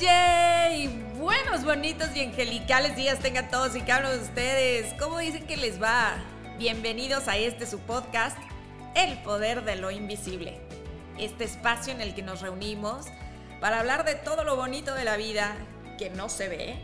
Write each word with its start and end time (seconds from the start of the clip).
Yay, 0.00 0.88
buenos, 1.18 1.64
bonitos 1.64 2.14
y 2.14 2.20
angelicales 2.20 2.96
días 2.96 3.18
tengan 3.18 3.48
todos 3.48 3.74
y 3.74 3.80
cada 3.80 4.00
uno 4.00 4.10
de 4.10 4.18
ustedes. 4.18 4.92
¿Cómo 5.00 5.16
dicen 5.16 5.46
que 5.46 5.56
les 5.56 5.82
va? 5.82 6.16
Bienvenidos 6.58 7.28
a 7.28 7.38
este 7.38 7.64
su 7.64 7.78
podcast, 7.78 8.36
El 8.94 9.16
Poder 9.22 9.64
de 9.64 9.76
lo 9.76 9.90
Invisible. 9.90 10.60
Este 11.16 11.44
espacio 11.44 11.94
en 11.94 12.02
el 12.02 12.14
que 12.14 12.20
nos 12.20 12.42
reunimos 12.42 13.06
para 13.58 13.80
hablar 13.80 14.04
de 14.04 14.16
todo 14.16 14.44
lo 14.44 14.54
bonito 14.54 14.92
de 14.92 15.04
la 15.04 15.16
vida 15.16 15.56
que 15.96 16.10
no 16.10 16.28
se 16.28 16.48
ve, 16.48 16.76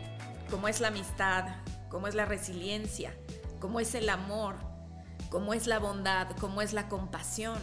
como 0.49 0.67
es 0.67 0.81
la 0.81 0.87
amistad, 0.87 1.45
como 1.89 2.07
es 2.07 2.15
la 2.15 2.25
resiliencia, 2.25 3.13
como 3.59 3.79
es 3.79 3.93
el 3.93 4.09
amor, 4.09 4.55
como 5.29 5.53
es 5.53 5.67
la 5.67 5.77
bondad, 5.77 6.29
como 6.39 6.63
es 6.63 6.73
la 6.73 6.89
compasión, 6.89 7.59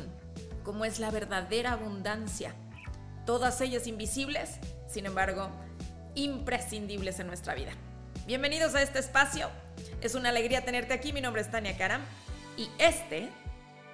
como 0.62 0.84
es 0.84 1.00
la 1.00 1.10
verdadera 1.10 1.72
abundancia. 1.72 2.54
Todas 3.26 3.60
ellas 3.60 3.88
invisibles 3.88 4.60
sin 4.90 5.06
embargo, 5.06 5.48
imprescindibles 6.14 7.20
en 7.20 7.28
nuestra 7.28 7.54
vida. 7.54 7.72
Bienvenidos 8.26 8.74
a 8.74 8.82
este 8.82 8.98
espacio. 8.98 9.48
Es 10.00 10.14
una 10.14 10.30
alegría 10.30 10.64
tenerte 10.64 10.92
aquí. 10.92 11.12
Mi 11.12 11.20
nombre 11.20 11.42
es 11.42 11.50
Tania 11.50 11.76
Karam 11.78 12.02
y 12.56 12.68
este 12.78 13.28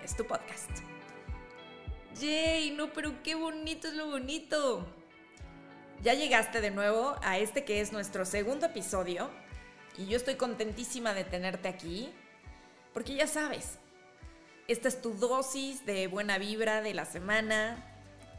es 0.03 0.17
tu 0.17 0.27
podcast. 0.27 0.71
¡Yay! 2.19 2.71
No, 2.71 2.93
pero 2.95 3.23
qué 3.23 3.35
bonito 3.35 3.89
es 3.89 3.95
lo 3.95 4.09
bonito. 4.09 4.87
Ya 6.03 6.15
llegaste 6.15 6.63
de 6.63 6.71
nuevo 6.71 7.17
a 7.23 7.39
este 7.39 7.65
que 7.65 7.81
es 7.81 7.93
nuestro 7.93 8.25
segundo 8.25 8.67
episodio 8.67 9.31
y 9.99 10.07
yo 10.07 10.17
estoy 10.17 10.37
contentísima 10.37 11.13
de 11.13 11.25
tenerte 11.25 11.69
aquí 11.69 12.11
porque 12.95 13.15
ya 13.15 13.27
sabes, 13.27 13.79
esta 14.69 14.89
es 14.89 15.03
tu 15.03 15.13
dosis 15.15 15.85
de 15.85 16.07
buena 16.07 16.39
vibra 16.39 16.81
de 16.81 16.95
la 16.95 17.05
semana 17.05 17.85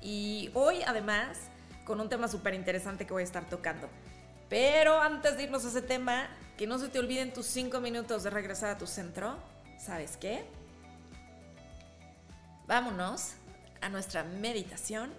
y 0.02 0.50
hoy 0.54 0.82
además 0.86 1.38
con 1.88 2.02
un 2.02 2.10
tema 2.10 2.28
súper 2.28 2.54
interesante 2.54 3.08
que 3.08 3.14
voy 3.14 3.22
a 3.22 3.24
estar 3.24 3.48
tocando. 3.48 3.88
Pero 4.50 5.00
antes 5.02 5.38
de 5.38 5.44
irnos 5.44 5.64
a 5.64 5.70
ese 5.70 5.82
tema, 5.82 6.28
que 6.58 6.68
no 6.68 6.78
se 6.80 6.90
te 6.90 7.00
olviden 7.00 7.32
tus 7.32 7.46
cinco 7.46 7.80
minutos 7.80 8.24
de 8.24 8.30
regresar 8.30 8.72
a 8.72 8.78
tu 8.78 8.86
centro. 8.86 9.38
¿Sabes 9.80 10.18
qué? 10.18 10.46
Vámonos 12.68 13.36
a 13.80 13.88
nuestra 13.88 14.26
meditación 14.26 15.14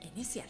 inicial. 0.00 0.48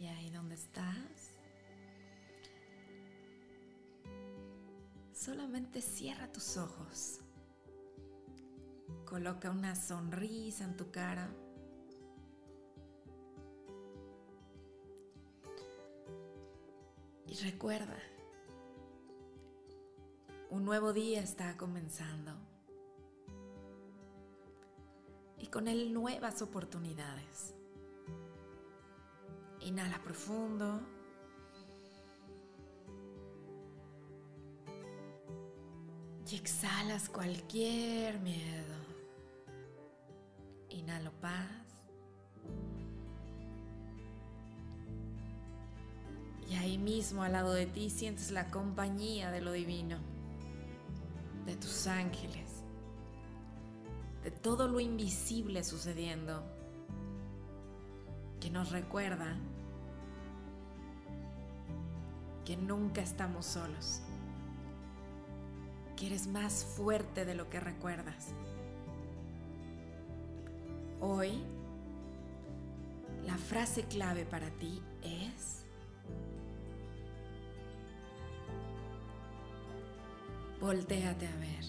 ¿Y 0.00 0.06
ahí 0.06 0.30
dónde 0.30 0.56
estás? 0.56 0.96
Solamente 5.14 5.80
cierra 5.80 6.26
tus 6.32 6.56
ojos. 6.56 7.20
Coloca 9.10 9.50
una 9.50 9.74
sonrisa 9.74 10.62
en 10.62 10.76
tu 10.76 10.92
cara. 10.92 11.28
Y 17.26 17.34
recuerda, 17.42 17.98
un 20.50 20.64
nuevo 20.64 20.92
día 20.92 21.20
está 21.22 21.56
comenzando. 21.56 22.36
Y 25.38 25.48
con 25.48 25.66
él 25.66 25.92
nuevas 25.92 26.40
oportunidades. 26.40 27.56
Inhala 29.58 30.00
profundo. 30.04 30.82
Y 36.30 36.36
exhalas 36.36 37.08
cualquier 37.08 38.20
miedo. 38.20 38.79
Inhalo 40.90 41.12
paz. 41.20 41.46
Y 46.48 46.56
ahí 46.56 46.78
mismo 46.78 47.22
al 47.22 47.32
lado 47.32 47.52
de 47.52 47.66
ti 47.66 47.90
sientes 47.90 48.32
la 48.32 48.50
compañía 48.50 49.30
de 49.30 49.40
lo 49.40 49.52
divino, 49.52 49.98
de 51.46 51.54
tus 51.54 51.86
ángeles, 51.86 52.64
de 54.24 54.32
todo 54.32 54.66
lo 54.66 54.80
invisible 54.80 55.62
sucediendo, 55.62 56.42
que 58.40 58.50
nos 58.50 58.72
recuerda 58.72 59.36
que 62.44 62.56
nunca 62.56 63.00
estamos 63.00 63.46
solos, 63.46 64.02
que 65.96 66.06
eres 66.06 66.26
más 66.26 66.64
fuerte 66.64 67.24
de 67.24 67.36
lo 67.36 67.48
que 67.48 67.60
recuerdas. 67.60 68.34
Hoy, 71.02 71.32
la 73.24 73.38
frase 73.38 73.84
clave 73.84 74.26
para 74.26 74.50
ti 74.50 74.82
es, 75.02 75.64
volteate 80.60 81.26
a 81.26 81.36
ver. 81.36 81.64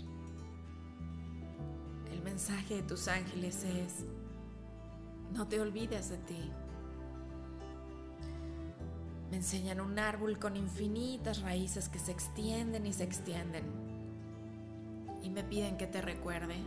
El 2.12 2.22
mensaje 2.24 2.76
de 2.76 2.84
tus 2.84 3.08
ángeles 3.08 3.64
es, 3.64 4.06
no 5.32 5.48
te 5.48 5.62
olvides 5.62 6.10
de 6.10 6.18
ti. 6.18 6.52
Me 9.30 9.38
enseñan 9.38 9.80
un 9.80 9.98
árbol 9.98 10.40
con 10.40 10.58
infinitas 10.58 11.42
raíces 11.42 11.88
que 11.88 12.00
se 12.00 12.12
extienden 12.12 12.86
y 12.86 12.92
se 12.92 13.06
extienden. 13.06 13.64
Y 15.24 15.30
me 15.30 15.46
piden 15.46 15.78
que 15.78 15.88
te 15.88 16.02
recuerde 16.02 16.58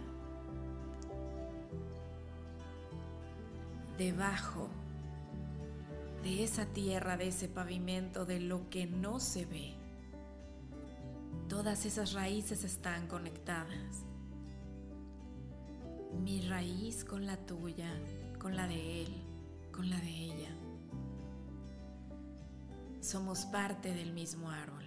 debajo 3.99 4.69
de 6.23 6.43
esa 6.43 6.67
tierra, 6.67 7.17
de 7.17 7.29
ese 7.29 7.49
pavimento, 7.49 8.25
de 8.25 8.41
lo 8.41 8.69
que 8.71 8.87
no 8.87 9.21
se 9.21 9.45
ve. 9.45 9.75
Todas 11.49 11.85
esas 11.85 12.15
raíces 12.15 12.65
están 12.65 13.07
conectadas. 13.07 14.05
Mi 16.23 16.41
raíz 16.49 17.05
con 17.05 17.27
la 17.27 17.37
tuya, 17.37 17.91
con 18.39 18.57
la 18.57 18.67
de 18.67 19.03
él, 19.03 19.23
con 19.73 19.91
la 19.91 19.99
de 19.99 20.11
ella. 20.11 20.57
Somos 23.01 23.45
parte 23.47 23.93
del 23.93 24.15
mismo 24.15 24.51
árbol. 24.51 24.85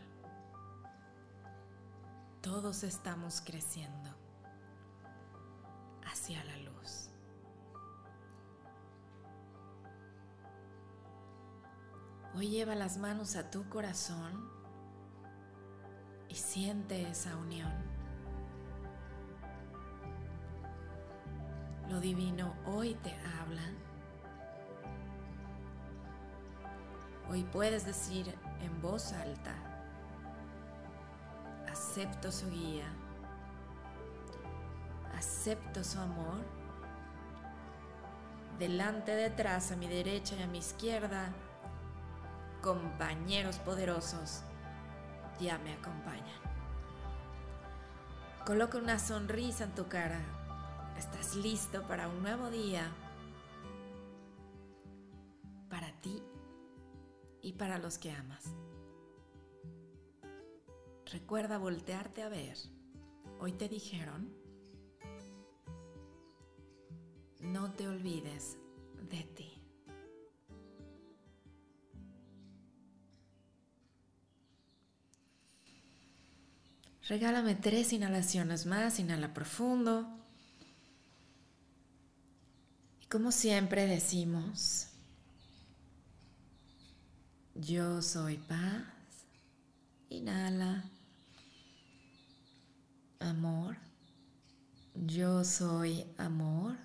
Todos 2.41 2.83
estamos 2.83 3.41
creciendo 3.41 4.09
hacia 6.05 6.43
la 6.45 6.56
Hoy 12.37 12.49
lleva 12.49 12.75
las 12.75 12.97
manos 12.97 13.35
a 13.35 13.49
tu 13.49 13.67
corazón 13.67 14.47
y 16.29 16.35
siente 16.35 17.09
esa 17.09 17.35
unión. 17.35 17.73
Lo 21.89 21.99
divino 21.99 22.53
hoy 22.67 22.93
te 22.93 23.11
habla. 23.39 23.63
Hoy 27.27 27.41
puedes 27.45 27.87
decir 27.87 28.31
en 28.61 28.83
voz 28.83 29.13
alta, 29.13 29.55
acepto 31.71 32.31
su 32.31 32.51
guía, 32.51 32.85
acepto 35.15 35.83
su 35.83 35.99
amor. 35.99 36.45
Delante, 38.59 39.15
detrás, 39.15 39.71
a 39.71 39.75
mi 39.75 39.87
derecha 39.87 40.35
y 40.35 40.43
a 40.43 40.47
mi 40.47 40.59
izquierda, 40.59 41.31
compañeros 42.61 43.57
poderosos 43.59 44.41
ya 45.39 45.57
me 45.59 45.73
acompañan. 45.73 46.41
Coloca 48.45 48.77
una 48.77 48.97
sonrisa 48.97 49.65
en 49.65 49.75
tu 49.75 49.87
cara. 49.87 50.21
Estás 50.97 51.35
listo 51.35 51.85
para 51.87 52.07
un 52.07 52.21
nuevo 52.21 52.49
día. 52.49 52.91
Para 55.69 55.91
ti 56.01 56.23
y 57.41 57.53
para 57.53 57.77
los 57.77 57.97
que 57.97 58.11
amas. 58.11 58.45
Recuerda 61.11 61.57
voltearte 61.57 62.23
a 62.23 62.29
ver. 62.29 62.57
Hoy 63.39 63.53
te 63.53 63.69
dijeron, 63.69 64.33
no 67.39 67.71
te 67.73 67.87
olvides 67.87 68.57
de 69.09 69.23
ti. 69.23 69.56
Regálame 77.07 77.55
tres 77.55 77.93
inhalaciones 77.93 78.65
más, 78.65 78.99
inhala 78.99 79.33
profundo. 79.33 80.05
Y 83.01 83.05
como 83.05 83.31
siempre 83.31 83.87
decimos, 83.87 84.87
yo 87.55 88.01
soy 88.01 88.37
paz, 88.37 88.83
inhala, 90.09 90.83
amor, 93.19 93.77
yo 94.93 95.45
soy 95.45 96.05
amor, 96.17 96.75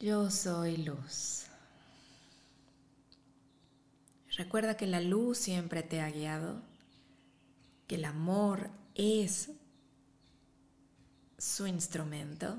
yo 0.00 0.32
soy 0.32 0.78
luz. 0.78 1.44
Recuerda 4.36 4.76
que 4.76 4.88
la 4.88 5.00
luz 5.00 5.38
siempre 5.38 5.84
te 5.84 6.00
ha 6.00 6.10
guiado 6.10 6.71
el 7.94 8.04
amor 8.04 8.70
es 8.94 9.50
su 11.38 11.66
instrumento 11.66 12.58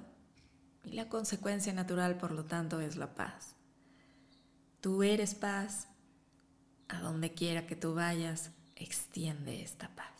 y 0.83 0.91
la 0.93 1.07
consecuencia 1.07 1.73
natural, 1.73 2.17
por 2.17 2.31
lo 2.31 2.45
tanto, 2.45 2.81
es 2.81 2.95
la 2.97 3.15
paz. 3.15 3.55
Tú 4.81 5.03
eres 5.03 5.35
paz. 5.35 5.87
A 6.89 6.99
donde 6.99 7.33
quiera 7.33 7.65
que 7.65 7.75
tú 7.75 7.95
vayas, 7.95 8.51
extiende 8.75 9.63
esta 9.63 9.89
paz. 9.95 10.11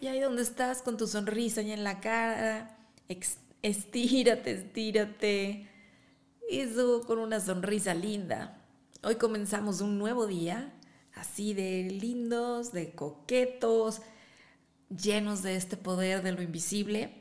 Y 0.00 0.06
ahí 0.06 0.20
donde 0.20 0.42
estás 0.42 0.80
con 0.80 0.96
tu 0.96 1.06
sonrisa 1.06 1.60
y 1.62 1.72
en 1.72 1.84
la 1.84 2.00
cara, 2.00 2.78
estírate, 3.62 4.52
estírate. 4.52 5.68
Eso 6.48 7.02
con 7.06 7.18
una 7.18 7.40
sonrisa 7.40 7.92
linda. 7.92 8.62
Hoy 9.02 9.16
comenzamos 9.16 9.80
un 9.80 9.98
nuevo 9.98 10.26
día, 10.26 10.72
así 11.24 11.54
de 11.54 11.88
lindos, 11.90 12.72
de 12.72 12.92
coquetos, 12.92 14.02
llenos 14.88 15.42
de 15.42 15.56
este 15.56 15.76
poder 15.76 16.22
de 16.22 16.32
lo 16.32 16.42
invisible. 16.42 17.14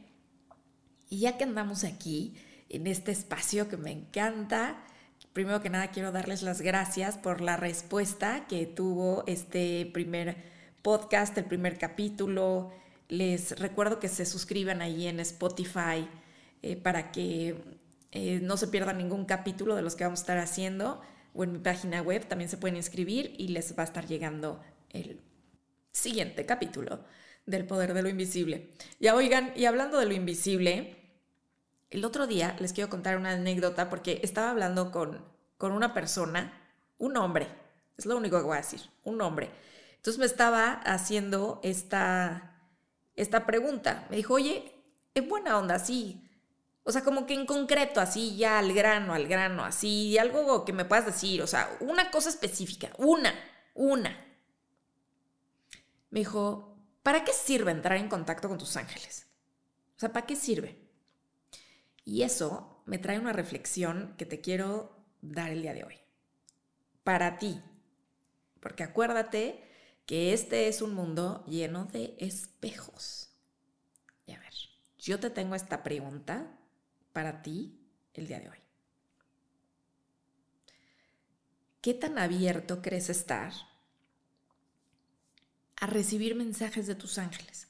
Y 1.09 1.19
ya 1.19 1.37
que 1.37 1.45
andamos 1.45 1.83
aquí, 1.83 2.35
en 2.69 2.87
este 2.87 3.11
espacio 3.11 3.69
que 3.69 3.77
me 3.77 3.91
encanta, 3.91 4.83
primero 5.31 5.61
que 5.61 5.69
nada 5.69 5.91
quiero 5.91 6.11
darles 6.11 6.41
las 6.41 6.61
gracias 6.61 7.17
por 7.17 7.41
la 7.41 7.55
respuesta 7.57 8.45
que 8.47 8.65
tuvo 8.65 9.23
este 9.27 9.89
primer 9.93 10.37
podcast, 10.81 11.37
el 11.37 11.45
primer 11.45 11.77
capítulo. 11.77 12.71
Les 13.09 13.57
recuerdo 13.59 13.99
que 13.99 14.09
se 14.09 14.25
suscriban 14.25 14.81
ahí 14.81 15.07
en 15.07 15.19
Spotify 15.19 16.07
eh, 16.61 16.75
para 16.75 17.11
que 17.11 17.63
eh, 18.11 18.39
no 18.41 18.57
se 18.57 18.67
pierdan 18.67 18.97
ningún 18.97 19.25
capítulo 19.25 19.75
de 19.75 19.81
los 19.81 19.95
que 19.95 20.03
vamos 20.03 20.19
a 20.19 20.23
estar 20.23 20.37
haciendo 20.39 21.01
o 21.33 21.43
en 21.43 21.53
mi 21.53 21.59
página 21.59 22.01
web 22.01 22.27
también 22.27 22.49
se 22.49 22.57
pueden 22.57 22.77
inscribir 22.77 23.33
y 23.37 23.49
les 23.49 23.77
va 23.77 23.83
a 23.83 23.85
estar 23.85 24.05
llegando 24.05 24.61
el 24.89 25.21
siguiente 25.91 26.45
capítulo 26.45 27.03
del 27.45 27.65
poder 27.65 27.93
de 27.93 28.01
lo 28.01 28.09
invisible. 28.09 28.69
Ya 28.99 29.15
oigan, 29.15 29.53
y 29.55 29.65
hablando 29.65 29.99
de 29.99 30.05
lo 30.05 30.13
invisible, 30.13 30.97
el 31.89 32.05
otro 32.05 32.27
día 32.27 32.55
les 32.59 32.73
quiero 32.73 32.89
contar 32.89 33.17
una 33.17 33.31
anécdota 33.31 33.89
porque 33.89 34.19
estaba 34.23 34.51
hablando 34.51 34.91
con, 34.91 35.23
con 35.57 35.71
una 35.71 35.93
persona, 35.93 36.53
un 36.97 37.17
hombre, 37.17 37.47
es 37.97 38.05
lo 38.05 38.17
único 38.17 38.37
que 38.37 38.43
voy 38.43 38.57
a 38.57 38.61
decir, 38.61 38.81
un 39.03 39.21
hombre. 39.21 39.51
Entonces 39.97 40.19
me 40.19 40.25
estaba 40.25 40.73
haciendo 40.73 41.59
esta, 41.63 42.59
esta 43.15 43.45
pregunta. 43.45 44.07
Me 44.09 44.17
dijo, 44.17 44.33
oye, 44.33 44.73
es 45.13 45.27
buena 45.27 45.57
onda, 45.57 45.79
sí, 45.79 46.22
o 46.83 46.91
sea, 46.91 47.03
como 47.03 47.25
que 47.25 47.33
en 47.33 47.45
concreto, 47.45 48.01
así 48.01 48.35
ya 48.35 48.59
al 48.59 48.73
grano, 48.73 49.13
al 49.13 49.27
grano, 49.27 49.63
así, 49.63 50.17
algo 50.17 50.65
que 50.65 50.73
me 50.73 50.83
puedas 50.83 51.05
decir, 51.05 51.41
o 51.41 51.47
sea, 51.47 51.77
una 51.79 52.11
cosa 52.11 52.29
específica, 52.29 52.91
una, 52.97 53.33
una. 53.73 54.09
Me 56.09 56.19
dijo, 56.19 56.77
¿para 57.01 57.23
qué 57.23 57.31
sirve 57.31 57.71
entrar 57.71 57.97
en 57.97 58.09
contacto 58.09 58.49
con 58.49 58.57
tus 58.57 58.75
ángeles? 58.75 59.27
O 59.95 59.99
sea, 59.99 60.11
¿para 60.11 60.25
qué 60.25 60.35
sirve? 60.35 60.77
Y 62.03 62.23
eso 62.23 62.83
me 62.85 62.97
trae 62.97 63.17
una 63.17 63.31
reflexión 63.31 64.15
que 64.17 64.25
te 64.25 64.41
quiero 64.41 65.05
dar 65.21 65.51
el 65.51 65.61
día 65.61 65.73
de 65.73 65.85
hoy. 65.85 65.99
Para 67.05 67.37
ti. 67.37 67.61
Porque 68.59 68.83
acuérdate 68.83 69.63
que 70.05 70.33
este 70.33 70.67
es 70.67 70.81
un 70.81 70.93
mundo 70.93 71.45
lleno 71.47 71.85
de 71.85 72.15
espejos. 72.19 73.29
Y 74.25 74.33
a 74.33 74.39
ver, 74.39 74.53
yo 74.97 75.19
te 75.19 75.29
tengo 75.29 75.55
esta 75.55 75.81
pregunta 75.81 76.59
para 77.13 77.41
ti 77.41 77.79
el 78.13 78.27
día 78.27 78.39
de 78.39 78.49
hoy? 78.49 78.57
¿Qué 81.81 81.93
tan 81.93 82.17
abierto 82.17 82.81
crees 82.81 83.09
estar 83.09 83.53
a 85.77 85.85
recibir 85.85 86.35
mensajes 86.35 86.87
de 86.87 86.95
tus 86.95 87.17
ángeles? 87.17 87.67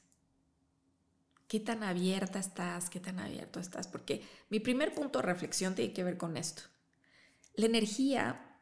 ¿Qué 1.48 1.60
tan 1.60 1.82
abierta 1.82 2.38
estás? 2.38 2.90
¿Qué 2.90 3.00
tan 3.00 3.18
abierto 3.18 3.60
estás? 3.60 3.86
Porque 3.86 4.26
mi 4.50 4.60
primer 4.60 4.94
punto 4.94 5.18
de 5.18 5.26
reflexión 5.26 5.74
tiene 5.74 5.92
que 5.92 6.04
ver 6.04 6.16
con 6.16 6.36
esto. 6.36 6.62
La 7.54 7.66
energía, 7.66 8.56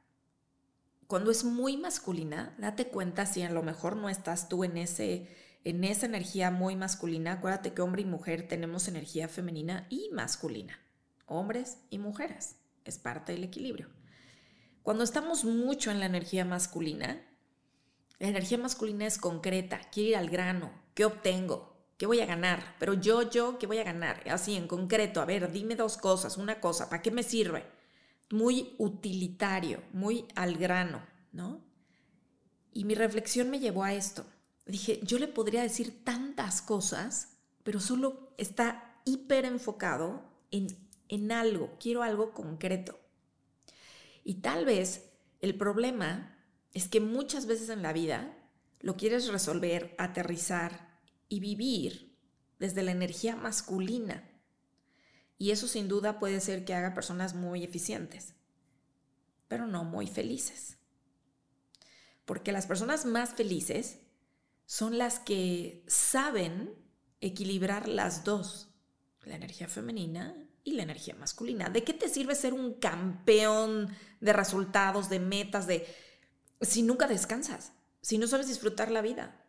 cuando 1.07 1.31
es 1.31 1.45
muy 1.45 1.77
masculina, 1.77 2.55
date 2.59 2.89
cuenta 2.89 3.27
si 3.27 3.43
a 3.43 3.51
lo 3.51 3.63
mejor 3.63 3.97
no 3.97 4.09
estás 4.09 4.49
tú 4.49 4.65
en 4.65 4.77
ese 4.77 5.29
en 5.65 5.85
esa 5.85 6.07
energía 6.07 6.51
muy 6.51 6.77
masculina, 6.77 7.33
acuérdate 7.33 7.73
que 7.73 7.83
hombre 7.83 8.03
y 8.03 8.07
mujer 8.07 8.49
tenemos 8.49 8.89
energía 8.89 9.29
femenina 9.29 9.87
y 9.91 10.11
masculina, 10.13 10.79
hombres 11.27 11.79
y 11.91 11.99
mujeres, 11.99 12.57
es 12.85 12.99
parte 12.99 13.33
del 13.33 13.45
equilibrio. 13.45 13.89
Cuando 14.83 15.05
estamos 15.05 15.45
mucho 15.45 15.93
en 15.93 16.01
la 16.01 16.07
energía 16.07 16.45
masculina, 16.45 17.25
la 18.19 18.29
energía 18.29 18.59
masculina 18.59 19.07
es 19.07 19.19
concreta, 19.19 19.81
quiere 19.93 20.11
ir 20.11 20.17
al 20.17 20.31
grano, 20.31 20.73
¿qué 20.95 21.05
obtengo? 21.05 21.71
¿Qué 21.97 22.07
voy 22.07 22.19
a 22.21 22.27
ganar? 22.27 22.75
Pero 22.81 22.95
yo, 22.95 23.31
yo, 23.31 23.59
¿qué 23.59 23.69
voy 23.69 23.79
a 23.79 23.85
ganar? 23.85 24.29
Así 24.29 24.57
en 24.57 24.67
concreto, 24.67 25.21
a 25.21 25.25
ver, 25.25 25.53
dime 25.53 25.77
dos 25.77 25.97
cosas, 25.97 26.37
una 26.37 26.61
cosa, 26.61 26.91
¿para 26.91 27.03
qué 27.03 27.13
me 27.13 27.23
sirve? 27.23 27.65
Muy 28.31 28.75
utilitario, 28.79 29.85
muy 29.93 30.27
al 30.35 30.57
grano, 30.57 31.07
¿no? 31.31 31.65
Y 32.73 32.85
mi 32.85 32.97
reflexión 32.97 33.51
me 33.51 33.61
llevó 33.61 33.85
a 33.85 33.93
esto 33.93 34.27
dije, 34.67 35.01
yo 35.03 35.19
le 35.19 35.29
podría 35.29 35.63
decir 35.63 36.05
tantas 36.05 36.63
cosas, 36.63 37.37
pero 37.63 37.81
solo 37.81 38.33
está 38.39 39.01
hiper 39.05 39.45
enfocado 39.45 40.23
en, 40.51 40.69
en 41.09 41.33
algo, 41.33 41.77
quiero 41.81 42.03
algo 42.03 42.33
concreto. 42.33 42.99
Y 44.25 44.35
tal 44.35 44.65
vez 44.65 45.11
el 45.41 45.57
problema 45.57 46.39
es 46.75 46.89
que 46.89 47.01
muchas 47.01 47.47
veces 47.47 47.69
en 47.69 47.83
la 47.83 47.93
vida 47.93 48.37
lo 48.81 48.97
quieres 48.97 49.29
resolver, 49.29 49.95
aterrizar 49.99 50.99
y 51.29 51.41
vivir 51.41 52.17
desde 52.59 52.83
la 52.83 52.93
energía 52.93 53.37
masculina. 53.37 54.29
Y 55.39 55.51
eso 55.51 55.67
sin 55.67 55.89
duda 55.89 56.19
puede 56.19 56.41
ser 56.41 56.65
que 56.65 56.75
haga 56.75 56.95
personas 56.95 57.35
muy 57.35 57.65
eficientes, 57.65 58.35
pero 59.49 59.67
no 59.67 59.85
muy 59.85 60.07
felices. 60.07 60.79
Porque 62.25 62.53
las 62.53 62.67
personas 62.67 63.05
más 63.05 63.35
felices 63.35 63.99
son 64.73 64.97
las 64.97 65.19
que 65.19 65.85
saben 65.87 66.75
equilibrar 67.21 67.89
las 67.89 68.25
dos, 68.25 68.71
la 69.23 69.35
energía 69.37 69.69
femenina 69.69 70.35
y 70.65 70.73
la 70.73 70.83
energía 70.83 71.15
masculina. 71.15 71.69
¿De 71.69 71.85
qué 71.85 71.93
te 71.93 72.09
sirve 72.09 72.35
ser 72.35 72.55
un 72.55 72.73
campeón 72.73 73.95
de 74.23 74.33
resultados, 74.33 75.11
de 75.11 75.21
metas, 75.21 75.67
de 75.67 75.87
si 76.63 76.83
nunca 76.83 77.07
descansas, 77.07 77.75
si 78.01 78.17
no 78.17 78.27
sabes 78.27 78.49
disfrutar 78.49 78.91
la 78.91 79.03
vida? 79.03 79.45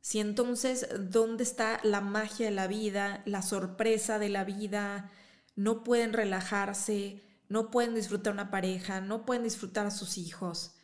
Si 0.00 0.20
entonces, 0.20 0.86
¿dónde 1.10 1.42
está 1.42 1.80
la 1.82 2.00
magia 2.00 2.46
de 2.46 2.54
la 2.54 2.68
vida, 2.68 3.24
la 3.26 3.42
sorpresa 3.42 4.20
de 4.20 4.28
la 4.28 4.44
vida? 4.44 5.10
No 5.56 5.82
pueden 5.82 6.12
relajarse, 6.12 7.20
no 7.48 7.72
pueden 7.72 7.96
disfrutar 7.96 8.32
una 8.32 8.52
pareja, 8.52 9.00
no 9.00 9.26
pueden 9.26 9.42
disfrutar 9.42 9.86
a 9.86 9.90
sus 9.90 10.18
hijos. 10.18 10.76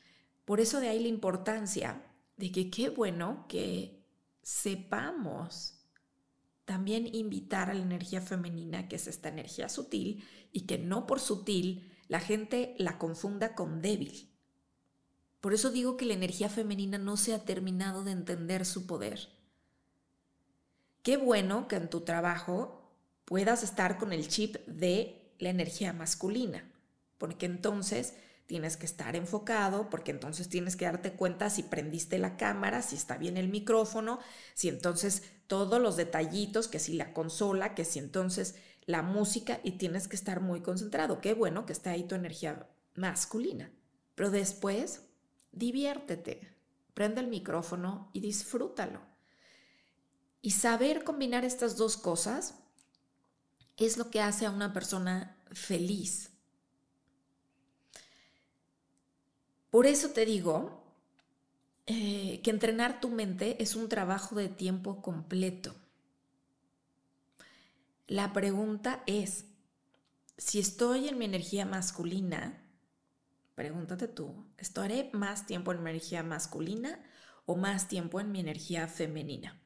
Por 0.44 0.58
eso 0.58 0.80
de 0.80 0.88
ahí 0.88 0.98
la 0.98 1.06
importancia 1.06 2.02
de 2.38 2.50
que 2.50 2.70
qué 2.70 2.88
bueno 2.88 3.46
que 3.48 4.02
sepamos 4.42 5.74
también 6.64 7.12
invitar 7.14 7.70
a 7.70 7.74
la 7.74 7.82
energía 7.82 8.20
femenina, 8.20 8.88
que 8.88 8.96
es 8.96 9.06
esta 9.06 9.28
energía 9.28 9.68
sutil, 9.68 10.24
y 10.52 10.62
que 10.62 10.78
no 10.78 11.06
por 11.06 11.20
sutil 11.20 11.92
la 12.08 12.20
gente 12.20 12.74
la 12.78 12.98
confunda 12.98 13.54
con 13.54 13.82
débil. 13.82 14.30
Por 15.40 15.54
eso 15.54 15.70
digo 15.70 15.96
que 15.96 16.04
la 16.04 16.14
energía 16.14 16.48
femenina 16.48 16.98
no 16.98 17.16
se 17.16 17.34
ha 17.34 17.44
terminado 17.44 18.04
de 18.04 18.12
entender 18.12 18.64
su 18.66 18.86
poder. 18.86 19.28
Qué 21.02 21.16
bueno 21.16 21.68
que 21.68 21.76
en 21.76 21.90
tu 21.90 22.02
trabajo 22.02 22.92
puedas 23.24 23.62
estar 23.62 23.98
con 23.98 24.12
el 24.12 24.28
chip 24.28 24.56
de 24.66 25.34
la 25.38 25.50
energía 25.50 25.92
masculina, 25.92 26.70
porque 27.18 27.46
entonces 27.46 28.14
tienes 28.48 28.78
que 28.78 28.86
estar 28.86 29.14
enfocado 29.14 29.90
porque 29.90 30.10
entonces 30.10 30.48
tienes 30.48 30.74
que 30.74 30.86
darte 30.86 31.12
cuenta 31.12 31.50
si 31.50 31.62
prendiste 31.62 32.18
la 32.18 32.38
cámara, 32.38 32.80
si 32.80 32.96
está 32.96 33.18
bien 33.18 33.36
el 33.36 33.48
micrófono, 33.48 34.18
si 34.54 34.68
entonces 34.68 35.22
todos 35.46 35.80
los 35.80 35.96
detallitos, 35.96 36.66
que 36.66 36.78
si 36.78 36.94
la 36.94 37.12
consola, 37.12 37.74
que 37.74 37.84
si 37.84 37.98
entonces 37.98 38.56
la 38.86 39.02
música 39.02 39.60
y 39.62 39.72
tienes 39.72 40.08
que 40.08 40.16
estar 40.16 40.40
muy 40.40 40.62
concentrado. 40.62 41.20
Qué 41.20 41.34
bueno 41.34 41.66
que 41.66 41.74
está 41.74 41.90
ahí 41.90 42.04
tu 42.04 42.14
energía 42.14 42.66
masculina. 42.94 43.70
Pero 44.14 44.30
después, 44.30 45.02
diviértete, 45.52 46.56
prende 46.94 47.20
el 47.20 47.28
micrófono 47.28 48.08
y 48.14 48.20
disfrútalo. 48.20 49.02
Y 50.40 50.52
saber 50.52 51.04
combinar 51.04 51.44
estas 51.44 51.76
dos 51.76 51.98
cosas 51.98 52.54
es 53.76 53.98
lo 53.98 54.10
que 54.10 54.22
hace 54.22 54.46
a 54.46 54.50
una 54.50 54.72
persona 54.72 55.36
feliz. 55.52 56.30
Por 59.70 59.86
eso 59.86 60.10
te 60.10 60.24
digo 60.24 60.82
eh, 61.86 62.40
que 62.42 62.50
entrenar 62.50 63.00
tu 63.00 63.08
mente 63.10 63.62
es 63.62 63.76
un 63.76 63.88
trabajo 63.88 64.34
de 64.34 64.48
tiempo 64.48 65.02
completo. 65.02 65.74
La 68.06 68.32
pregunta 68.32 69.02
es, 69.06 69.44
si 70.38 70.58
estoy 70.58 71.08
en 71.08 71.18
mi 71.18 71.26
energía 71.26 71.66
masculina, 71.66 72.62
pregúntate 73.54 74.08
tú, 74.08 74.46
¿estaré 74.56 75.10
más 75.12 75.46
tiempo 75.46 75.72
en 75.72 75.82
mi 75.82 75.90
energía 75.90 76.22
masculina 76.22 76.98
o 77.44 77.56
más 77.56 77.88
tiempo 77.88 78.20
en 78.20 78.32
mi 78.32 78.40
energía 78.40 78.88
femenina? 78.88 79.60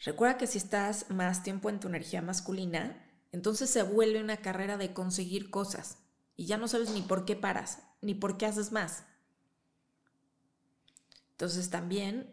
Recuerda 0.00 0.36
que 0.36 0.46
si 0.46 0.58
estás 0.58 1.08
más 1.08 1.42
tiempo 1.42 1.70
en 1.70 1.80
tu 1.80 1.88
energía 1.88 2.20
masculina, 2.20 3.02
entonces 3.32 3.70
se 3.70 3.82
vuelve 3.82 4.20
una 4.20 4.36
carrera 4.38 4.76
de 4.76 4.92
conseguir 4.92 5.50
cosas 5.50 5.98
y 6.36 6.46
ya 6.46 6.58
no 6.58 6.68
sabes 6.68 6.90
ni 6.90 7.00
por 7.00 7.24
qué 7.24 7.36
paras, 7.36 7.78
ni 8.04 8.14
por 8.14 8.36
qué 8.36 8.46
haces 8.46 8.70
más. 8.70 9.04
Entonces 11.32 11.70
también, 11.70 12.32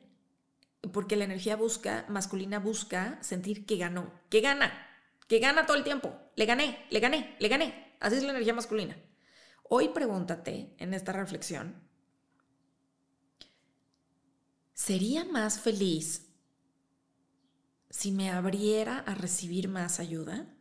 porque 0.94 1.16
la 1.16 1.26
energía 1.26 1.56
busca, 1.56 2.06
masculina 2.08 2.60
busca 2.60 3.18
sentir 3.24 3.66
que 3.66 3.78
ganó, 3.78 4.14
que 4.30 4.42
gana, 4.42 4.72
que 5.28 5.40
gana 5.40 5.66
todo 5.66 5.78
el 5.78 5.84
tiempo. 5.84 6.14
Le 6.36 6.46
gané, 6.46 6.86
le 6.92 7.00
gané, 7.00 7.36
le 7.40 7.48
gané. 7.48 7.96
Así 8.00 8.18
es 8.18 8.24
la 8.24 8.32
energía 8.32 8.54
masculina. 8.54 8.96
Hoy 9.64 9.90
pregúntate 9.90 10.76
en 10.78 10.94
esta 10.94 11.14
reflexión, 11.14 11.82
¿sería 14.74 15.24
más 15.24 15.62
feliz 15.62 16.28
si 17.90 18.12
me 18.12 18.30
abriera 18.30 19.00
a 19.00 19.16
recibir 19.16 19.70
más 19.70 20.00
ayuda? 20.00 20.54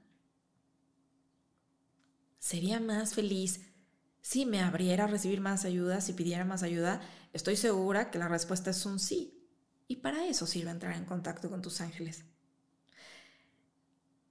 ¿Sería 2.39 2.79
más 2.79 3.15
feliz 3.15 3.70
si 4.21 4.47
me 4.47 4.61
abriera 4.61 5.05
a 5.05 5.07
recibir 5.07 5.41
más 5.41 5.65
ayuda, 5.65 6.01
si 6.01 6.13
pidiera 6.13 6.45
más 6.45 6.63
ayuda? 6.63 7.01
Estoy 7.33 7.57
segura 7.57 8.11
que 8.11 8.19
la 8.19 8.29
respuesta 8.29 8.71
es 8.71 8.85
un 8.87 8.99
sí. 8.99 9.49
Y 9.89 9.97
para 9.97 10.27
eso 10.27 10.47
sirve 10.47 10.71
entrar 10.71 10.97
en 10.97 11.05
contacto 11.05 11.51
con 11.51 11.63
tus 11.63 11.81
ángeles. 11.81 12.25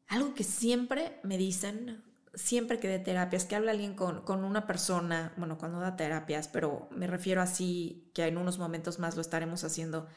Algo 0.08 0.34
que 0.34 0.44
siempre 0.44 1.20
me 1.24 1.38
dicen, 1.38 2.04
siempre 2.34 2.80
que 2.80 2.88
de 2.88 3.00
terapias, 3.00 3.46
que 3.46 3.56
habla 3.56 3.72
alguien 3.72 3.96
con, 3.96 4.22
con, 4.22 4.44
una 4.44 4.66
persona, 4.66 5.34
bueno, 5.38 5.58
cuando 5.58 5.80
da 5.80 5.96
terapias, 5.96 6.48
pero 6.48 6.88
me 6.92 7.08
refiero 7.08 7.42
así, 7.42 8.10
que 8.14 8.26
en 8.26 8.38
unos 8.38 8.58
momentos 8.58 9.00
más 9.00 9.16
lo 9.16 9.22
estaremos 9.22 9.64
haciendo 9.64 10.08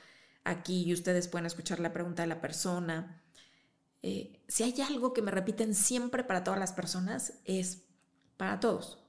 aquí 0.45 0.85
y 0.85 0.93
ustedes 0.93 1.29
pueden 1.29 1.47
escuchar 1.47 1.81
la 1.81 1.93
pregunta 1.93 2.23
de 2.23 2.29
la 2.29 2.41
persona. 2.41 3.23
Eh, 4.03 4.43
si 4.49 4.63
hay 4.63 4.81
algo 4.81 5.13
que 5.13 5.23
me 5.23 5.31
repiten 5.31 5.75
siempre 5.75 6.25
para 6.25 6.45
todas 6.45 6.59
las 6.61 6.73
personas, 6.73 7.35
es 7.45 7.85
para 8.37 8.61
todos. 8.61 9.02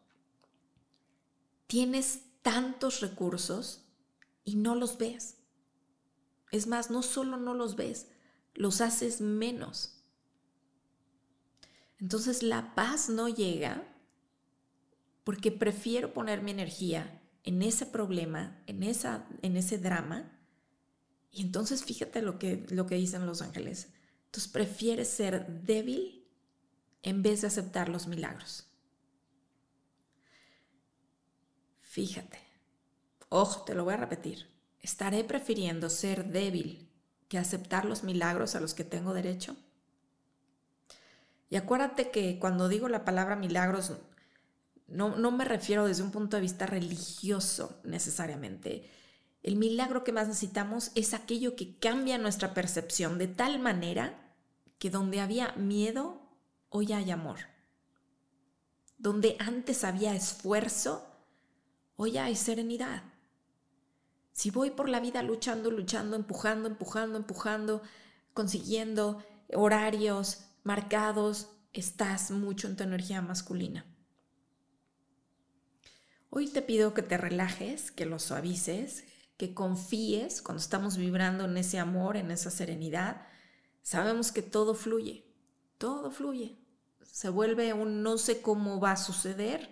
Tienes 1.74 2.22
tantos 2.44 3.02
recursos 3.02 3.84
y 4.44 4.58
no 4.58 4.76
los 4.76 5.00
ves. 5.00 5.38
Es 6.52 6.68
más, 6.68 6.92
no 6.92 7.02
solo 7.02 7.36
no 7.38 7.56
los 7.56 7.76
ves, 7.76 8.10
los 8.54 8.80
haces 8.80 9.22
menos. 9.22 10.04
Entonces 11.98 12.44
la 12.44 12.76
paz 12.76 13.10
no 13.10 13.28
llega 13.28 13.92
porque 15.24 15.52
prefiero 15.52 16.14
poner 16.14 16.44
mi 16.44 16.52
energía 16.52 17.24
en 17.42 17.64
ese 17.64 17.88
problema, 17.88 18.62
en, 18.68 18.84
esa, 18.84 19.28
en 19.42 19.58
ese 19.58 19.80
drama. 19.80 20.32
Y 21.32 21.42
entonces 21.42 21.84
fíjate 21.84 22.22
lo 22.22 22.38
que, 22.38 22.68
lo 22.70 22.86
que 22.86 22.98
dicen 22.98 23.26
los 23.26 23.42
ángeles. 23.42 23.92
Entonces 24.26 24.52
prefieres 24.52 25.08
ser 25.08 25.64
débil 25.64 26.28
en 27.02 27.24
vez 27.24 27.42
de 27.42 27.48
aceptar 27.48 27.90
los 27.90 28.06
milagros. 28.06 28.68
Fíjate, 31.94 32.40
ojo, 33.30 33.66
te 33.66 33.76
lo 33.76 33.84
voy 33.84 33.94
a 33.94 33.98
repetir. 33.98 34.50
¿Estaré 34.82 35.24
prefiriendo 35.24 35.92
ser 35.92 36.26
débil 36.26 36.90
que 37.28 37.38
aceptar 37.38 37.86
los 37.86 38.04
milagros 38.04 38.56
a 38.56 38.60
los 38.60 38.74
que 38.74 38.84
tengo 38.84 39.14
derecho? 39.14 39.56
Y 41.52 41.56
acuérdate 41.56 42.10
que 42.10 42.40
cuando 42.40 42.68
digo 42.68 42.90
la 42.90 43.06
palabra 43.06 43.36
milagros, 43.36 43.94
no, 44.88 45.16
no 45.18 45.30
me 45.30 45.46
refiero 45.46 45.86
desde 45.86 46.02
un 46.02 46.10
punto 46.10 46.36
de 46.36 46.42
vista 46.42 46.66
religioso 46.66 47.80
necesariamente. 47.84 48.90
El 49.44 49.56
milagro 49.56 50.04
que 50.04 50.14
más 50.14 50.28
necesitamos 50.28 50.90
es 50.96 51.14
aquello 51.14 51.56
que 51.56 51.78
cambia 51.78 52.18
nuestra 52.18 52.56
percepción 52.56 53.20
de 53.20 53.28
tal 53.28 53.60
manera 53.60 54.34
que 54.80 54.90
donde 54.90 55.22
había 55.22 55.52
miedo, 55.58 56.28
hoy 56.70 56.92
hay 56.92 57.12
amor. 57.12 57.38
Donde 58.98 59.36
antes 59.38 59.84
había 59.84 60.16
esfuerzo, 60.16 61.13
hoy 61.96 62.18
hay 62.18 62.36
serenidad. 62.36 63.04
Si 64.32 64.50
voy 64.50 64.72
por 64.72 64.90
la 64.90 65.00
vida 65.00 65.22
luchando, 65.22 65.70
luchando, 65.70 66.16
empujando, 66.16 66.68
empujando, 66.68 67.18
empujando, 67.18 67.82
consiguiendo 68.34 69.24
horarios 69.54 70.46
marcados, 70.64 71.50
estás 71.72 72.32
mucho 72.32 72.68
en 72.68 72.76
tu 72.76 72.84
energía 72.84 73.22
masculina. 73.22 73.86
Hoy 76.30 76.48
te 76.48 76.64
pido 76.64 76.96
que 76.96 77.04
te 77.04 77.18
relajes, 77.18 77.92
que 77.92 78.08
lo 78.08 78.18
suavices, 78.18 79.04
que 79.38 79.54
confíes 79.54 80.42
cuando 80.42 80.62
estamos 80.62 80.98
vibrando 80.98 81.46
en 81.46 81.58
ese 81.58 81.78
amor, 81.78 82.18
en 82.18 82.32
esa 82.32 82.50
serenidad. 82.50 83.28
Sabemos 83.84 84.32
que 84.32 84.42
todo 84.42 84.74
fluye, 84.74 85.26
todo 85.78 86.10
fluye. 86.10 86.58
Se 87.04 87.30
vuelve 87.30 87.74
un 87.74 88.02
no 88.02 88.18
sé 88.18 88.42
cómo 88.42 88.80
va 88.80 88.94
a 88.94 88.98
suceder, 88.98 89.70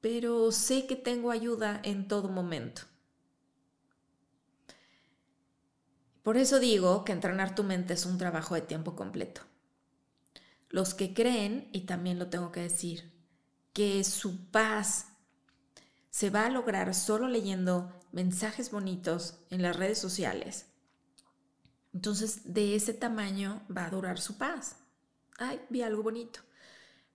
pero 0.00 0.52
sé 0.52 0.86
que 0.86 0.96
tengo 0.96 1.30
ayuda 1.30 1.80
en 1.82 2.08
todo 2.08 2.28
momento. 2.28 2.82
Por 6.22 6.36
eso 6.36 6.58
digo 6.58 7.04
que 7.04 7.12
entrenar 7.12 7.54
tu 7.54 7.64
mente 7.64 7.94
es 7.94 8.04
un 8.04 8.18
trabajo 8.18 8.54
de 8.54 8.60
tiempo 8.60 8.94
completo. 8.94 9.40
Los 10.68 10.92
que 10.94 11.14
creen, 11.14 11.68
y 11.72 11.82
también 11.82 12.18
lo 12.18 12.28
tengo 12.28 12.52
que 12.52 12.60
decir, 12.60 13.10
que 13.72 14.04
su 14.04 14.50
paz 14.50 15.06
se 16.10 16.30
va 16.30 16.46
a 16.46 16.50
lograr 16.50 16.94
solo 16.94 17.28
leyendo 17.28 17.92
mensajes 18.12 18.70
bonitos 18.70 19.38
en 19.50 19.62
las 19.62 19.76
redes 19.76 19.98
sociales, 19.98 20.66
entonces 21.94 22.52
de 22.52 22.76
ese 22.76 22.92
tamaño 22.94 23.62
va 23.74 23.86
a 23.86 23.90
durar 23.90 24.20
su 24.20 24.36
paz. 24.36 24.76
Ay, 25.38 25.60
vi 25.70 25.82
algo 25.82 26.02
bonito. 26.02 26.40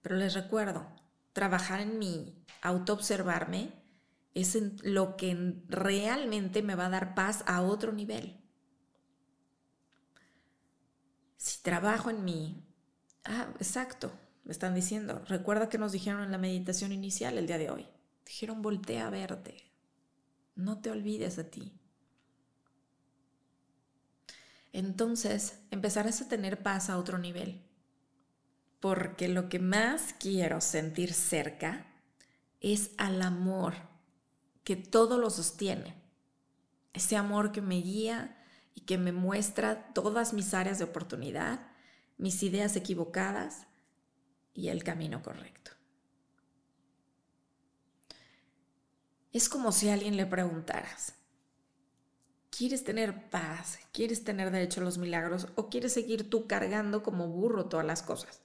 Pero 0.01 0.15
les 0.15 0.33
recuerdo, 0.33 0.87
trabajar 1.33 1.79
en 1.79 1.99
mí 1.99 2.42
autoobservarme 2.63 3.71
es 4.33 4.57
lo 4.83 5.15
que 5.15 5.55
realmente 5.67 6.63
me 6.63 6.75
va 6.75 6.87
a 6.87 6.89
dar 6.89 7.13
paz 7.13 7.43
a 7.45 7.61
otro 7.61 7.91
nivel. 7.91 8.39
Si 11.37 11.61
trabajo 11.61 12.09
en 12.09 12.23
mí, 12.23 12.65
ah, 13.25 13.49
exacto, 13.59 14.11
me 14.45 14.53
están 14.53 14.73
diciendo, 14.73 15.23
recuerda 15.27 15.69
que 15.69 15.77
nos 15.77 15.91
dijeron 15.91 16.23
en 16.23 16.31
la 16.31 16.37
meditación 16.37 16.93
inicial 16.93 17.37
el 17.37 17.47
día 17.47 17.57
de 17.57 17.69
hoy, 17.69 17.85
dijeron 18.25 18.61
voltea 18.61 19.07
a 19.07 19.11
verte, 19.11 19.71
no 20.55 20.79
te 20.79 20.89
olvides 20.89 21.35
de 21.35 21.43
ti. 21.43 21.73
Entonces 24.71 25.59
empezarás 25.69 26.21
a 26.21 26.29
tener 26.29 26.63
paz 26.63 26.89
a 26.89 26.97
otro 26.97 27.17
nivel, 27.17 27.61
porque 28.79 29.27
lo 29.27 29.49
que 29.49 29.59
más 29.59 30.15
quiero 30.17 30.61
sentir 30.61 31.13
cerca 31.13 31.92
es 32.63 32.91
al 32.97 33.21
amor 33.21 33.75
que 34.63 34.75
todo 34.75 35.19
lo 35.19 35.29
sostiene. 35.29 36.01
Ese 36.93 37.17
amor 37.17 37.51
que 37.51 37.61
me 37.61 37.75
guía 37.75 38.37
y 38.73 38.81
que 38.81 38.97
me 38.97 39.11
muestra 39.11 39.93
todas 39.93 40.33
mis 40.33 40.53
áreas 40.53 40.79
de 40.79 40.85
oportunidad, 40.85 41.67
mis 42.17 42.41
ideas 42.41 42.75
equivocadas 42.75 43.67
y 44.53 44.69
el 44.69 44.83
camino 44.83 45.21
correcto. 45.21 45.71
Es 49.33 49.49
como 49.49 49.71
si 49.71 49.89
a 49.89 49.93
alguien 49.93 50.15
le 50.15 50.25
preguntaras, 50.25 51.15
¿quieres 52.49 52.83
tener 52.83 53.29
paz? 53.29 53.79
¿Quieres 53.91 54.23
tener 54.23 54.51
derecho 54.51 54.79
a 54.79 54.83
los 54.83 54.99
milagros? 54.99 55.47
¿O 55.55 55.69
quieres 55.69 55.93
seguir 55.93 56.29
tú 56.29 56.47
cargando 56.47 57.03
como 57.03 57.27
burro 57.27 57.65
todas 57.65 57.85
las 57.85 58.03
cosas? 58.03 58.41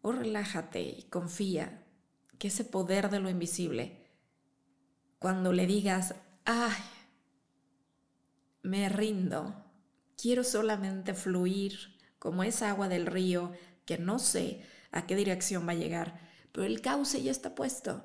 O 0.00 0.12
relájate 0.12 0.80
y 0.80 1.02
confía 1.04 1.84
que 2.38 2.48
ese 2.48 2.64
poder 2.64 3.10
de 3.10 3.20
lo 3.20 3.28
invisible, 3.28 4.06
cuando 5.18 5.52
le 5.52 5.66
digas, 5.66 6.14
ay, 6.44 6.82
me 8.62 8.88
rindo, 8.88 9.64
quiero 10.16 10.44
solamente 10.44 11.14
fluir 11.14 11.96
como 12.18 12.42
esa 12.42 12.70
agua 12.70 12.88
del 12.88 13.06
río 13.06 13.52
que 13.84 13.98
no 13.98 14.18
sé 14.18 14.62
a 14.90 15.06
qué 15.06 15.16
dirección 15.16 15.66
va 15.66 15.72
a 15.72 15.76
llegar, 15.76 16.20
pero 16.52 16.66
el 16.66 16.80
cauce 16.80 17.22
ya 17.22 17.30
está 17.30 17.54
puesto. 17.54 18.04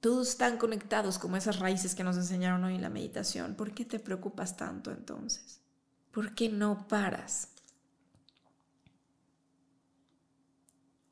Todos 0.00 0.28
están 0.28 0.58
conectados 0.58 1.18
como 1.18 1.36
esas 1.36 1.58
raíces 1.58 1.94
que 1.94 2.04
nos 2.04 2.16
enseñaron 2.16 2.62
hoy 2.64 2.74
en 2.74 2.82
la 2.82 2.90
meditación. 2.90 3.54
¿Por 3.54 3.72
qué 3.72 3.84
te 3.84 3.98
preocupas 3.98 4.56
tanto 4.56 4.90
entonces? 4.90 5.60
¿Por 6.12 6.34
qué 6.34 6.48
no 6.48 6.86
paras? 6.86 7.48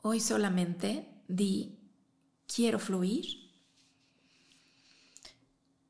Hoy 0.03 0.21
solamente 0.21 1.23
di 1.29 1.84
quiero 2.47 2.79
fluir 2.79 3.53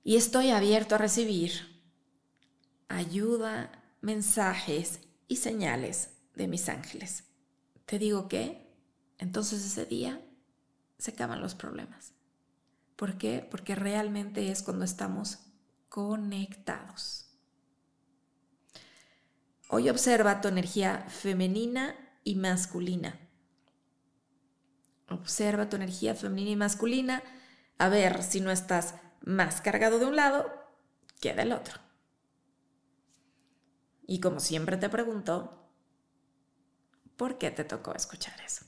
y 0.03 0.17
estoy 0.17 0.51
abierto 0.51 0.95
a 0.95 0.99
recibir 0.99 1.83
ayuda, 2.89 3.83
mensajes 4.01 5.01
y 5.29 5.37
señales 5.37 6.11
de 6.35 6.49
mis 6.49 6.69
ángeles. 6.69 7.25
te 7.87 7.99
digo 7.99 8.29
que 8.29 8.65
entonces 9.19 9.65
ese 9.65 9.87
día 9.87 10.21
se 10.99 11.13
acaban 11.13 11.41
los 11.41 11.55
problemas. 11.55 12.13
¿Por 12.97 13.19
qué? 13.19 13.47
Porque 13.51 13.75
realmente 13.75 14.51
es 14.51 14.63
cuando 14.63 14.85
estamos 14.85 15.41
conectados. 15.89 17.27
Hoy 19.69 19.89
observa 19.89 20.41
tu 20.41 20.49
energía 20.49 21.07
femenina 21.09 21.95
y 22.23 22.37
masculina. 22.37 23.19
Observa 25.09 25.69
tu 25.69 25.77
energía 25.77 26.15
femenina 26.15 26.51
y 26.51 26.57
masculina 26.57 27.23
a 27.79 27.89
ver 27.89 28.23
si 28.23 28.41
no 28.41 28.51
estás 28.51 28.95
más 29.23 29.61
cargado 29.61 29.99
de 29.99 30.07
un 30.07 30.17
lado 30.17 30.51
que 31.21 31.35
del 31.35 31.53
otro. 31.53 31.81
Y 34.07 34.21
como 34.21 34.41
siempre 34.41 34.77
te 34.77 34.89
pregunto, 34.89 35.71
¿por 37.17 37.39
qué 37.39 37.51
te 37.51 37.65
tocó 37.65 37.95
escuchar 37.95 38.35
eso? 38.45 38.65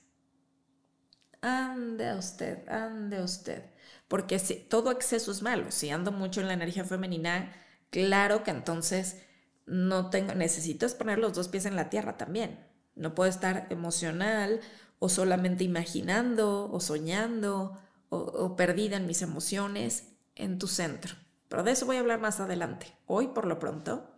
Ande 1.43 2.15
usted, 2.15 2.69
ande 2.69 3.23
usted. 3.23 3.65
Porque 4.09 4.39
si, 4.39 4.55
todo 4.55 4.91
exceso 4.91 5.31
es 5.31 5.43
malo. 5.43 5.71
Si 5.71 5.91
ando 5.91 6.13
mucho 6.13 6.41
en 6.41 6.49
la 6.49 6.55
energía 6.55 6.85
femenina, 6.85 7.53
claro 7.91 8.43
que 8.43 8.51
entonces 8.51 9.23
no 9.67 10.11
tengo, 10.11 10.35
necesito 10.35 10.87
poner 10.97 11.19
los 11.19 11.35
dos 11.35 11.49
pies 11.49 11.67
en 11.67 11.77
la 11.77 11.91
tierra 11.91 12.17
también. 12.17 12.67
No 12.95 13.15
puedo 13.15 13.29
estar 13.29 13.67
emocional 13.71 14.61
o 14.99 15.09
solamente 15.09 15.65
imaginando 15.65 16.71
o 16.71 16.81
soñando 16.81 17.79
o, 18.09 18.57
perdida 18.57 18.97
en 18.97 19.07
mis 19.07 19.23
emociones 19.23 20.13
en 20.35 20.59
tu 20.59 20.69
centro. 20.69 21.15
Pero 21.49 21.63
de 21.63 21.73
eso 21.73 21.87
voy 21.87 21.97
a 21.97 22.01
hablar 22.01 22.21
más 22.21 22.41
adelante. 22.41 22.97
Hoy, 23.07 23.29
por 23.29 23.47
lo 23.47 23.59
pronto, 23.59 24.11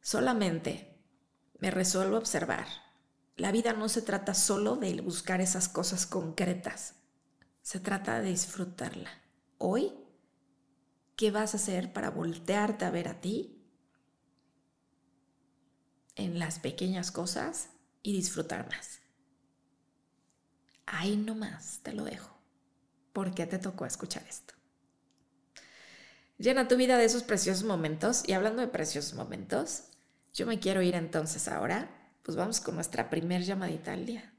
solamente 0.00 1.02
me 1.58 1.70
resuelvo 1.70 2.16
a 2.16 2.20
observar. 2.20 2.66
La 3.36 3.52
vida 3.52 3.72
no 3.72 3.88
se 3.88 4.02
trata 4.02 4.34
solo 4.34 4.76
de 4.76 5.00
buscar 5.00 5.40
esas 5.40 5.68
cosas 5.68 6.06
concretas. 6.06 6.94
Se 7.62 7.80
trata 7.80 8.20
de 8.20 8.30
disfrutarla. 8.30 9.10
Hoy, 9.58 9.92
¿qué 11.16 11.30
vas 11.30 11.54
a 11.54 11.56
hacer 11.56 11.92
para 11.92 12.10
voltearte 12.10 12.84
a 12.84 12.90
ver 12.90 13.08
a 13.08 13.20
ti 13.20 13.64
en 16.16 16.38
las 16.38 16.58
pequeñas 16.58 17.10
cosas 17.10 17.70
y 18.02 18.12
disfrutar 18.12 18.68
más? 18.68 19.01
Ahí 20.92 21.16
nomás 21.16 21.80
te 21.82 21.94
lo 21.94 22.04
dejo. 22.04 22.36
¿Por 23.14 23.34
qué 23.34 23.46
te 23.46 23.58
tocó 23.58 23.86
escuchar 23.86 24.24
esto? 24.28 24.52
Llena 26.36 26.68
tu 26.68 26.76
vida 26.76 26.98
de 26.98 27.06
esos 27.06 27.22
preciosos 27.22 27.64
momentos. 27.64 28.22
Y 28.26 28.34
hablando 28.34 28.60
de 28.60 28.68
preciosos 28.68 29.14
momentos, 29.14 29.84
yo 30.34 30.46
me 30.46 30.60
quiero 30.60 30.82
ir 30.82 30.94
entonces 30.94 31.48
ahora. 31.48 31.88
Pues 32.22 32.36
vamos 32.36 32.60
con 32.60 32.74
nuestra 32.74 33.08
primer 33.08 33.42
llamadita 33.42 33.94
al 33.94 34.04
día. 34.04 34.34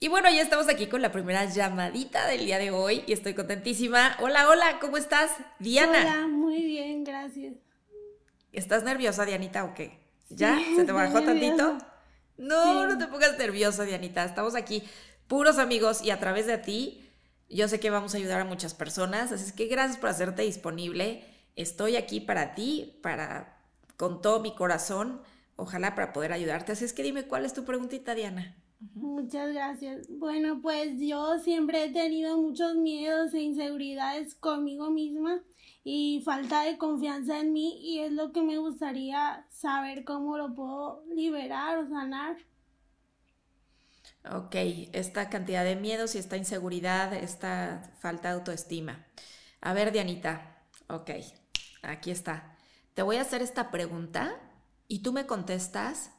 Y 0.00 0.08
bueno, 0.08 0.28
ya 0.28 0.42
estamos 0.42 0.68
aquí 0.68 0.88
con 0.88 1.02
la 1.02 1.12
primera 1.12 1.44
llamadita 1.44 2.26
del 2.26 2.44
día 2.44 2.58
de 2.58 2.72
hoy 2.72 3.04
y 3.06 3.12
estoy 3.12 3.34
contentísima. 3.34 4.16
Hola, 4.20 4.48
hola, 4.48 4.80
¿cómo 4.80 4.96
estás? 4.96 5.30
Diana. 5.60 6.00
Hola, 6.00 6.26
muy 6.26 6.64
bien, 6.64 7.04
gracias. 7.04 7.54
¿Estás 8.50 8.82
nerviosa, 8.82 9.24
Dianita, 9.24 9.64
o 9.64 9.72
qué? 9.72 10.00
¿Ya? 10.30 10.58
¿Se 10.74 10.84
te 10.84 10.90
bajó 10.90 11.22
tantito? 11.22 11.78
No, 12.36 12.86
no 12.86 12.98
te 12.98 13.06
pongas 13.06 13.38
nerviosa, 13.38 13.84
Dianita. 13.84 14.24
Estamos 14.24 14.56
aquí 14.56 14.82
puros 15.28 15.58
amigos 15.58 16.02
y 16.02 16.10
a 16.10 16.18
través 16.18 16.46
de 16.46 16.58
ti 16.58 17.04
yo 17.50 17.66
sé 17.68 17.80
que 17.80 17.90
vamos 17.90 18.14
a 18.14 18.18
ayudar 18.18 18.40
a 18.40 18.44
muchas 18.44 18.74
personas, 18.74 19.32
así 19.32 19.44
es 19.44 19.52
que 19.52 19.66
gracias 19.66 19.98
por 19.98 20.10
hacerte 20.10 20.42
disponible. 20.42 21.24
Estoy 21.56 21.96
aquí 21.96 22.20
para 22.20 22.54
ti, 22.54 22.98
para 23.02 23.58
con 23.96 24.20
todo 24.20 24.40
mi 24.40 24.54
corazón, 24.54 25.22
ojalá 25.56 25.94
para 25.94 26.12
poder 26.12 26.32
ayudarte. 26.32 26.72
Así 26.72 26.84
es 26.84 26.92
que 26.92 27.02
dime 27.02 27.26
cuál 27.26 27.44
es 27.44 27.54
tu 27.54 27.64
preguntita, 27.64 28.14
Diana. 28.14 28.56
Muchas 28.94 29.52
gracias. 29.52 30.06
Bueno, 30.08 30.60
pues 30.60 31.00
yo 31.00 31.38
siempre 31.38 31.84
he 31.84 31.92
tenido 31.92 32.36
muchos 32.36 32.76
miedos 32.76 33.34
e 33.34 33.40
inseguridades 33.40 34.34
conmigo 34.36 34.90
misma 34.90 35.42
y 35.82 36.22
falta 36.24 36.62
de 36.62 36.76
confianza 36.76 37.40
en 37.40 37.52
mí 37.52 37.80
y 37.82 38.00
es 38.00 38.12
lo 38.12 38.30
que 38.30 38.42
me 38.42 38.58
gustaría 38.58 39.46
saber 39.50 40.04
cómo 40.04 40.36
lo 40.36 40.54
puedo 40.54 41.02
liberar 41.08 41.78
o 41.78 41.88
sanar. 41.88 42.36
Ok, 44.24 44.54
esta 44.92 45.30
cantidad 45.30 45.64
de 45.64 45.76
miedos 45.76 46.14
y 46.14 46.18
esta 46.18 46.36
inseguridad, 46.36 47.14
esta 47.14 47.90
falta 48.00 48.28
de 48.28 48.34
autoestima. 48.34 49.06
A 49.60 49.72
ver, 49.72 49.92
Dianita, 49.92 50.58
ok, 50.88 51.10
aquí 51.82 52.10
está. 52.10 52.56
Te 52.94 53.02
voy 53.02 53.16
a 53.16 53.22
hacer 53.22 53.42
esta 53.42 53.70
pregunta 53.70 54.38
y 54.86 55.00
tú 55.00 55.12
me 55.12 55.26
contestas 55.26 56.10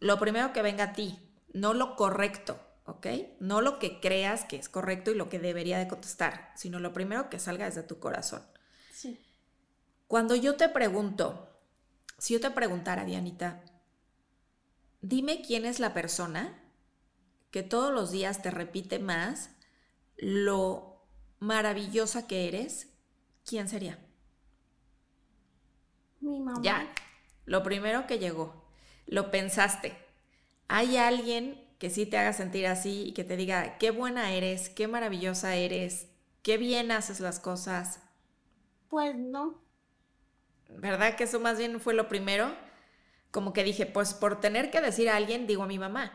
lo 0.00 0.18
primero 0.18 0.52
que 0.52 0.62
venga 0.62 0.84
a 0.84 0.92
ti, 0.92 1.18
no 1.52 1.74
lo 1.74 1.96
correcto, 1.96 2.60
¿ok? 2.84 3.06
No 3.40 3.60
lo 3.60 3.78
que 3.78 4.00
creas 4.00 4.44
que 4.44 4.56
es 4.56 4.68
correcto 4.68 5.10
y 5.10 5.14
lo 5.14 5.28
que 5.28 5.38
debería 5.38 5.78
de 5.78 5.88
contestar, 5.88 6.52
sino 6.54 6.78
lo 6.78 6.92
primero 6.92 7.28
que 7.28 7.38
salga 7.38 7.66
desde 7.66 7.82
tu 7.82 7.98
corazón. 7.98 8.42
Sí. 8.92 9.20
Cuando 10.06 10.34
yo 10.34 10.56
te 10.56 10.68
pregunto, 10.68 11.48
si 12.16 12.34
yo 12.34 12.40
te 12.40 12.50
preguntara, 12.50 13.04
Dianita, 13.04 13.62
dime 15.00 15.42
quién 15.42 15.66
es 15.66 15.80
la 15.80 15.94
persona 15.94 16.57
que 17.50 17.62
todos 17.62 17.92
los 17.92 18.10
días 18.10 18.42
te 18.42 18.50
repite 18.50 18.98
más 18.98 19.50
lo 20.16 21.06
maravillosa 21.38 22.26
que 22.26 22.48
eres, 22.48 22.88
¿quién 23.44 23.68
sería? 23.68 23.98
Mi 26.20 26.40
mamá. 26.40 26.60
Ya, 26.62 26.92
lo 27.46 27.62
primero 27.62 28.06
que 28.06 28.18
llegó, 28.18 28.64
lo 29.06 29.30
pensaste. 29.30 29.96
¿Hay 30.66 30.96
alguien 30.96 31.64
que 31.78 31.90
sí 31.90 32.06
te 32.06 32.18
haga 32.18 32.32
sentir 32.32 32.66
así 32.66 33.04
y 33.06 33.12
que 33.12 33.24
te 33.24 33.36
diga, 33.36 33.78
qué 33.78 33.90
buena 33.90 34.32
eres, 34.32 34.68
qué 34.68 34.88
maravillosa 34.88 35.54
eres, 35.54 36.08
qué 36.42 36.58
bien 36.58 36.90
haces 36.90 37.20
las 37.20 37.38
cosas? 37.38 38.00
Pues 38.88 39.16
no. 39.16 39.62
¿Verdad 40.68 41.16
que 41.16 41.24
eso 41.24 41.40
más 41.40 41.58
bien 41.58 41.80
fue 41.80 41.94
lo 41.94 42.08
primero? 42.08 42.54
Como 43.30 43.52
que 43.52 43.64
dije, 43.64 43.86
pues 43.86 44.12
por 44.12 44.40
tener 44.40 44.70
que 44.70 44.80
decir 44.80 45.08
a 45.08 45.16
alguien, 45.16 45.46
digo 45.46 45.62
a 45.62 45.66
mi 45.66 45.78
mamá. 45.78 46.12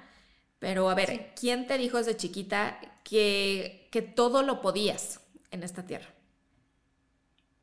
Pero 0.63 0.89
a 0.89 0.95
ver, 0.95 1.34
¿quién 1.38 1.67
te 1.67 1.78
dijo 1.78 1.97
desde 1.97 2.15
chiquita 2.15 2.80
que, 3.04 3.89
que 3.91 4.02
todo 4.02 4.43
lo 4.43 4.62
podías 4.62 5.19
en 5.52 5.62
esta 5.62 5.86
tierra? 5.86 6.08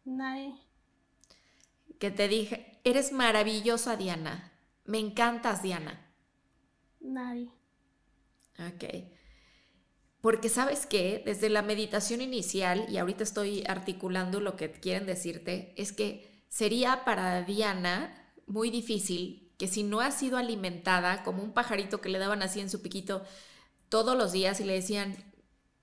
Nadie. 0.05 0.53
Que 1.99 2.11
te 2.11 2.29
dije, 2.29 2.79
eres 2.85 3.11
maravillosa, 3.13 3.97
Diana. 3.97 4.53
Me 4.85 4.99
encantas, 4.99 5.63
Diana. 5.63 6.13
Nadie. 7.01 7.49
Ok. 8.59 8.85
Porque 10.21 10.51
sabes 10.51 10.85
que 10.85 11.23
desde 11.25 11.49
la 11.49 11.63
meditación 11.63 12.21
inicial, 12.21 12.85
y 12.91 12.99
ahorita 12.99 13.25
estoy 13.25 13.65
articulando 13.67 14.41
lo 14.41 14.57
que 14.57 14.71
quieren 14.73 15.07
decirte, 15.07 15.73
es 15.79 15.93
que 15.93 16.45
sería 16.51 17.07
para 17.07 17.45
Diana 17.45 18.31
muy 18.47 18.69
difícil 18.69 19.50
que 19.61 19.69
si 19.69 19.83
no 19.83 20.01
ha 20.01 20.11
sido 20.11 20.39
alimentada 20.39 21.23
como 21.23 21.43
un 21.43 21.53
pajarito 21.53 22.01
que 22.01 22.09
le 22.09 22.19
daban 22.19 22.43
así 22.43 22.61
en 22.61 22.71
su 22.71 22.81
piquito 22.81 23.23
todos 23.91 24.17
los 24.17 24.33
días 24.33 24.59
y 24.59 24.65
le 24.65 24.73
decían, 24.73 25.15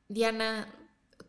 Diana, 0.08 0.74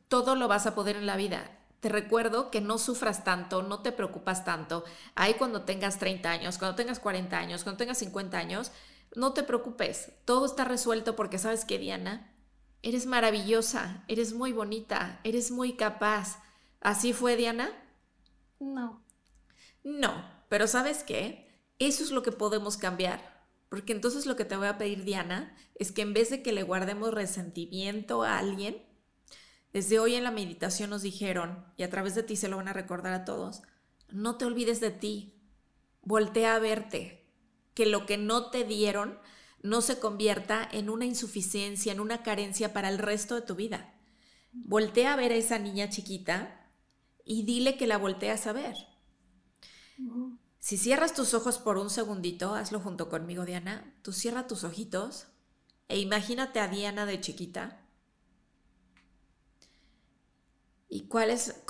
todo 0.09 0.35
lo 0.35 0.49
vas 0.49 0.67
a 0.67 0.75
poder 0.75 0.97
en 0.97 1.05
la 1.05 1.19
vida. 1.19 1.59
Te 1.81 1.91
recuerdo 1.91 2.51
que 2.51 2.63
no 2.63 2.79
sufras 2.79 3.23
tanto, 3.23 3.63
no 3.63 3.83
te 3.83 3.93
preocupas 3.93 4.47
tanto. 4.47 4.85
Ahí 5.15 5.35
cuando 5.35 5.65
tengas 5.67 5.99
30 5.99 6.31
años, 6.31 6.57
cuando 6.57 6.75
tengas 6.75 7.01
40 7.01 7.37
años, 7.37 7.65
cuando 7.65 7.77
tengas 7.77 7.99
50 7.99 8.39
años, 8.39 8.73
no 9.15 9.35
te 9.35 9.43
preocupes. 9.43 10.13
Todo 10.25 10.47
está 10.47 10.65
resuelto 10.65 11.17
porque 11.17 11.37
sabes 11.37 11.67
que, 11.67 11.79
Diana, 11.79 12.33
eres 12.81 13.05
maravillosa, 13.05 14.05
eres 14.09 14.33
muy 14.33 14.53
bonita, 14.55 15.21
eres 15.23 15.51
muy 15.51 15.75
capaz. 15.75 16.39
¿Así 16.81 17.13
fue, 17.13 17.37
Diana? 17.37 17.71
No. 18.59 19.03
No, 19.85 20.25
pero 20.49 20.67
¿sabes 20.67 21.05
qué? 21.05 21.48
Eso 21.79 22.03
es 22.03 22.11
lo 22.11 22.23
que 22.23 22.33
podemos 22.33 22.77
cambiar. 22.77 23.39
Porque 23.69 23.93
entonces 23.93 24.27
lo 24.27 24.37
que 24.37 24.45
te 24.45 24.57
voy 24.57 24.67
a 24.67 24.79
pedir, 24.79 25.05
Diana, 25.05 25.55
es 25.75 25.93
que 25.93 26.03
en 26.03 26.15
vez 26.15 26.31
de 26.31 26.43
que 26.43 26.53
le 26.53 26.63
guardemos 26.63 27.13
resentimiento 27.13 28.23
a 28.23 28.39
alguien, 28.39 28.83
desde 29.73 29.99
hoy 29.99 30.15
en 30.15 30.25
la 30.25 30.31
meditación 30.31 30.91
nos 30.91 31.03
dijeron, 31.03 31.67
y 31.77 31.83
a 31.83 31.91
través 31.91 32.15
de 32.15 32.23
ti 32.23 32.37
se 32.37 32.49
lo 32.49 32.57
van 32.57 32.69
a 32.69 32.73
recordar 32.73 33.13
a 33.13 33.25
todos, 33.25 33.63
no 34.11 34.37
te 34.37 34.47
olvides 34.47 34.81
de 34.81 34.91
ti, 34.91 35.35
voltea 36.01 36.55
a 36.55 36.59
verte, 36.59 37.27
que 37.75 37.85
lo 37.85 38.07
que 38.07 38.17
no 38.17 38.51
te 38.51 38.65
dieron 38.65 39.19
no 39.63 39.83
se 39.83 39.99
convierta 39.99 40.67
en 40.71 40.89
una 40.89 41.05
insuficiencia, 41.05 41.93
en 41.93 42.01
una 42.01 42.23
carencia 42.23 42.73
para 42.73 42.89
el 42.89 42.99
resto 42.99 43.35
de 43.35 43.43
tu 43.43 43.55
vida. 43.55 43.95
Voltea 44.53 45.13
a 45.13 45.17
ver 45.17 45.33
a 45.33 45.37
esa 45.37 45.59
niña 45.59 45.91
chiquita 45.91 46.71
y 47.25 47.43
dile 47.45 47.77
que 47.77 47.87
la 47.87 47.99
volteas 47.99 48.47
a 48.47 48.53
ver. 48.53 48.75
Si 50.69 50.77
cierras 50.77 51.15
tus 51.15 51.33
ojos 51.33 51.59
por 51.59 51.79
un 51.79 51.89
segundito, 51.89 52.55
hazlo 52.55 52.79
junto 52.79 53.09
conmigo, 53.09 53.47
Diana. 53.47 53.91
Tú 54.03 54.13
cierra 54.13 54.47
tus 54.47 54.65
ojitos 54.65 55.27
e 55.89 55.99
imagínate 55.99 56.61
a 56.61 56.69
Diana 56.69 57.07
de 57.07 57.23
chiquita. 57.23 57.81
¿Y 60.91 61.09
cuál 61.09 61.31
es, 61.31 61.63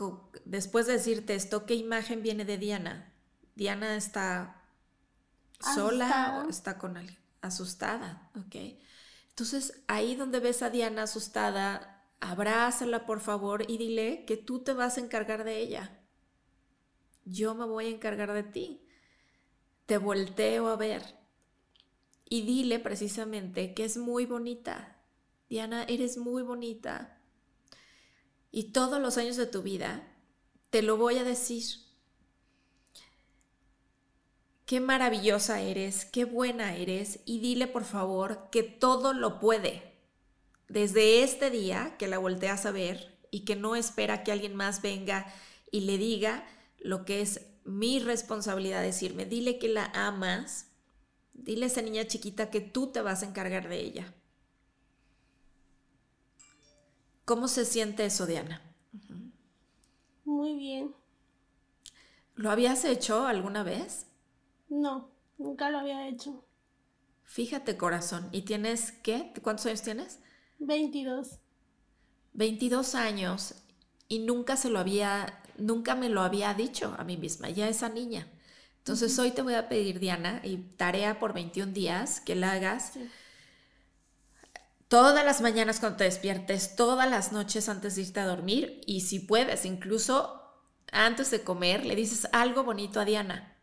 después 0.44 0.88
de 0.88 0.94
decirte 0.94 1.36
esto, 1.36 1.64
qué 1.64 1.76
imagen 1.76 2.24
viene 2.24 2.44
de 2.44 2.58
Diana? 2.58 3.14
¿Diana 3.54 3.94
está 3.94 4.64
sola 5.60 6.42
o 6.44 6.50
está 6.50 6.76
con 6.76 6.96
alguien? 6.96 7.20
asustada, 7.40 8.32
¿ok? 8.34 8.80
Entonces, 9.28 9.80
ahí 9.86 10.16
donde 10.16 10.40
ves 10.40 10.60
a 10.62 10.70
Diana 10.70 11.04
asustada, 11.04 12.04
abrázala 12.18 13.06
por 13.06 13.20
favor 13.20 13.64
y 13.70 13.78
dile 13.78 14.24
que 14.24 14.36
tú 14.36 14.64
te 14.64 14.72
vas 14.72 14.98
a 14.98 15.02
encargar 15.02 15.44
de 15.44 15.58
ella. 15.58 16.00
Yo 17.24 17.54
me 17.54 17.64
voy 17.64 17.86
a 17.86 17.90
encargar 17.90 18.32
de 18.32 18.42
ti. 18.42 18.84
Te 19.88 19.96
volteo 19.96 20.68
a 20.68 20.76
ver. 20.76 21.14
Y 22.28 22.42
dile 22.42 22.78
precisamente 22.78 23.72
que 23.72 23.86
es 23.86 23.96
muy 23.96 24.26
bonita. 24.26 24.98
Diana, 25.48 25.84
eres 25.84 26.18
muy 26.18 26.42
bonita. 26.42 27.18
Y 28.50 28.64
todos 28.64 29.00
los 29.00 29.16
años 29.16 29.38
de 29.38 29.46
tu 29.46 29.62
vida 29.62 30.06
te 30.68 30.82
lo 30.82 30.98
voy 30.98 31.16
a 31.16 31.24
decir. 31.24 31.64
Qué 34.66 34.78
maravillosa 34.80 35.62
eres, 35.62 36.04
qué 36.04 36.26
buena 36.26 36.76
eres. 36.76 37.20
Y 37.24 37.40
dile 37.40 37.66
por 37.66 37.84
favor 37.84 38.50
que 38.50 38.62
todo 38.62 39.14
lo 39.14 39.38
puede. 39.38 39.94
Desde 40.68 41.22
este 41.22 41.48
día 41.48 41.96
que 41.98 42.08
la 42.08 42.18
volteas 42.18 42.66
a 42.66 42.72
ver 42.72 43.18
y 43.30 43.46
que 43.46 43.56
no 43.56 43.74
espera 43.74 44.22
que 44.22 44.32
alguien 44.32 44.54
más 44.54 44.82
venga 44.82 45.32
y 45.70 45.80
le 45.80 45.96
diga 45.96 46.46
lo 46.78 47.06
que 47.06 47.22
es 47.22 47.47
mi 47.68 48.00
responsabilidad 48.00 48.82
decirme. 48.82 49.26
Dile 49.26 49.58
que 49.58 49.68
la 49.68 49.86
amas 49.94 50.68
Dile 51.38 51.64
a 51.64 51.68
esa 51.68 51.82
niña 51.82 52.06
chiquita 52.06 52.50
que 52.50 52.60
tú 52.60 52.88
te 52.88 53.00
vas 53.00 53.22
a 53.22 53.26
encargar 53.26 53.68
de 53.68 53.80
ella. 53.80 54.14
¿Cómo 57.24 57.46
se 57.46 57.64
siente 57.64 58.04
eso, 58.04 58.26
Diana? 58.26 58.60
Muy 60.24 60.56
bien. 60.56 60.94
¿Lo 62.34 62.50
habías 62.50 62.84
hecho 62.84 63.26
alguna 63.26 63.62
vez? 63.62 64.06
No, 64.68 65.10
nunca 65.38 65.70
lo 65.70 65.78
había 65.78 66.08
hecho. 66.08 66.44
Fíjate, 67.24 67.76
corazón. 67.76 68.28
¿Y 68.32 68.42
tienes 68.42 68.92
qué? 68.92 69.32
¿Cuántos 69.42 69.66
años 69.66 69.82
tienes? 69.82 70.18
22. 70.58 71.38
22 72.32 72.94
años 72.94 73.54
y 74.08 74.20
nunca 74.20 74.56
se 74.56 74.70
lo 74.70 74.78
había, 74.78 75.42
nunca 75.58 75.94
me 75.94 76.08
lo 76.08 76.22
había 76.22 76.54
dicho 76.54 76.94
a 76.98 77.04
mí 77.04 77.16
misma, 77.16 77.50
ya 77.50 77.68
esa 77.68 77.88
niña. 77.88 78.26
Entonces 78.78 79.18
hoy 79.18 79.32
te 79.32 79.42
voy 79.42 79.54
a 79.54 79.68
pedir, 79.68 80.00
Diana, 80.00 80.40
y 80.42 80.56
tarea 80.76 81.18
por 81.18 81.34
21 81.34 81.72
días, 81.72 82.20
que 82.20 82.34
la 82.34 82.52
hagas 82.52 82.92
todas 84.88 85.24
las 85.24 85.40
mañanas 85.40 85.80
cuando 85.80 85.98
te 85.98 86.04
despiertes, 86.04 86.74
todas 86.74 87.08
las 87.08 87.32
noches 87.32 87.68
antes 87.68 87.96
de 87.96 88.02
irte 88.02 88.20
a 88.20 88.26
dormir 88.26 88.80
y 88.86 89.02
si 89.02 89.20
puedes, 89.20 89.64
incluso 89.64 90.42
antes 90.90 91.30
de 91.30 91.42
comer, 91.42 91.84
le 91.84 91.94
dices 91.94 92.28
algo 92.32 92.64
bonito 92.64 92.98
a 92.98 93.04
Diana. 93.04 93.54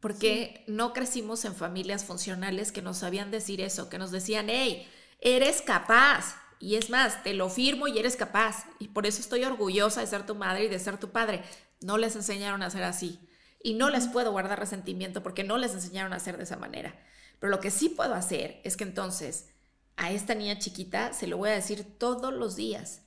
Porque 0.00 0.62
no 0.68 0.92
crecimos 0.92 1.44
en 1.44 1.54
familias 1.54 2.04
funcionales 2.04 2.70
que 2.70 2.82
nos 2.82 2.98
sabían 2.98 3.32
decir 3.32 3.60
eso, 3.60 3.88
que 3.88 3.98
nos 3.98 4.12
decían, 4.12 4.46
hey, 4.48 4.88
eres 5.20 5.62
capaz. 5.62 6.36
Y 6.58 6.76
es 6.76 6.90
más, 6.90 7.22
te 7.22 7.34
lo 7.34 7.50
firmo 7.50 7.86
y 7.88 7.98
eres 7.98 8.16
capaz. 8.16 8.64
Y 8.78 8.88
por 8.88 9.06
eso 9.06 9.20
estoy 9.20 9.44
orgullosa 9.44 10.00
de 10.00 10.06
ser 10.06 10.24
tu 10.24 10.34
madre 10.34 10.64
y 10.64 10.68
de 10.68 10.78
ser 10.78 10.98
tu 10.98 11.10
padre. 11.10 11.42
No 11.80 11.98
les 11.98 12.16
enseñaron 12.16 12.62
a 12.62 12.70
ser 12.70 12.82
así. 12.82 13.20
Y 13.62 13.74
no 13.74 13.90
les 13.90 14.08
puedo 14.08 14.32
guardar 14.32 14.58
resentimiento 14.58 15.22
porque 15.22 15.44
no 15.44 15.58
les 15.58 15.74
enseñaron 15.74 16.12
a 16.12 16.16
hacer 16.16 16.36
de 16.36 16.44
esa 16.44 16.56
manera. 16.56 16.94
Pero 17.38 17.50
lo 17.50 17.60
que 17.60 17.70
sí 17.70 17.88
puedo 17.88 18.14
hacer 18.14 18.60
es 18.64 18.76
que 18.76 18.84
entonces 18.84 19.48
a 19.96 20.10
esta 20.10 20.34
niña 20.34 20.58
chiquita 20.58 21.12
se 21.12 21.26
lo 21.26 21.36
voy 21.36 21.50
a 21.50 21.54
decir 21.54 21.84
todos 21.98 22.32
los 22.32 22.56
días. 22.56 23.02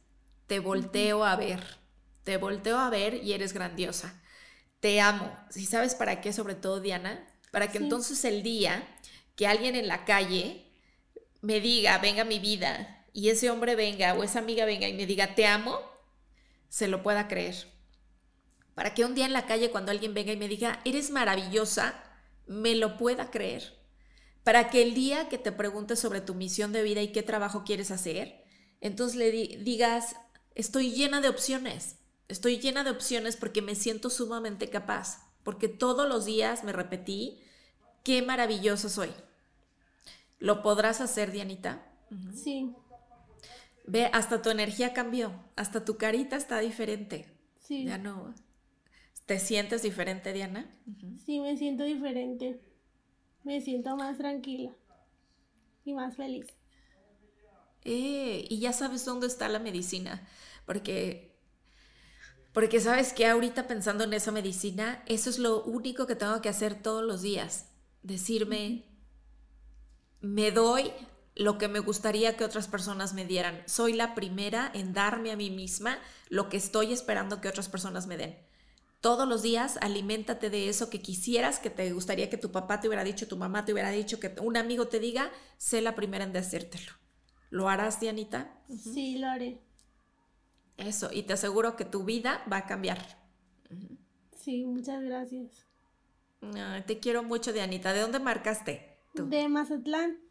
Te 0.47 0.59
volteo 0.59 1.23
a 1.25 1.35
ver. 1.35 1.63
Te 2.23 2.37
volteo 2.37 2.77
a 2.77 2.89
ver 2.89 3.15
y 3.15 3.33
eres 3.33 3.53
grandiosa. 3.53 4.21
Te 4.79 5.01
amo. 5.01 5.31
¿Si 5.49 5.65
sabes 5.65 5.95
para 5.95 6.21
qué, 6.21 6.33
sobre 6.33 6.55
todo, 6.55 6.79
Diana? 6.79 7.27
Para 7.51 7.71
que 7.71 7.79
entonces 7.79 8.23
el 8.25 8.43
día 8.43 8.83
que 9.35 9.47
alguien 9.47 9.75
en 9.75 9.87
la 9.87 10.05
calle 10.05 10.65
me 11.41 11.59
diga, 11.59 11.97
venga 11.99 12.23
mi 12.25 12.39
vida, 12.39 12.98
y 13.19 13.29
ese 13.29 13.49
hombre 13.49 13.75
venga 13.75 14.13
o 14.13 14.23
esa 14.23 14.39
amiga 14.39 14.65
venga 14.65 14.87
y 14.87 14.93
me 14.93 15.05
diga, 15.05 15.35
te 15.35 15.45
amo, 15.45 15.79
se 16.69 16.87
lo 16.87 17.03
pueda 17.03 17.27
creer 17.27 17.67
para 18.79 18.93
que 18.93 19.03
un 19.03 19.13
día 19.13 19.25
en 19.25 19.33
la 19.33 19.45
calle 19.45 19.71
cuando 19.71 19.91
alguien 19.91 20.13
venga 20.13 20.31
y 20.31 20.37
me 20.37 20.47
diga, 20.47 20.79
eres 20.85 21.11
maravillosa, 21.11 22.01
me 22.47 22.75
lo 22.75 22.95
pueda 22.95 23.29
creer. 23.29 23.77
Para 24.45 24.69
que 24.69 24.81
el 24.81 24.93
día 24.93 25.27
que 25.27 25.37
te 25.37 25.51
preguntes 25.51 25.99
sobre 25.99 26.21
tu 26.21 26.33
misión 26.33 26.71
de 26.71 26.81
vida 26.81 27.01
y 27.01 27.11
qué 27.11 27.21
trabajo 27.21 27.65
quieres 27.65 27.91
hacer, 27.91 28.41
entonces 28.79 29.17
le 29.17 29.31
digas, 29.31 30.15
estoy 30.55 30.91
llena 30.93 31.19
de 31.19 31.27
opciones, 31.27 31.97
estoy 32.29 32.57
llena 32.57 32.85
de 32.85 32.91
opciones 32.91 33.35
porque 33.35 33.61
me 33.61 33.75
siento 33.75 34.09
sumamente 34.09 34.69
capaz, 34.69 35.29
porque 35.43 35.67
todos 35.67 36.07
los 36.07 36.23
días 36.23 36.63
me 36.63 36.71
repetí, 36.71 37.43
qué 38.05 38.21
maravillosa 38.21 38.87
soy. 38.87 39.11
¿Lo 40.39 40.61
podrás 40.61 41.01
hacer, 41.01 41.33
Dianita? 41.33 41.85
Sí. 42.33 42.73
Ve, 43.89 44.05
hasta 44.13 44.43
tu 44.43 44.51
energía 44.51 44.93
cambió, 44.93 45.33
hasta 45.55 45.83
tu 45.83 45.97
carita 45.97 46.35
está 46.35 46.59
diferente. 46.59 47.25
Sí. 47.59 47.85
Ya 47.85 47.97
no. 47.97 48.35
¿Te 49.25 49.39
sientes 49.39 49.81
diferente, 49.81 50.31
Diana? 50.31 50.69
Sí, 51.25 51.39
me 51.39 51.57
siento 51.57 51.83
diferente. 51.85 52.61
Me 53.43 53.61
siento 53.61 53.95
más 53.95 54.19
tranquila 54.19 54.71
y 55.85 55.93
más 55.95 56.15
feliz. 56.15 56.45
Eh, 57.83 58.45
y 58.47 58.59
ya 58.59 58.73
sabes 58.73 59.05
dónde 59.05 59.25
está 59.25 59.49
la 59.49 59.57
medicina, 59.57 60.27
porque 60.67 61.35
porque 62.53 62.79
sabes 62.81 63.11
que 63.13 63.25
ahorita 63.25 63.65
pensando 63.65 64.03
en 64.03 64.13
esa 64.13 64.31
medicina, 64.31 65.03
eso 65.07 65.31
es 65.31 65.39
lo 65.39 65.63
único 65.63 66.05
que 66.05 66.15
tengo 66.15 66.41
que 66.41 66.49
hacer 66.49 66.79
todos 66.79 67.03
los 67.03 67.23
días. 67.23 67.69
Decirme, 68.03 68.85
me 70.21 70.51
doy 70.51 70.91
lo 71.39 71.57
que 71.57 71.69
me 71.69 71.79
gustaría 71.79 72.35
que 72.35 72.43
otras 72.43 72.67
personas 72.67 73.13
me 73.13 73.23
dieran. 73.23 73.63
Soy 73.65 73.93
la 73.93 74.13
primera 74.13 74.69
en 74.73 74.91
darme 74.91 75.31
a 75.31 75.37
mí 75.37 75.49
misma 75.49 75.97
lo 76.27 76.49
que 76.49 76.57
estoy 76.57 76.91
esperando 76.91 77.39
que 77.39 77.47
otras 77.47 77.69
personas 77.69 78.07
me 78.07 78.17
den. 78.17 78.37
Todos 78.99 79.25
los 79.25 79.41
días 79.41 79.77
aliméntate 79.79 80.49
de 80.49 80.67
eso 80.67 80.89
que 80.89 81.01
quisieras, 81.01 81.59
que 81.59 81.69
te 81.69 81.93
gustaría 81.93 82.29
que 82.29 82.37
tu 82.37 82.51
papá 82.51 82.81
te 82.81 82.89
hubiera 82.89 83.05
dicho, 83.05 83.29
tu 83.29 83.37
mamá 83.37 83.63
te 83.63 83.71
hubiera 83.71 83.89
dicho, 83.89 84.19
que 84.19 84.35
un 84.41 84.57
amigo 84.57 84.89
te 84.89 84.99
diga, 84.99 85.31
sé 85.57 85.79
la 85.79 85.95
primera 85.95 86.25
en 86.25 86.33
decírtelo. 86.33 86.91
¿Lo 87.51 87.69
harás, 87.69 88.01
Dianita? 88.01 88.61
Sí, 88.77 89.17
lo 89.17 89.27
haré. 89.27 89.61
Eso, 90.75 91.09
y 91.09 91.23
te 91.23 91.31
aseguro 91.31 91.77
que 91.77 91.85
tu 91.85 92.03
vida 92.03 92.43
va 92.51 92.57
a 92.57 92.65
cambiar. 92.65 93.17
Sí, 94.35 94.65
muchas 94.65 95.01
gracias. 95.01 95.65
te 96.85 96.99
quiero 96.99 97.23
mucho, 97.23 97.53
Dianita. 97.53 97.93
¿De 97.93 98.01
dónde 98.01 98.19
marcaste? 98.19 98.99
De 99.13 99.47
Mazatlán. 99.47 100.28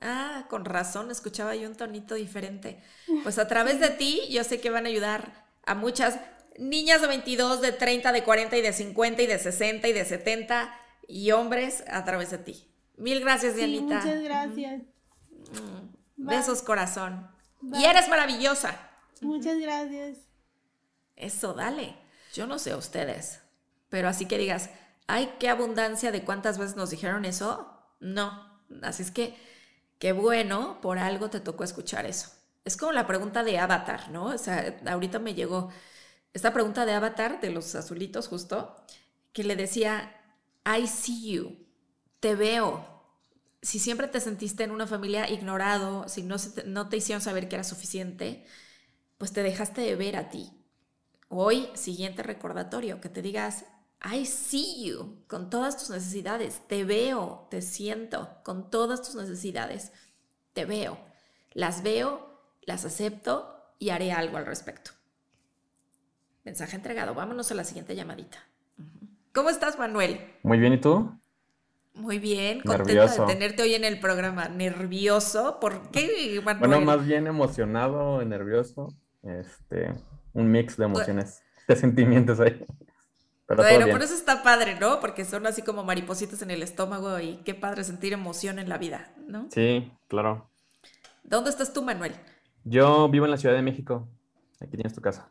Ah, 0.00 0.46
con 0.48 0.64
razón, 0.64 1.10
escuchaba 1.10 1.54
yo 1.54 1.68
un 1.68 1.74
tonito 1.74 2.14
diferente. 2.14 2.82
Pues 3.22 3.38
a 3.38 3.48
través 3.48 3.80
de 3.80 3.90
ti, 3.90 4.22
yo 4.30 4.44
sé 4.44 4.60
que 4.60 4.70
van 4.70 4.86
a 4.86 4.88
ayudar 4.88 5.46
a 5.64 5.74
muchas 5.74 6.20
niñas 6.58 7.00
de 7.00 7.08
22, 7.08 7.60
de 7.60 7.72
30, 7.72 8.12
de 8.12 8.22
40 8.22 8.56
y 8.56 8.62
de 8.62 8.72
50 8.72 9.22
y 9.22 9.26
de 9.26 9.38
60 9.38 9.88
y 9.88 9.92
de 9.92 10.04
70 10.04 10.74
y 11.08 11.30
hombres 11.32 11.84
a 11.88 12.04
través 12.04 12.30
de 12.30 12.38
ti. 12.38 12.68
Mil 12.96 13.20
gracias, 13.20 13.56
Dianita. 13.56 13.96
muchas 13.96 14.22
gracias. 14.22 14.82
Mm. 15.52 16.26
Besos, 16.26 16.62
corazón. 16.62 17.28
Y 17.74 17.84
eres 17.84 18.08
maravillosa. 18.08 18.78
Muchas 19.20 19.58
gracias. 19.58 20.18
Eso, 21.16 21.54
dale. 21.54 21.96
Yo 22.32 22.46
no 22.46 22.58
sé 22.58 22.72
a 22.72 22.76
ustedes, 22.76 23.40
pero 23.88 24.08
así 24.08 24.26
que 24.26 24.38
digas, 24.38 24.70
ay, 25.06 25.32
qué 25.38 25.48
abundancia 25.48 26.12
de 26.12 26.24
cuántas 26.24 26.58
veces 26.58 26.76
nos 26.76 26.90
dijeron 26.90 27.24
eso. 27.24 27.72
No. 28.00 28.60
Así 28.82 29.02
es 29.02 29.10
que, 29.10 29.36
qué 29.98 30.12
bueno, 30.12 30.80
por 30.80 30.98
algo 30.98 31.30
te 31.30 31.40
tocó 31.40 31.64
escuchar 31.64 32.06
eso. 32.06 32.30
Es 32.64 32.76
como 32.76 32.92
la 32.92 33.06
pregunta 33.06 33.44
de 33.44 33.58
Avatar, 33.58 34.10
¿no? 34.10 34.26
O 34.26 34.38
sea, 34.38 34.78
ahorita 34.86 35.18
me 35.18 35.34
llegó, 35.34 35.70
esta 36.34 36.52
pregunta 36.52 36.86
de 36.86 36.92
Avatar, 36.94 37.40
de 37.40 37.50
los 37.50 37.74
azulitos 37.74 38.28
justo, 38.28 38.76
que 39.32 39.44
le 39.44 39.56
decía, 39.56 40.20
I 40.66 40.86
see 40.86 41.32
you, 41.32 41.66
te 42.20 42.34
veo. 42.34 42.84
Si 43.62 43.78
siempre 43.78 44.08
te 44.08 44.20
sentiste 44.20 44.64
en 44.64 44.70
una 44.70 44.86
familia 44.86 45.30
ignorado, 45.30 46.08
si 46.08 46.22
no, 46.22 46.36
no 46.66 46.88
te 46.88 46.98
hicieron 46.98 47.22
saber 47.22 47.48
que 47.48 47.56
era 47.56 47.64
suficiente, 47.64 48.44
pues 49.18 49.32
te 49.32 49.42
dejaste 49.42 49.80
de 49.82 49.96
ver 49.96 50.16
a 50.16 50.30
ti. 50.30 50.52
Hoy, 51.28 51.68
siguiente 51.74 52.22
recordatorio, 52.22 53.00
que 53.00 53.08
te 53.08 53.22
digas, 53.22 53.64
I 54.02 54.24
see 54.26 54.84
you, 54.86 55.24
con 55.26 55.50
todas 55.50 55.76
tus 55.76 55.90
necesidades, 55.90 56.62
te 56.68 56.84
veo, 56.84 57.48
te 57.50 57.62
siento, 57.62 58.28
con 58.44 58.70
todas 58.70 59.02
tus 59.02 59.14
necesidades, 59.14 59.92
te 60.52 60.64
veo, 60.64 60.98
las 61.52 61.82
veo, 61.82 62.40
las 62.62 62.84
acepto 62.84 63.56
y 63.78 63.90
haré 63.90 64.12
algo 64.12 64.36
al 64.36 64.46
respecto. 64.46 64.92
Mensaje 66.44 66.76
entregado. 66.76 67.14
Vámonos 67.14 67.50
a 67.50 67.54
la 67.54 67.64
siguiente 67.64 67.96
llamadita. 67.96 68.38
¿Cómo 69.32 69.50
estás, 69.50 69.78
Manuel? 69.78 70.20
Muy 70.42 70.58
bien, 70.58 70.74
¿y 70.74 70.80
tú? 70.80 71.10
Muy 71.94 72.18
bien, 72.18 72.60
contenta 72.60 73.06
de 73.06 73.26
tenerte 73.26 73.62
hoy 73.62 73.74
en 73.74 73.84
el 73.84 73.98
programa. 73.98 74.48
¿Nervioso? 74.48 75.58
¿Por 75.60 75.90
qué, 75.90 76.40
Manuel? 76.44 76.68
Bueno, 76.68 76.80
más 76.82 77.04
bien 77.04 77.26
emocionado, 77.26 78.22
nervioso. 78.24 78.88
Este, 79.22 79.92
un 80.34 80.50
mix 80.50 80.76
de 80.76 80.84
emociones, 80.84 81.42
de 81.66 81.74
sentimientos 81.74 82.38
ahí. 82.38 82.64
Pero 83.46 83.62
Bueno, 83.62 83.88
por 83.88 84.02
eso 84.02 84.14
está 84.14 84.42
padre, 84.42 84.76
¿no? 84.80 84.98
Porque 85.00 85.24
son 85.24 85.46
así 85.46 85.62
como 85.62 85.84
maripositas 85.84 86.42
en 86.42 86.50
el 86.50 86.62
estómago 86.62 87.20
y 87.20 87.36
qué 87.44 87.54
padre 87.54 87.84
sentir 87.84 88.12
emoción 88.12 88.58
en 88.58 88.68
la 88.68 88.76
vida, 88.78 89.12
¿no? 89.28 89.46
Sí, 89.52 89.92
claro. 90.08 90.48
¿Dónde 91.22 91.50
estás 91.50 91.72
tú, 91.72 91.82
Manuel? 91.82 92.12
Yo 92.64 93.08
vivo 93.08 93.24
en 93.24 93.30
la 93.30 93.36
Ciudad 93.36 93.54
de 93.54 93.62
México. 93.62 94.08
Aquí 94.60 94.72
tienes 94.72 94.94
tu 94.94 95.00
casa. 95.00 95.28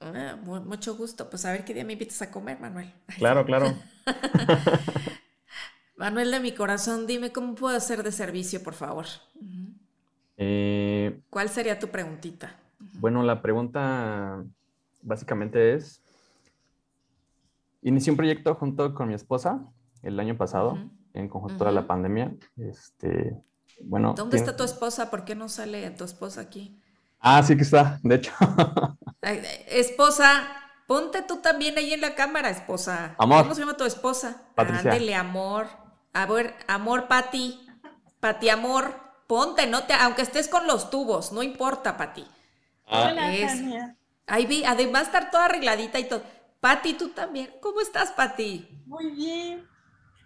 Ah, 0.00 0.36
mu- 0.42 0.60
mucho 0.60 0.94
gusto. 0.96 1.30
Pues 1.30 1.44
a 1.46 1.52
ver 1.52 1.64
qué 1.64 1.72
día 1.72 1.84
me 1.84 1.94
invitas 1.94 2.20
a 2.22 2.30
comer, 2.30 2.58
Manuel. 2.60 2.92
Claro, 3.18 3.44
claro. 3.46 3.74
Manuel 5.96 6.30
de 6.30 6.40
mi 6.40 6.52
corazón, 6.52 7.06
dime 7.06 7.32
cómo 7.32 7.54
puedo 7.54 7.78
ser 7.80 8.02
de 8.02 8.12
servicio, 8.12 8.62
por 8.62 8.74
favor. 8.74 9.06
Eh, 10.36 11.20
¿Cuál 11.30 11.48
sería 11.48 11.78
tu 11.78 11.88
preguntita? 11.88 12.56
bueno, 12.94 13.22
la 13.22 13.40
pregunta 13.42 14.42
básicamente 15.02 15.74
es, 15.74 16.01
inicié 17.82 18.10
un 18.10 18.16
proyecto 18.16 18.54
junto 18.54 18.94
con 18.94 19.08
mi 19.08 19.14
esposa 19.14 19.60
el 20.02 20.18
año 20.18 20.36
pasado, 20.36 20.78
en 21.14 21.28
conjunto 21.28 21.64
de 21.64 21.72
la 21.72 21.80
Ujú. 21.80 21.88
pandemia. 21.88 22.32
Este, 22.56 23.36
bueno, 23.84 24.14
¿Dónde 24.14 24.36
tiene- 24.38 24.46
está 24.50 24.56
tu 24.56 24.64
esposa? 24.64 25.10
¿Por 25.10 25.24
qué 25.24 25.34
no 25.34 25.48
sale 25.48 25.90
tu 25.90 26.04
esposa 26.04 26.40
aquí? 26.40 26.80
Ah, 27.20 27.42
sí 27.42 27.56
que 27.56 27.62
está, 27.62 28.00
de 28.02 28.16
hecho. 28.16 28.32
Esposa, 29.68 30.42
ponte 30.86 31.22
tú 31.22 31.36
también 31.36 31.76
ahí 31.78 31.92
en 31.92 32.00
la 32.00 32.14
cámara, 32.14 32.50
esposa. 32.50 33.14
Amor. 33.18 33.42
¿Cómo 33.42 33.54
se 33.54 33.60
llama 33.60 33.76
tu 33.76 33.84
esposa? 33.84 34.42
Patricia. 34.54 34.90
Ándele, 34.92 35.14
amor. 35.14 35.66
A 36.12 36.26
ver, 36.26 36.54
amor, 36.66 37.08
Pati. 37.08 37.64
Pati, 38.20 38.48
amor. 38.48 39.00
Ponte, 39.26 39.66
no 39.66 39.84
te, 39.84 39.94
aunque 39.94 40.22
estés 40.22 40.48
con 40.48 40.66
los 40.66 40.90
tubos, 40.90 41.32
no 41.32 41.42
importa, 41.42 41.96
Pati. 41.96 42.26
Ah, 42.86 43.08
Hola, 43.12 43.32
es- 43.34 43.46
Tania. 43.52 43.96
Ahí 44.26 44.46
vi, 44.46 44.64
además 44.64 45.04
estar 45.04 45.30
toda 45.30 45.46
arregladita 45.46 45.98
y 45.98 46.04
todo. 46.08 46.22
Pati, 46.62 46.94
tú 46.94 47.08
también. 47.08 47.50
¿Cómo 47.60 47.80
estás, 47.80 48.12
Pati? 48.12 48.68
Muy 48.86 49.10
bien. 49.10 49.66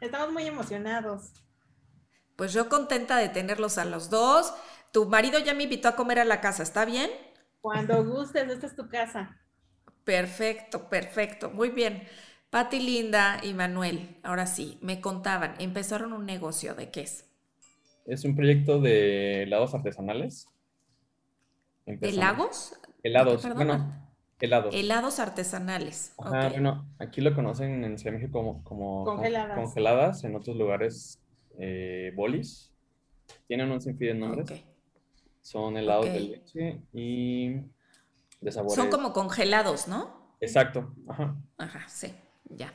Estamos 0.03 0.31
muy 0.35 0.45
emocionados. 0.47 1.33
Pues 2.37 2.53
yo 2.53 2.69
contenta 2.69 3.17
de 3.17 3.31
tenerlos 3.31 3.79
a 3.79 3.87
los 3.87 4.11
dos. 4.11 4.53
Tu 4.93 5.07
marido 5.07 5.39
ya 5.39 5.55
me 5.55 5.63
invitó 5.63 5.89
a 5.89 5.97
comer 5.97 6.19
a 6.19 6.27
la 6.27 6.43
casa, 6.43 6.63
¿está 6.63 6.85
bien? 6.85 7.11
Cuando 7.63 8.05
gustes, 8.05 8.51
esta 8.51 8.67
es 8.67 8.77
tu 8.77 8.87
casa. 8.91 9.41
Perfecto, 10.05 10.91
perfecto. 10.91 11.49
Muy 11.49 11.71
bien. 11.71 12.07
Pati 12.51 12.81
Linda 12.81 13.39
y 13.43 13.55
Manuel, 13.55 14.21
ahora 14.23 14.47
sí, 14.47 14.79
me 14.83 15.01
contaban, 15.01 15.55
empezaron 15.59 16.13
un 16.13 16.27
negocio, 16.27 16.75
¿de 16.75 16.91
qué 16.91 17.01
es? 17.01 17.25
Es 18.05 18.25
un 18.27 18.37
proyecto 18.37 18.79
de 18.79 19.45
helados 19.45 19.75
artesanales. 19.75 20.49
¿De 21.87 21.95
Empezamos- 21.95 22.19
lagos? 22.19 22.81
Helados, 23.03 23.41
Perdón, 23.43 23.57
bueno, 23.57 24.06
helados. 24.41 24.75
Helados 24.75 25.19
artesanales. 25.19 26.15
Ajá, 26.19 26.47
ok. 26.47 26.53
bueno, 26.53 26.89
aquí 26.99 27.21
lo 27.21 27.35
conocen 27.35 27.85
en 27.85 27.99
Ciudad 27.99 28.13
de 28.13 28.19
México 28.19 28.39
como, 28.39 28.63
como 28.65 29.05
con- 29.05 29.17
Congeladas. 29.17 29.57
congeladas, 29.59 30.25
en 30.25 30.37
otros 30.37 30.57
lugares 30.57 31.21
eh, 31.59 32.13
bolis. 32.15 32.73
Tienen 33.49 33.71
un 33.71 33.81
sinfín 33.81 34.09
de 34.09 34.15
nombres. 34.15 34.63
Son 35.43 35.77
helados 35.77 36.07
de 36.07 36.11
Ok. 36.13 36.21
leche 36.31 36.83
y 36.93 37.49
de 38.41 38.53
sabores. 38.53 38.75
Son 38.75 38.91
como 38.91 39.13
congelados, 39.13 39.89
¿no? 39.89 40.35
Exacto, 40.41 40.93
ajá. 41.09 41.37
Ajá, 41.57 41.89
sí, 41.89 42.13
ya. 42.51 42.73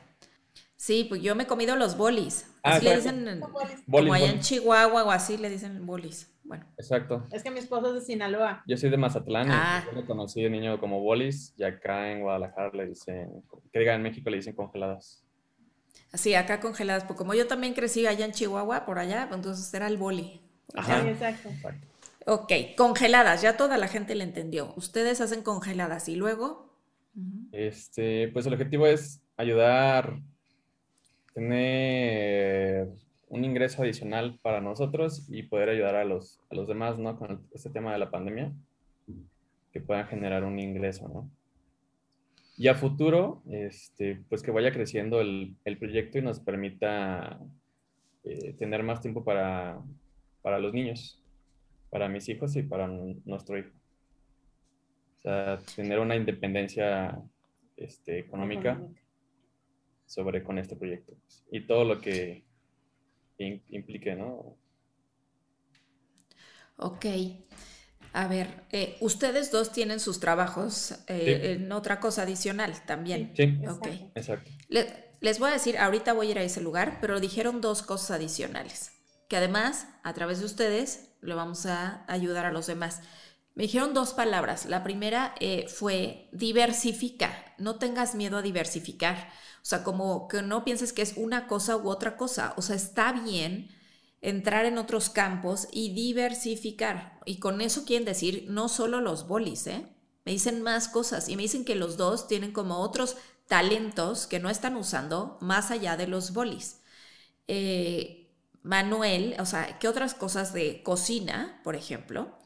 Sí, 0.77 1.05
pues 1.07 1.21
yo 1.21 1.35
me 1.35 1.43
he 1.43 1.47
comido 1.47 1.75
los 1.75 1.95
bolis. 1.95 2.47
Ah, 2.63 2.79
le 2.79 2.93
exacto. 2.93 2.95
dicen, 2.97 3.27
en- 3.27 3.39
Son 3.41 3.51
bolis. 3.53 3.71
como 3.85 3.97
Bolis, 3.97 4.13
allá 4.13 4.31
en. 4.31 4.39
Chihuahua 4.39 5.03
o 5.03 5.11
así 5.11 5.37
le 5.37 5.49
dicen 5.49 5.85
bolis. 5.85 6.30
Bueno, 6.43 6.65
Exacto. 6.77 7.25
Es 7.31 7.43
que 7.43 7.51
mi 7.51 7.59
esposo 7.59 7.87
es 7.89 7.93
de 7.93 8.01
Sinaloa. 8.01 8.63
Yo 8.67 8.75
soy 8.77 8.89
de 8.89 8.97
Mazatlán 8.97 9.47
y 9.47 9.51
Ah. 9.53 9.83
yo 9.85 10.01
lo 10.01 10.05
conocí 10.05 10.41
de 10.41 10.49
niño 10.49 10.79
como 10.79 10.99
bolis 10.99 11.53
y 11.57 11.63
acá 11.63 12.11
en 12.11 12.21
Guadalajara 12.21 12.71
le 12.73 12.87
dicen, 12.87 13.43
que 13.71 13.79
diga 13.79 13.93
en 13.95 14.01
México 14.01 14.29
le 14.29 14.37
dicen 14.37 14.55
congeladas. 14.55 15.23
así 16.11 16.33
acá 16.35 16.59
congeladas, 16.59 17.05
pues 17.05 17.17
como 17.17 17.33
yo 17.33 17.47
también 17.47 17.73
crecí 17.73 18.05
allá 18.05 18.25
en 18.25 18.31
Chihuahua, 18.33 18.85
por 18.85 18.99
allá, 18.99 19.27
pues 19.29 19.37
entonces 19.37 19.73
era 19.73 19.87
el 19.87 19.97
boli. 19.97 20.41
Ajá. 20.75 21.01
Sí, 21.03 21.07
exacto. 21.09 21.49
Exacto. 21.49 21.87
Ok, 22.25 22.51
congeladas, 22.77 23.41
ya 23.41 23.55
toda 23.57 23.77
la 23.77 23.87
gente 23.87 24.13
le 24.15 24.23
entendió. 24.25 24.73
Ustedes 24.75 25.21
hacen 25.21 25.41
congeladas 25.41 26.09
y 26.09 26.15
luego. 26.15 26.69
Este, 27.51 28.27
pues 28.33 28.45
el 28.45 28.53
objetivo 28.53 28.87
es 28.87 29.21
ayudar, 29.37 30.19
tener 31.33 32.30
un 33.31 33.45
ingreso 33.45 33.81
adicional 33.81 34.37
para 34.41 34.59
nosotros 34.59 35.25
y 35.29 35.43
poder 35.43 35.69
ayudar 35.69 35.95
a 35.95 36.03
los, 36.03 36.41
a 36.49 36.55
los 36.55 36.67
demás, 36.67 36.99
¿no? 36.99 37.17
Con 37.17 37.31
el- 37.31 37.39
este 37.53 37.69
tema 37.69 37.93
de 37.93 37.97
la 37.99 38.11
pandemia, 38.11 38.51
que 39.71 39.79
puedan 39.79 40.05
generar 40.07 40.43
un 40.43 40.59
ingreso, 40.59 41.07
¿no? 41.07 41.29
Y 42.57 42.67
a 42.67 42.75
futuro, 42.75 43.41
este, 43.49 44.21
pues 44.27 44.43
que 44.43 44.51
vaya 44.51 44.73
creciendo 44.73 45.21
el, 45.21 45.55
el 45.63 45.77
proyecto 45.77 46.17
y 46.19 46.21
nos 46.21 46.41
permita 46.41 47.39
eh, 48.25 48.53
tener 48.59 48.83
más 48.83 48.99
tiempo 48.99 49.23
para, 49.23 49.81
para 50.41 50.59
los 50.59 50.73
niños, 50.73 51.23
para 51.89 52.09
mis 52.09 52.27
hijos 52.27 52.53
y 52.57 52.63
para 52.63 52.87
nuestro 52.87 53.57
hijo. 53.57 53.71
O 55.17 55.21
sea, 55.21 55.59
tener 55.75 55.99
una 55.99 56.17
independencia 56.17 57.17
este, 57.77 58.19
económica 58.19 58.81
sobre 60.05 60.43
con 60.43 60.57
este 60.57 60.75
proyecto 60.75 61.13
pues, 61.21 61.45
y 61.49 61.61
todo 61.61 61.85
lo 61.85 62.01
que 62.01 62.43
in- 63.43 63.63
implique, 63.69 64.15
¿no? 64.15 64.57
Ok. 66.77 67.05
A 68.13 68.27
ver, 68.27 68.65
eh, 68.71 68.97
ustedes 68.99 69.51
dos 69.51 69.71
tienen 69.71 69.99
sus 70.01 70.19
trabajos 70.19 70.95
eh, 71.07 71.39
Sí. 71.43 71.47
en 71.63 71.71
otra 71.71 71.99
cosa 71.99 72.23
adicional 72.23 72.73
también. 72.85 73.33
Sí, 73.35 73.57
Ok. 73.67 73.87
Exacto. 73.87 74.11
exacto. 74.15 74.51
Le- 74.67 75.11
les 75.21 75.39
voy 75.39 75.49
a 75.49 75.53
decir, 75.53 75.77
ahorita 75.77 76.13
voy 76.13 76.27
a 76.27 76.31
ir 76.31 76.39
a 76.39 76.43
ese 76.43 76.61
lugar, 76.61 76.97
pero 76.99 77.19
dijeron 77.19 77.61
dos 77.61 77.83
cosas 77.83 78.11
adicionales, 78.11 78.91
que 79.29 79.37
además, 79.37 79.87
a 80.03 80.13
través 80.13 80.39
de 80.39 80.45
ustedes, 80.45 81.09
le 81.21 81.35
vamos 81.35 81.65
a 81.67 82.03
ayudar 82.11 82.45
a 82.45 82.51
los 82.51 82.67
demás. 82.67 83.01
Me 83.61 83.67
dijeron 83.67 83.93
dos 83.93 84.13
palabras. 84.13 84.65
La 84.65 84.81
primera 84.81 85.35
eh, 85.39 85.67
fue 85.67 86.27
diversifica. 86.31 87.53
No 87.59 87.75
tengas 87.75 88.15
miedo 88.15 88.37
a 88.37 88.41
diversificar. 88.41 89.29
O 89.57 89.65
sea, 89.65 89.83
como 89.83 90.27
que 90.27 90.41
no 90.41 90.65
pienses 90.65 90.93
que 90.93 91.03
es 91.03 91.13
una 91.15 91.45
cosa 91.45 91.77
u 91.77 91.87
otra 91.87 92.17
cosa. 92.17 92.55
O 92.57 92.63
sea, 92.63 92.75
está 92.75 93.11
bien 93.11 93.69
entrar 94.19 94.65
en 94.65 94.79
otros 94.79 95.11
campos 95.11 95.67
y 95.71 95.93
diversificar. 95.93 97.19
Y 97.23 97.37
con 97.37 97.61
eso 97.61 97.85
quieren 97.85 98.03
decir 98.03 98.47
no 98.49 98.67
solo 98.67 98.99
los 98.99 99.27
bolis, 99.27 99.67
¿eh? 99.67 99.85
Me 100.25 100.31
dicen 100.31 100.63
más 100.63 100.87
cosas 100.87 101.29
y 101.29 101.35
me 101.35 101.43
dicen 101.43 101.63
que 101.63 101.75
los 101.75 101.97
dos 101.97 102.27
tienen 102.27 102.53
como 102.53 102.79
otros 102.79 103.15
talentos 103.45 104.25
que 104.25 104.39
no 104.39 104.49
están 104.49 104.75
usando 104.75 105.37
más 105.39 105.69
allá 105.69 105.97
de 105.97 106.07
los 106.07 106.33
bolis. 106.33 106.81
Eh, 107.47 108.33
Manuel, 108.63 109.35
o 109.39 109.45
sea, 109.45 109.77
¿qué 109.77 109.87
otras 109.87 110.15
cosas 110.15 110.51
de 110.51 110.81
cocina, 110.81 111.61
por 111.63 111.75
ejemplo, 111.75 112.39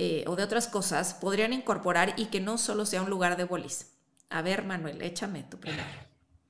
eh, 0.00 0.22
o 0.28 0.36
de 0.36 0.44
otras 0.44 0.68
cosas 0.68 1.12
podrían 1.14 1.52
incorporar 1.52 2.14
y 2.16 2.26
que 2.26 2.40
no 2.40 2.56
solo 2.56 2.86
sea 2.86 3.02
un 3.02 3.10
lugar 3.10 3.36
de 3.36 3.42
bolis? 3.42 3.98
A 4.30 4.42
ver, 4.42 4.64
Manuel, 4.64 5.02
échame 5.02 5.42
tu 5.42 5.58
primero. 5.58 5.82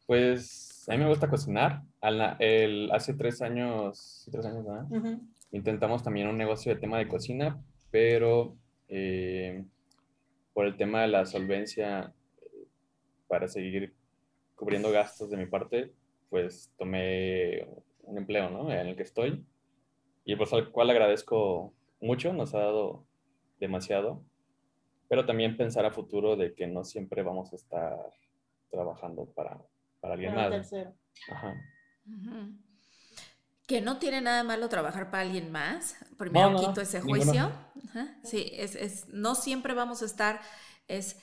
Pues 0.07 0.85
a 0.87 0.93
mí 0.93 0.99
me 0.99 1.09
gusta 1.09 1.31
cocinar. 1.31 1.83
Al 2.03 2.37
el- 2.41 2.91
hace 2.93 3.15
tres 3.15 3.41
años, 3.41 4.29
tres 4.31 4.45
años, 4.45 4.67
¿verdad? 4.67 4.85
Ujú. 4.91 5.21
Intentamos 5.53 6.03
también 6.03 6.29
un 6.29 6.37
negocio 6.37 6.75
de 6.75 6.81
tema 6.81 6.99
de 6.99 7.09
cocina, 7.09 7.59
pero 7.91 8.55
eh, 8.89 9.65
por 10.53 10.67
el 10.67 10.77
tema 10.77 11.01
de 11.03 11.09
la 11.09 11.25
solvencia, 11.25 12.13
eh, 12.43 12.67
para 13.29 13.49
seguir 13.49 13.95
cubriendo 14.57 14.91
gastos 14.91 15.31
de 15.31 15.39
mi 15.39 15.47
parte, 15.47 15.93
pues 16.29 16.71
tomé 16.77 17.67
un 18.03 18.19
empleo, 18.19 18.51
¿no? 18.51 18.71
En 18.71 18.89
el 18.89 18.95
que 18.97 19.05
estoy. 19.05 19.43
Y 20.27 20.37
pues 20.37 20.53
al 20.53 20.71
cual 20.71 20.91
agradezco 20.91 21.73
mucho, 22.01 22.33
nos 22.35 22.55
ha 22.55 22.59
dado 22.59 23.05
demasiado, 23.61 24.23
pero 25.09 25.27
también 25.27 25.57
pensar 25.57 25.85
a 25.87 25.91
futuro 25.91 26.37
de 26.37 26.55
que 26.55 26.67
no 26.67 26.85
siempre 26.85 27.23
vamos 27.23 27.53
a 27.53 27.57
estar 27.57 27.99
trabajando 28.71 29.27
para, 29.27 29.59
para 30.01 30.15
alguien 30.15 30.35
Para 30.35 30.47
el 30.47 30.51
más. 30.53 30.71
tercero. 30.71 30.95
Ajá. 31.31 31.55
Que 33.67 33.81
no 33.83 33.99
tiene 33.99 34.21
nada 34.23 34.45
malo 34.45 34.69
trabajar 34.69 35.11
para 35.11 35.23
alguien 35.23 35.53
más. 35.53 35.97
Primero 36.17 36.51
No, 36.51 36.61
no, 36.63 36.69
quito 36.69 36.81
ese 36.81 37.01
juicio. 37.01 37.51
Ajá, 37.89 38.17
Sí, 38.25 38.51
es, 38.55 38.75
es- 38.75 39.09
no 39.09 39.35
siempre 39.35 39.75
vamos 39.75 40.01
a 40.03 40.07
estar. 40.07 40.41
Es, 40.89 41.19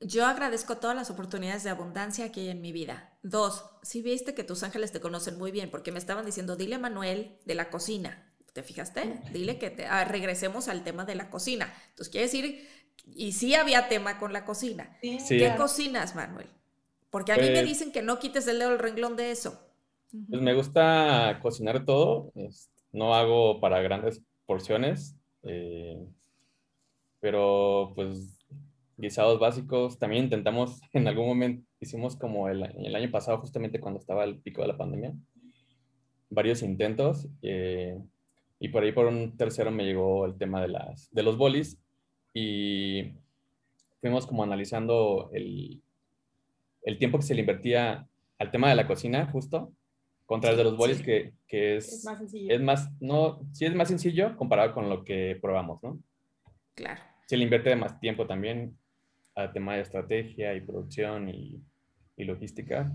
yo 0.00 0.24
agradezco 0.26 0.78
todas 0.78 0.96
las 0.96 1.10
oportunidades 1.10 1.64
de 1.64 1.70
abundancia 1.70 2.32
que 2.32 2.40
hay 2.40 2.48
en 2.48 2.62
mi 2.62 2.72
vida. 2.72 3.18
Dos, 3.22 3.64
si 3.82 4.00
viste 4.00 4.34
que 4.34 4.44
tus 4.44 4.62
ángeles 4.62 4.92
te 4.92 5.00
conocen 5.00 5.36
muy 5.36 5.50
bien, 5.50 5.70
porque 5.70 5.92
me 5.92 5.98
estaban 5.98 6.24
diciendo, 6.24 6.56
dile 6.56 6.76
a 6.76 6.78
Manuel 6.78 7.38
de 7.44 7.54
la 7.54 7.68
cocina. 7.68 8.27
¿Te 8.58 8.64
fijaste? 8.64 9.20
Dile 9.32 9.56
que 9.56 9.70
te- 9.70 9.86
ah, 9.86 10.04
regresemos 10.04 10.66
al 10.66 10.82
tema 10.82 11.04
de 11.04 11.14
la 11.14 11.30
cocina. 11.30 11.72
Entonces 11.90 12.08
quiere 12.10 12.26
decir, 12.26 12.66
y 13.14 13.30
sí 13.30 13.54
había 13.54 13.86
tema 13.88 14.18
con 14.18 14.32
la 14.32 14.44
cocina. 14.44 14.98
Sí. 15.00 15.16
¿Qué 15.38 15.54
cocinas, 15.56 16.16
Manuel? 16.16 16.48
Porque 17.08 17.30
a 17.30 17.36
mí 17.36 17.42
me 17.42 17.52
Pues- 17.52 17.66
dicen 17.66 17.92
que 17.92 18.02
no 18.02 18.18
quites 18.18 18.48
el 18.48 18.58
dedo 18.58 18.70
del 18.70 18.80
renglón 18.80 19.14
de 19.14 19.30
eso. 19.30 19.64
Pues 20.28 20.42
me 20.42 20.54
gusta 20.54 21.38
cocinar 21.40 21.84
todo, 21.84 22.32
no 22.90 23.14
hago 23.14 23.60
para 23.60 23.80
grandes 23.80 24.22
porciones, 24.44 25.14
eh, 25.44 26.04
pero 27.20 27.92
pues 27.94 28.44
guisados 28.96 29.38
básicos. 29.38 30.00
También 30.00 30.24
intentamos, 30.24 30.80
en 30.92 31.06
algún 31.06 31.28
momento, 31.28 31.64
hicimos 31.78 32.16
como 32.16 32.48
el, 32.48 32.64
el 32.64 32.96
año 32.96 33.12
pasado, 33.12 33.38
justamente 33.38 33.78
cuando 33.78 34.00
estaba 34.00 34.24
el 34.24 34.40
pico 34.40 34.62
de 34.62 34.66
la 34.68 34.76
pandemia, 34.76 35.14
varios 36.28 36.62
intentos. 36.62 37.28
Eh, 37.42 37.96
y 38.60 38.68
por 38.68 38.82
ahí 38.82 38.92
por 38.92 39.06
un 39.06 39.36
tercero 39.36 39.70
me 39.70 39.84
llegó 39.84 40.26
el 40.26 40.36
tema 40.36 40.60
de, 40.60 40.68
las, 40.68 41.12
de 41.12 41.22
los 41.22 41.36
bolis 41.36 41.78
y 42.34 43.12
fuimos 44.00 44.26
como 44.26 44.42
analizando 44.42 45.30
el, 45.32 45.82
el 46.82 46.98
tiempo 46.98 47.18
que 47.18 47.24
se 47.24 47.34
le 47.34 47.40
invertía 47.40 48.06
al 48.38 48.50
tema 48.50 48.68
de 48.68 48.76
la 48.76 48.86
cocina, 48.86 49.26
justo, 49.26 49.72
contra 50.26 50.50
el 50.50 50.56
de 50.56 50.64
los 50.64 50.76
bolis, 50.76 51.02
que, 51.02 51.32
que, 51.46 51.76
es, 51.76 51.92
Es 51.92 52.04
más 52.04 52.18
sencillo. 52.18 52.54
es 52.54 52.60
más, 52.60 52.90
no, 53.00 53.40
sí 53.52 53.64
es 53.64 53.74
más 53.74 53.88
sencillo 53.88 54.36
comparado 54.36 54.74
con 54.74 54.88
lo 54.88 55.04
que 55.04 55.38
probamos, 55.40 55.82
¿no? 55.82 55.98
Claro. 56.74 57.00
Se 57.26 57.36
le 57.36 57.44
invierte 57.44 57.74
más 57.76 57.98
tiempo 57.98 58.26
también 58.26 58.76
al 59.34 59.52
tema 59.52 59.74
de 59.74 59.82
estrategia 59.82 60.54
y 60.54 60.60
producción 60.60 61.28
y, 61.28 61.60
y 62.16 62.24
logística. 62.24 62.92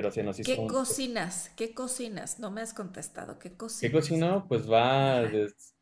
Pero 0.00 0.10
se 0.12 0.22
nos 0.22 0.38
hizo 0.40 0.50
¿Qué 0.54 0.58
un- 0.58 0.66
cocinas? 0.66 1.50
¿Qué 1.56 1.74
cocinas? 1.74 2.38
No 2.38 2.50
me 2.50 2.62
has 2.62 2.72
contestado. 2.72 3.38
¿Qué 3.38 3.52
cocinas? 3.52 3.80
¿Qué 3.82 3.92
cocino? 3.92 4.46
Pues 4.48 4.70
va 4.70 5.20
des- 5.24 5.74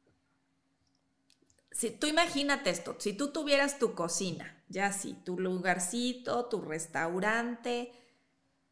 Si 1.70 1.92
tú 1.92 2.08
imagínate 2.08 2.70
esto, 2.70 2.96
si 2.98 3.12
tú 3.12 3.30
tuvieras 3.32 3.78
tu 3.78 3.94
cocina, 3.94 4.60
ya 4.68 4.90
sí, 4.90 5.16
tu 5.24 5.38
lugarcito, 5.38 6.46
tu 6.46 6.62
restaurante, 6.62 7.92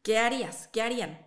¿qué 0.01 0.17
harías? 0.17 0.67
¿Qué 0.67 0.81
harían? 0.81 1.17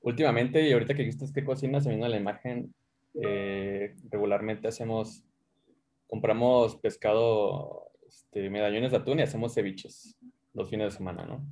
Últimamente, 0.00 0.66
y 0.66 0.72
ahorita 0.72 0.94
que 0.94 1.02
viste 1.02 1.26
qué 1.34 1.44
cocina, 1.44 1.82
se 1.82 1.90
vino 1.90 2.08
la 2.08 2.16
imagen, 2.16 2.74
eh, 3.22 3.96
regularmente 4.08 4.66
hacemos, 4.68 5.24
compramos 6.08 6.76
pescado, 6.76 7.90
este, 8.08 8.48
medallones 8.48 8.92
de 8.92 8.96
atún 8.96 9.18
y 9.18 9.22
hacemos 9.24 9.52
ceviches 9.52 10.16
los 10.54 10.70
fines 10.70 10.90
de 10.94 10.96
semana, 10.96 11.26
¿no? 11.26 11.44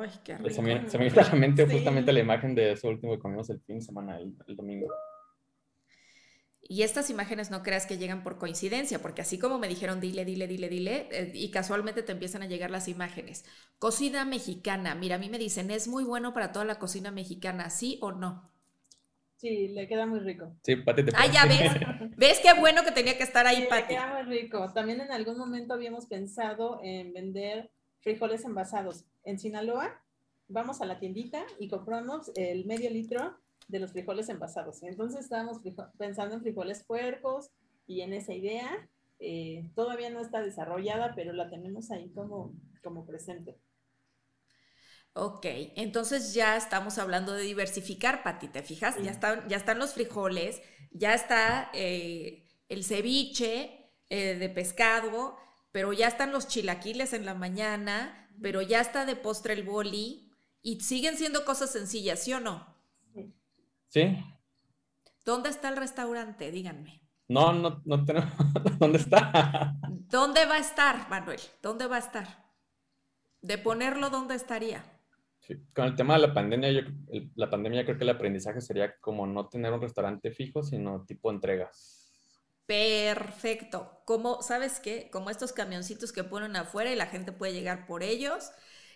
¡Ay, 0.00 0.10
qué 0.24 0.36
Pues 0.42 0.54
se, 0.54 0.62
me, 0.62 0.88
se 0.88 0.98
me 0.98 1.08
vino 1.08 1.20
a 1.22 1.24
la 1.24 1.34
mente 1.34 1.66
Sí. 1.66 1.66
justamente 1.66 2.12
la 2.12 2.20
imagen 2.20 2.54
de 2.54 2.72
eso 2.72 2.88
último 2.88 3.12
que 3.14 3.20
comimos 3.20 3.48
el 3.50 3.60
fin 3.62 3.76
de 3.78 3.82
semana, 3.82 4.18
el, 4.18 4.34
el 4.46 4.56
domingo. 4.56 4.88
Y 6.62 6.82
estas 6.84 7.10
imágenes 7.10 7.50
no 7.50 7.62
creas 7.62 7.84
que 7.86 7.98
llegan 7.98 8.22
por 8.22 8.38
coincidencia, 8.38 9.00
porque 9.02 9.20
así 9.22 9.38
como 9.38 9.58
me 9.58 9.68
dijeron 9.68 10.00
dile, 10.00 10.24
dile, 10.24 10.46
dile, 10.46 10.68
dile, 10.70 11.08
eh, 11.10 11.30
y 11.34 11.50
casualmente 11.50 12.02
te 12.02 12.12
empiezan 12.12 12.42
a 12.42 12.46
llegar 12.46 12.70
las 12.70 12.88
imágenes. 12.88 13.44
Cocina 13.78 14.24
mexicana, 14.24 14.94
mira, 14.94 15.16
a 15.16 15.18
mí 15.18 15.28
me 15.28 15.38
dicen, 15.38 15.70
es 15.70 15.86
muy 15.88 16.04
bueno 16.04 16.32
para 16.32 16.52
toda 16.52 16.64
la 16.64 16.78
cocina 16.78 17.10
mexicana, 17.10 17.68
¿sí 17.70 17.98
o 18.00 18.12
no? 18.12 18.50
Sí, 19.36 19.68
le 19.68 19.88
queda 19.88 20.06
muy 20.06 20.20
rico. 20.20 20.54
Sí, 20.62 20.76
Pati, 20.76 21.04
te 21.04 21.12
Ah, 21.12 21.26
ya 21.26 21.46
ves, 21.46 21.72
ves 22.16 22.40
qué 22.40 22.52
bueno 22.54 22.84
que 22.84 22.92
tenía 22.92 23.16
que 23.16 23.24
estar 23.24 23.46
Sí, 23.46 23.46
ahí, 23.46 23.66
le 23.68 23.68
Pati. 23.68 23.94
queda 23.94 24.06
muy 24.14 24.22
rico. 24.22 24.72
También 24.72 25.00
en 25.00 25.12
algún 25.12 25.36
momento 25.38 25.74
habíamos 25.74 26.06
pensado 26.06 26.80
en 26.82 27.12
vender 27.12 27.70
frijoles 28.00 28.44
envasados. 28.44 29.04
En 29.24 29.38
Sinaloa, 29.38 30.02
vamos 30.48 30.80
a 30.80 30.86
la 30.86 30.98
tiendita 30.98 31.44
y 31.58 31.68
compramos 31.68 32.30
el 32.36 32.66
medio 32.66 32.90
litro 32.90 33.36
de 33.68 33.78
los 33.80 33.92
frijoles 33.92 34.28
envasados. 34.28 34.82
Entonces 34.82 35.20
estábamos 35.24 35.58
pensando 35.98 36.34
en 36.36 36.42
frijoles 36.42 36.84
puercos 36.84 37.50
y 37.86 38.02
en 38.02 38.12
esa 38.14 38.34
idea. 38.34 38.88
eh, 39.20 39.70
todavía 39.74 40.10
no 40.10 40.20
está 40.20 40.40
desarrollada, 40.42 41.14
pero 41.14 41.32
la 41.34 41.50
tenemos 41.50 41.90
ahí 41.90 42.10
como, 42.12 42.54
como 42.82 43.06
presente. 43.06 43.58
Ok, 45.12 45.44
entonces 45.76 46.34
ya 46.34 46.56
estamos 46.56 46.98
hablando 46.98 47.32
de 47.34 47.42
diversificar, 47.42 48.22
Pati, 48.22 48.48
¿te 48.48 48.62
fijas? 48.62 48.96
Ya 49.02 49.10
están, 49.10 49.48
ya 49.48 49.56
están 49.56 49.78
los 49.78 49.94
frijoles, 49.94 50.62
ya 50.92 51.14
está 51.14 51.68
eh, 51.74 52.46
el 52.68 52.84
ceviche 52.84 53.90
eh, 54.08 54.36
de 54.36 54.48
pescado, 54.48 55.36
pero 55.72 55.92
ya 55.92 56.08
están 56.08 56.32
los 56.32 56.48
chilaquiles 56.48 57.12
en 57.12 57.24
la 57.26 57.34
mañana, 57.34 58.28
pero 58.42 58.62
ya 58.62 58.80
está 58.80 59.04
de 59.06 59.16
postre 59.16 59.54
el 59.54 59.62
boli 59.64 60.30
y 60.62 60.80
siguen 60.80 61.16
siendo 61.16 61.44
cosas 61.44 61.70
sencillas, 61.72 62.20
¿sí 62.22 62.32
o 62.32 62.40
no? 62.40 62.66
Sí, 63.88 64.16
¿Dónde 65.24 65.48
está 65.50 65.68
el 65.68 65.76
restaurante? 65.76 66.50
Díganme. 66.50 67.02
no, 67.28 67.52
no, 67.52 67.82
no 67.84 68.04
tenemos, 68.04 68.32
¿dónde 68.78 68.98
está? 68.98 69.74
¿Dónde 70.08 70.46
va 70.46 70.54
a 70.54 70.58
estar, 70.58 71.08
Manuel? 71.10 71.40
¿Dónde 71.62 71.86
va 71.86 71.96
a 71.96 72.00
estar? 72.00 72.26
De 73.42 73.58
ponerlo, 73.58 74.10
¿dónde 74.10 74.34
estaría? 74.34 74.84
Sí, 75.40 75.54
Con 75.74 75.86
el 75.86 75.94
tema 75.96 76.14
de 76.14 76.20
la 76.26 76.34
pandemia, 76.34 76.70
yo, 76.72 76.80
el- 77.12 77.30
la 77.34 77.48
pandemia 77.50 77.84
creo 77.84 77.96
que 77.96 78.04
el 78.04 78.10
aprendizaje 78.10 78.60
sería 78.60 78.96
como 79.00 79.26
no 79.26 79.48
tener 79.48 79.72
un 79.72 79.80
restaurante 79.80 80.30
fijo, 80.30 80.62
sino 80.62 81.04
tipo 81.04 81.30
entregas. 81.30 81.99
Perfecto. 82.70 84.02
Como, 84.04 84.42
¿sabes 84.42 84.78
qué? 84.80 85.10
Como 85.10 85.30
estos 85.30 85.52
camioncitos 85.52 86.12
que 86.12 86.22
ponen 86.24 86.54
afuera 86.56 86.92
y 86.92 86.96
la 86.96 87.06
gente 87.06 87.32
puede 87.32 87.52
llegar 87.52 87.86
por 87.86 88.02
ellos 88.04 88.50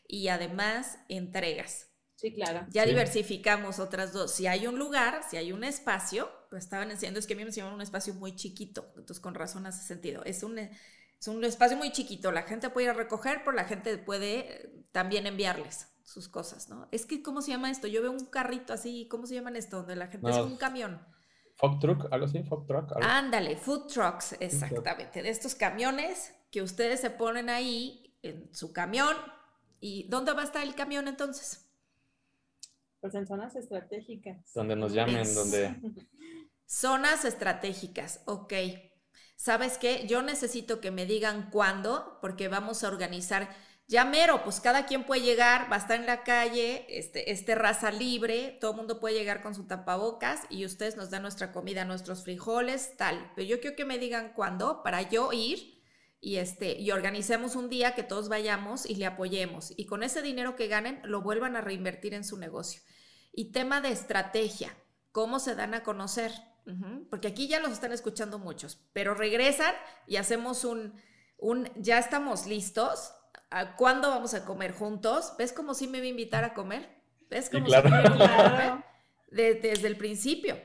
y 0.06 0.28
además 0.28 0.98
entregas. 1.08 1.88
Sí, 2.16 2.32
claro. 2.34 2.66
Ya 2.66 2.84
Sí. 2.84 2.86
diversificamos 2.86 3.78
otras 3.80 4.12
dos. 4.12 4.32
Si 4.34 4.46
hay 4.46 4.66
un 4.66 4.78
lugar, 4.78 5.22
si 5.30 5.36
hay 5.38 5.52
un 5.52 5.64
espacio, 5.64 6.30
lo 6.50 6.58
estaban 6.58 6.90
diciendo, 6.90 7.20
es 7.20 7.26
que 7.26 7.34
a 7.34 7.36
mí 7.36 7.44
me 7.44 7.52
llaman 7.52 7.74
un 7.74 7.82
espacio 7.82 8.14
muy 8.14 8.36
chiquito, 8.36 8.86
entonces 8.96 9.20
con 9.20 9.34
razón 9.34 9.66
hace 9.66 9.86
sentido. 9.86 10.24
Es 10.24 10.42
un, 10.44 10.58
es 10.58 11.28
un 11.28 11.44
espacio 11.44 11.76
muy 11.76 11.92
chiquito, 11.92 12.32
la 12.32 12.42
gente 12.44 12.70
puede 12.70 12.86
ir 12.86 12.90
a 12.90 12.94
recoger, 12.94 13.40
pero 13.44 13.52
la 13.56 13.64
gente 13.64 13.98
puede 13.98 14.64
eh, 14.66 14.84
también 14.92 15.26
enviarles 15.26 15.88
sus 16.04 16.28
cosas, 16.28 16.68
¿no? 16.68 16.88
Es 16.92 17.06
que, 17.06 17.22
¿cómo 17.22 17.42
se 17.42 17.50
llama 17.52 17.70
esto? 17.70 17.86
Yo 17.88 18.02
veo 18.02 18.12
un 18.12 18.26
carrito 18.26 18.72
así, 18.72 19.08
¿cómo 19.10 19.26
se 19.26 19.34
llaman 19.34 19.56
esto? 19.56 19.78
Donde 19.78 19.96
la 19.96 20.08
gente 20.08 20.30
es 20.30 20.38
No, 20.38 20.40
como 20.40 20.52
un 20.52 20.58
camión. 20.58 21.00
Fog 21.56 21.78
truck, 21.78 22.12
algo 22.12 22.26
así, 22.26 22.42
fog 22.42 22.66
truck. 22.66 22.90
algo- 22.92 23.08
Ándale, 23.08 23.56
food 23.56 23.86
trucks, 23.86 24.34
exactamente, 24.40 25.22
de 25.22 25.28
estos 25.30 25.54
camiones 25.54 26.34
que 26.50 26.62
ustedes 26.62 27.00
se 27.00 27.10
ponen 27.10 27.48
ahí 27.48 28.14
en 28.22 28.52
su 28.54 28.72
camión. 28.72 29.16
¿Y 29.80 30.08
dónde 30.08 30.32
va 30.32 30.42
a 30.42 30.44
estar 30.44 30.62
el 30.62 30.74
camión 30.74 31.08
entonces? 31.08 31.66
Pues 33.00 33.14
en 33.14 33.26
zonas 33.26 33.54
estratégicas. 33.54 34.52
donde 34.54 34.76
nos 34.76 34.92
llamen, 34.92 35.18
Es- 35.18 35.34
donde 35.34 35.74
Zonas 36.66 37.24
estratégicas, 37.24 38.22
ok. 38.24 38.52
¿Sabes 39.36 39.78
qué? 39.78 40.06
Yo 40.06 40.22
necesito 40.22 40.80
que 40.80 40.90
me 40.90 41.04
digan 41.06 41.50
cuándo, 41.50 42.18
porque 42.22 42.48
vamos 42.48 42.82
a 42.82 42.88
organizar. 42.88 43.48
Ya 43.86 44.06
mero, 44.06 44.42
pues 44.44 44.60
cada 44.60 44.86
quien 44.86 45.04
puede 45.04 45.20
llegar, 45.20 45.70
va 45.70 45.76
a 45.76 45.78
estar 45.78 46.00
en 46.00 46.06
la 46.06 46.22
calle, 46.22 46.86
este, 46.88 47.30
es 47.32 47.44
terraza 47.44 47.90
libre, 47.90 48.56
todo 48.60 48.70
el 48.70 48.78
mundo 48.78 48.98
puede 48.98 49.14
llegar 49.14 49.42
con 49.42 49.54
su 49.54 49.66
tapabocas 49.66 50.40
y 50.48 50.64
ustedes 50.64 50.96
nos 50.96 51.10
dan 51.10 51.22
nuestra 51.22 51.52
comida, 51.52 51.84
nuestros 51.84 52.24
frijoles, 52.24 52.96
tal. 52.96 53.30
Pero 53.36 53.46
yo 53.46 53.60
quiero 53.60 53.76
que 53.76 53.84
me 53.84 53.98
digan 53.98 54.32
cuándo 54.34 54.82
para 54.82 55.02
yo 55.02 55.32
ir 55.32 55.82
y, 56.18 56.36
este, 56.36 56.80
y 56.80 56.90
organicemos 56.92 57.54
un 57.56 57.68
día 57.68 57.94
que 57.94 58.02
todos 58.02 58.30
vayamos 58.30 58.86
y 58.86 58.94
le 58.94 59.04
apoyemos. 59.04 59.74
Y 59.76 59.84
con 59.84 60.02
ese 60.02 60.22
dinero 60.22 60.56
que 60.56 60.68
ganen, 60.68 61.02
lo 61.04 61.20
vuelvan 61.20 61.54
a 61.54 61.60
reinvertir 61.60 62.14
en 62.14 62.24
su 62.24 62.38
negocio. 62.38 62.80
Y 63.34 63.52
tema 63.52 63.82
de 63.82 63.90
estrategia, 63.90 64.74
¿cómo 65.12 65.38
se 65.38 65.54
dan 65.54 65.74
a 65.74 65.82
conocer? 65.82 66.32
Porque 67.10 67.28
aquí 67.28 67.46
ya 67.46 67.60
los 67.60 67.72
están 67.72 67.92
escuchando 67.92 68.38
muchos, 68.38 68.80
pero 68.94 69.14
regresan 69.14 69.74
y 70.06 70.16
hacemos 70.16 70.64
un, 70.64 70.94
un 71.36 71.70
ya 71.76 71.98
estamos 71.98 72.46
listos. 72.46 73.12
¿A 73.50 73.76
¿Cuándo 73.76 74.10
vamos 74.10 74.34
a 74.34 74.44
comer 74.44 74.72
juntos? 74.72 75.34
¿Ves 75.38 75.52
como 75.52 75.74
si 75.74 75.86
me 75.86 75.98
iba 75.98 76.06
a 76.06 76.10
invitar 76.10 76.44
a 76.44 76.54
comer? 76.54 76.88
¿Ves 77.30 77.48
Sí, 77.50 77.62
como 77.62 77.68
claro. 77.68 77.82
si 77.82 77.88
me 77.88 77.94
iba 77.96 78.04
a 78.04 78.06
invitar 78.06 78.34
a 78.34 78.44
comer? 78.44 78.72
Claro. 78.72 78.84
de- 79.28 79.54
desde 79.54 79.88
el 79.88 79.96
principio. 79.96 80.58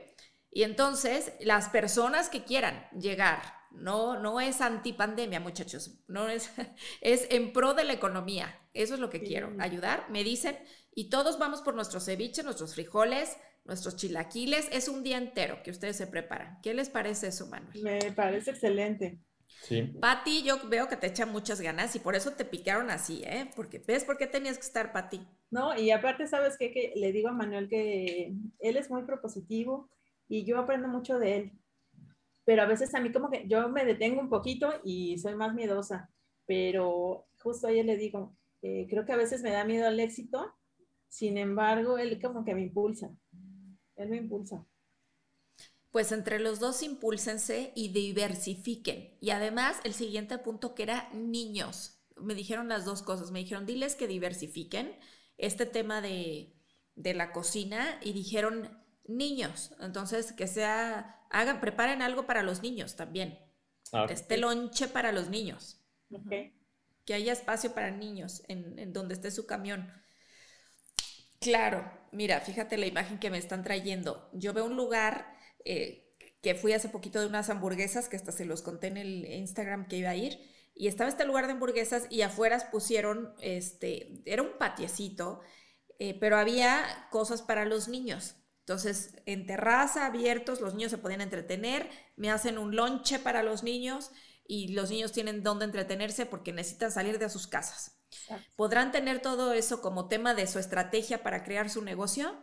Y 0.50 0.62
entonces, 0.64 1.32
las 1.40 1.68
personas 1.68 2.28
que 2.28 2.44
quieran 2.44 2.88
llegar, 2.98 3.42
no, 3.70 4.18
no 4.18 4.40
es 4.40 4.60
antipandemia, 4.60 5.40
muchachos, 5.40 6.00
no 6.08 6.28
es, 6.28 6.50
es 7.00 7.26
en 7.30 7.52
pro 7.52 7.74
de 7.74 7.84
la 7.84 7.92
economía. 7.92 8.58
Eso 8.74 8.94
es 8.94 9.00
lo 9.00 9.10
que 9.10 9.22
quiero, 9.22 9.54
ayudar. 9.58 10.06
Me 10.10 10.24
dicen, 10.24 10.58
y 10.94 11.08
todos 11.10 11.38
vamos 11.38 11.62
por 11.62 11.74
nuestros 11.74 12.04
ceviche, 12.06 12.42
nuestros 12.42 12.74
frijoles, 12.74 13.36
nuestros 13.64 13.96
chilaquiles. 13.96 14.68
Es 14.72 14.88
un 14.88 15.02
día 15.04 15.18
entero 15.18 15.62
que 15.62 15.70
ustedes 15.70 15.96
se 15.96 16.06
preparan. 16.06 16.60
¿Qué 16.62 16.74
les 16.74 16.90
parece 16.90 17.28
eso, 17.28 17.46
Manuel? 17.46 17.74
Me 17.74 18.12
parece 18.12 18.50
excelente. 18.52 19.18
Sí, 19.58 19.82
Pati, 20.00 20.42
yo 20.42 20.56
veo 20.68 20.88
que 20.88 20.96
te 20.96 21.06
echa 21.08 21.26
muchas 21.26 21.60
ganas 21.60 21.94
y 21.96 22.00
por 22.00 22.14
eso 22.14 22.32
te 22.32 22.44
picaron 22.44 22.90
así, 22.90 23.22
¿eh? 23.24 23.50
Porque, 23.56 23.78
¿ves 23.78 24.04
por 24.04 24.16
qué 24.16 24.26
tenías 24.26 24.56
que 24.56 24.64
estar, 24.64 24.92
Pati? 24.92 25.26
No, 25.50 25.76
y 25.76 25.90
aparte, 25.90 26.26
¿sabes 26.26 26.56
qué? 26.58 26.70
Que 26.72 26.92
le 26.96 27.12
digo 27.12 27.28
a 27.28 27.32
Manuel 27.32 27.68
que 27.68 28.34
él 28.60 28.76
es 28.76 28.90
muy 28.90 29.02
propositivo 29.02 29.90
y 30.28 30.44
yo 30.44 30.58
aprendo 30.58 30.88
mucho 30.88 31.18
de 31.18 31.36
él. 31.36 31.52
Pero 32.44 32.62
a 32.62 32.66
veces 32.66 32.94
a 32.94 33.00
mí 33.00 33.12
como 33.12 33.30
que 33.30 33.46
yo 33.48 33.68
me 33.68 33.84
detengo 33.84 34.20
un 34.20 34.28
poquito 34.28 34.72
y 34.84 35.18
soy 35.18 35.34
más 35.34 35.54
miedosa. 35.54 36.10
Pero 36.46 37.26
justo 37.38 37.66
ayer 37.66 37.84
le 37.84 37.96
digo, 37.96 38.36
eh, 38.62 38.86
creo 38.88 39.04
que 39.04 39.12
a 39.12 39.16
veces 39.16 39.42
me 39.42 39.50
da 39.50 39.64
miedo 39.64 39.86
al 39.86 40.00
éxito. 40.00 40.54
Sin 41.08 41.38
embargo, 41.38 41.98
él 41.98 42.20
como 42.20 42.44
que 42.44 42.54
me 42.54 42.62
impulsa. 42.62 43.10
Él 43.96 44.08
me 44.08 44.16
impulsa. 44.16 44.64
Pues 45.90 46.12
entre 46.12 46.38
los 46.38 46.60
dos 46.60 46.82
impúlsense 46.82 47.72
y 47.74 47.88
diversifiquen. 47.88 49.16
Y 49.20 49.30
además, 49.30 49.78
el 49.84 49.94
siguiente 49.94 50.38
punto 50.38 50.74
que 50.74 50.84
era 50.84 51.08
niños. 51.12 51.98
Me 52.16 52.34
dijeron 52.34 52.68
las 52.68 52.84
dos 52.84 53.02
cosas. 53.02 53.30
Me 53.32 53.40
dijeron, 53.40 53.66
diles 53.66 53.96
que 53.96 54.06
diversifiquen 54.06 54.96
este 55.36 55.66
tema 55.66 56.00
de, 56.00 56.54
de 56.94 57.14
la 57.14 57.32
cocina 57.32 57.98
y 58.02 58.12
dijeron 58.12 58.78
niños. 59.06 59.72
Entonces, 59.80 60.32
que 60.32 60.46
sea, 60.46 61.24
hagan, 61.30 61.60
preparen 61.60 62.02
algo 62.02 62.24
para 62.26 62.42
los 62.44 62.62
niños 62.62 62.94
también. 62.96 63.38
Ah, 63.92 64.06
Este 64.06 64.38
lonche 64.38 64.88
para 64.88 65.12
los 65.12 65.28
niños. 65.30 65.80
Que 67.04 67.12
haya 67.12 67.34
espacio 67.34 67.74
para 67.74 67.90
niños 67.90 68.42
en, 68.48 68.92
donde 68.94 69.12
esté 69.14 69.30
su 69.30 69.44
camión. 69.46 69.92
Claro, 71.40 71.90
mira, 72.12 72.40
fíjate 72.40 72.76
la 72.76 72.86
imagen 72.86 73.18
que 73.18 73.30
me 73.30 73.38
están 73.38 73.62
trayendo. 73.64 74.28
Yo 74.32 74.52
veo 74.52 74.66
un 74.66 74.76
lugar 74.76 75.36
eh, 75.64 76.06
que 76.42 76.54
fui 76.54 76.72
hace 76.72 76.88
poquito 76.88 77.20
de 77.20 77.26
unas 77.26 77.50
hamburguesas, 77.50 78.08
que 78.08 78.16
hasta 78.16 78.32
se 78.32 78.44
los 78.44 78.62
conté 78.62 78.86
en 78.88 78.96
el 78.96 79.26
Instagram 79.26 79.88
que 79.88 79.96
iba 79.96 80.10
a 80.10 80.16
ir, 80.16 80.40
y 80.74 80.88
estaba 80.88 81.10
este 81.10 81.26
lugar 81.26 81.46
de 81.46 81.52
hamburguesas 81.52 82.06
y 82.08 82.22
afuera 82.22 82.70
pusieron, 82.70 83.34
este, 83.40 84.22
era 84.24 84.42
un 84.42 84.56
patiecito, 84.58 85.40
eh, 85.98 86.16
pero 86.18 86.38
había 86.38 87.08
cosas 87.10 87.42
para 87.42 87.66
los 87.66 87.88
niños. 87.88 88.36
Entonces, 88.60 89.14
en 89.26 89.46
terraza, 89.46 90.06
abiertos, 90.06 90.60
los 90.60 90.74
niños 90.74 90.90
se 90.90 90.98
podían 90.98 91.20
entretener, 91.20 91.90
me 92.16 92.30
hacen 92.30 92.56
un 92.56 92.76
lonche 92.76 93.18
para 93.18 93.42
los 93.42 93.62
niños 93.62 94.10
y 94.46 94.68
los 94.68 94.90
niños 94.90 95.12
tienen 95.12 95.42
dónde 95.42 95.64
entretenerse 95.64 96.24
porque 96.24 96.52
necesitan 96.52 96.92
salir 96.92 97.18
de 97.18 97.28
sus 97.28 97.46
casas. 97.46 98.00
¿Podrán 98.56 98.92
tener 98.92 99.20
todo 99.20 99.52
eso 99.52 99.80
como 99.80 100.08
tema 100.08 100.34
de 100.34 100.46
su 100.46 100.58
estrategia 100.58 101.22
para 101.22 101.44
crear 101.44 101.68
su 101.68 101.82
negocio? 101.82 102.34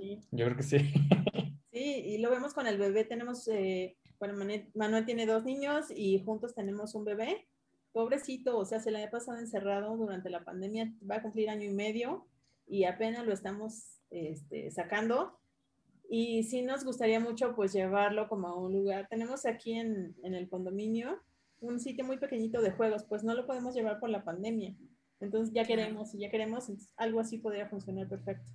Sí. 0.00 0.20
Yo 0.32 0.46
creo 0.46 0.56
que 0.56 0.62
sí. 0.62 0.78
sí, 1.76 2.02
y 2.06 2.18
lo 2.18 2.30
vemos 2.30 2.54
con 2.54 2.66
el 2.66 2.78
bebé. 2.78 3.04
Tenemos, 3.04 3.46
eh, 3.48 3.96
bueno, 4.18 4.34
Manuel 4.74 5.04
tiene 5.04 5.26
dos 5.26 5.44
niños 5.44 5.86
y 5.94 6.22
juntos 6.24 6.54
tenemos 6.54 6.94
un 6.94 7.04
bebé. 7.04 7.46
Pobrecito, 7.92 8.56
o 8.56 8.64
sea, 8.64 8.80
se 8.80 8.90
le 8.90 9.04
ha 9.04 9.10
pasado 9.10 9.38
encerrado 9.38 9.96
durante 9.96 10.30
la 10.30 10.44
pandemia, 10.44 10.92
va 11.08 11.16
a 11.16 11.22
cumplir 11.22 11.50
año 11.50 11.64
y 11.64 11.74
medio 11.74 12.26
y 12.66 12.84
apenas 12.84 13.26
lo 13.26 13.32
estamos 13.32 14.00
este, 14.10 14.70
sacando 14.70 15.38
y 16.08 16.44
sí 16.44 16.62
nos 16.62 16.84
gustaría 16.84 17.20
mucho 17.20 17.54
pues 17.54 17.72
llevarlo 17.72 18.28
como 18.28 18.48
a 18.48 18.56
un 18.56 18.72
lugar. 18.72 19.06
Tenemos 19.08 19.44
aquí 19.46 19.74
en, 19.74 20.14
el 20.22 20.48
condominio 20.48 21.20
un 21.60 21.80
sitio 21.80 22.04
muy 22.04 22.18
pequeñito 22.18 22.60
de 22.60 22.70
juegos, 22.70 23.04
pues 23.04 23.24
no 23.24 23.34
lo 23.34 23.46
podemos 23.46 23.74
llevar 23.74 23.98
por 23.98 24.10
la 24.10 24.24
pandemia. 24.24 24.74
Entonces 25.20 25.54
ya 25.54 25.64
queremos, 25.64 26.14
y 26.14 26.18
ya 26.18 26.30
queremos, 26.30 26.70
algo 26.96 27.20
así 27.20 27.38
podría 27.38 27.68
funcionar 27.68 28.08
perfecto. 28.08 28.46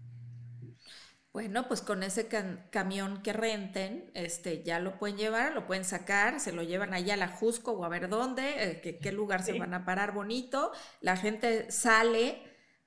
Bueno, 1.34 1.68
pues 1.70 1.82
con 1.82 2.04
ese 2.04 2.28
camión 2.72 3.22
que 3.24 3.32
renten, 3.32 4.12
este, 4.16 4.64
ya 4.64 4.80
lo 4.80 4.98
pueden 5.00 5.16
llevar, 5.16 5.54
lo 5.54 5.66
pueden 5.66 5.86
sacar, 5.86 6.42
se 6.42 6.52
lo 6.52 6.62
llevan 6.62 6.94
allá 6.94 7.14
a 7.14 7.18
la 7.18 7.30
Jusco 7.30 7.72
o 7.72 7.86
a 7.86 7.90
ver 7.90 8.10
dónde, 8.10 8.82
eh, 8.84 9.00
qué 9.02 9.12
lugar 9.14 9.42
se 9.42 9.58
van 9.58 9.74
a 9.74 9.86
parar 9.86 10.14
bonito. 10.14 10.74
La 11.00 11.16
gente 11.16 11.72
sale 11.72 12.42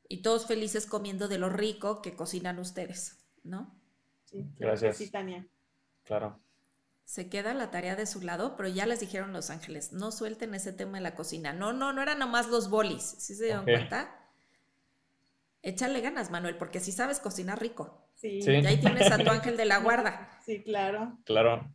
y 0.09 0.21
todos 0.23 0.47
felices 0.47 0.87
comiendo 0.87 1.27
de 1.29 1.39
lo 1.39 1.49
rico 1.49 2.03
que 2.03 2.15
cocinan 2.15 2.59
ustedes, 2.59 3.25
¿no? 3.45 3.75
Gracias. 4.59 4.97
Claro. 6.05 6.39
Se 7.05 7.29
queda 7.31 7.55
la 7.55 7.71
tarea 7.71 7.97
de 7.97 8.07
su 8.07 8.21
lado, 8.21 8.57
pero 8.57 8.69
ya 8.69 8.87
les 8.87 9.01
dijeron 9.01 9.33
Los 9.33 9.51
Ángeles, 9.51 9.93
no 9.93 10.13
suelten 10.13 10.55
ese 10.55 10.73
tema 10.73 10.99
de 10.99 11.03
la 11.03 11.15
cocina. 11.15 11.53
No, 11.53 11.73
no, 11.73 11.93
no 11.93 12.03
eran 12.03 12.19
nomás 12.19 12.49
los 12.49 12.69
bolis, 12.69 13.03
¿sí 13.03 13.35
se 13.35 13.45
dieron 13.45 13.65
cuenta? 13.65 14.24
Échale 15.65 16.03
ganas, 16.03 16.31
Manuel, 16.31 16.59
porque 16.59 16.79
si 16.79 16.93
sabes 16.93 17.21
cocinar 17.21 17.59
rico. 17.59 18.07
Sí. 18.15 18.41
Y 18.43 18.67
ahí 18.67 18.77
tienes 18.77 19.11
a 19.11 19.17
tu 19.17 19.31
ángel 19.31 19.57
de 19.57 19.65
la 19.65 19.79
guarda. 19.79 20.39
Sí, 20.45 20.63
claro. 20.63 21.19
Claro. 21.25 21.75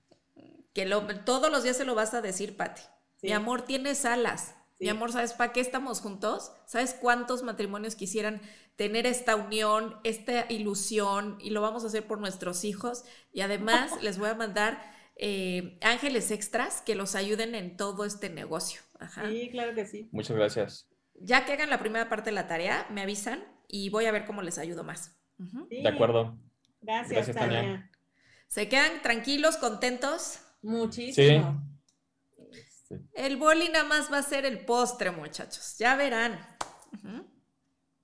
Que 0.73 0.85
lo, 0.85 1.07
todos 1.25 1.51
los 1.51 1.63
días 1.63 1.75
se 1.75 1.85
lo 1.85 1.95
vas 1.95 2.13
a 2.13 2.21
decir, 2.21 2.55
Pati. 2.55 2.83
Mi 3.23 3.31
amor, 3.31 3.63
tienes 3.63 4.05
alas. 4.05 4.55
Mi 4.79 4.89
amor, 4.89 5.11
¿sabes 5.11 5.33
para 5.33 5.51
qué 5.51 5.59
estamos 5.59 6.01
juntos? 6.01 6.51
¿Sabes 6.67 6.93
cuántos 6.93 7.41
matrimonios 7.41 7.95
quisieran 7.95 8.41
tener 8.75 9.07
esta 9.07 9.35
unión, 9.35 9.97
esta 10.03 10.45
ilusión 10.49 11.37
y 11.41 11.49
lo 11.49 11.61
vamos 11.61 11.83
a 11.83 11.87
hacer 11.87 12.05
por 12.05 12.19
nuestros 12.19 12.63
hijos? 12.63 13.03
Y 13.33 13.41
además 13.41 13.91
les 14.03 14.19
voy 14.19 14.29
a 14.29 14.35
mandar 14.35 14.81
eh, 15.15 15.79
ángeles 15.81 16.29
extras 16.29 16.81
que 16.81 16.93
los 16.93 17.15
ayuden 17.15 17.55
en 17.55 17.75
todo 17.75 18.05
este 18.05 18.29
negocio. 18.29 18.81
Sí, 19.27 19.49
claro 19.51 19.73
que 19.73 19.85
sí. 19.85 20.09
Muchas 20.11 20.37
gracias. 20.37 20.87
Ya 21.15 21.45
que 21.45 21.53
hagan 21.53 21.71
la 21.71 21.79
primera 21.79 22.07
parte 22.07 22.29
de 22.29 22.35
la 22.35 22.47
tarea, 22.47 22.85
me 22.91 23.01
avisan 23.01 23.43
y 23.69 23.89
voy 23.89 24.05
a 24.07 24.11
ver 24.11 24.25
cómo 24.25 24.41
les 24.41 24.57
ayudo 24.57 24.83
más. 24.83 25.15
De 25.37 25.87
acuerdo. 25.87 26.37
Gracias, 26.81 27.33
Tania. 27.33 27.89
¿Se 28.47 28.67
quedan 28.67 29.01
tranquilos, 29.01 29.57
contentos? 29.57 30.41
Muchísimo. 30.61 31.63
El 33.13 33.37
boli 33.37 33.69
nada 33.69 33.85
más 33.85 34.11
va 34.11 34.17
a 34.17 34.23
ser 34.23 34.45
el 34.45 34.65
postre, 34.65 35.11
muchachos. 35.11 35.77
Ya 35.77 35.95
verán. 35.95 36.39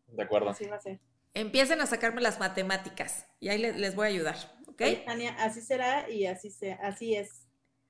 De 0.08 0.24
acuerdo. 0.24 0.50
Así 0.52 0.66
va 0.66 0.76
a 0.76 0.80
ser. 0.80 1.02
Empiecen 1.34 1.82
a 1.82 1.88
sacarme 1.88 2.22
las 2.22 2.40
matemáticas 2.40 3.26
y 3.40 3.50
ahí 3.50 3.58
les, 3.58 3.96
voy 3.96 4.06
a 4.06 4.10
ayudar. 4.10 4.36
¿Ok? 4.68 4.84
Tania, 5.06 5.36
así 5.44 5.62
será 5.62 6.10
y 6.10 6.28
así, 6.28 6.52
sea, 6.52 6.76
así 6.84 7.16
es. 7.16 7.48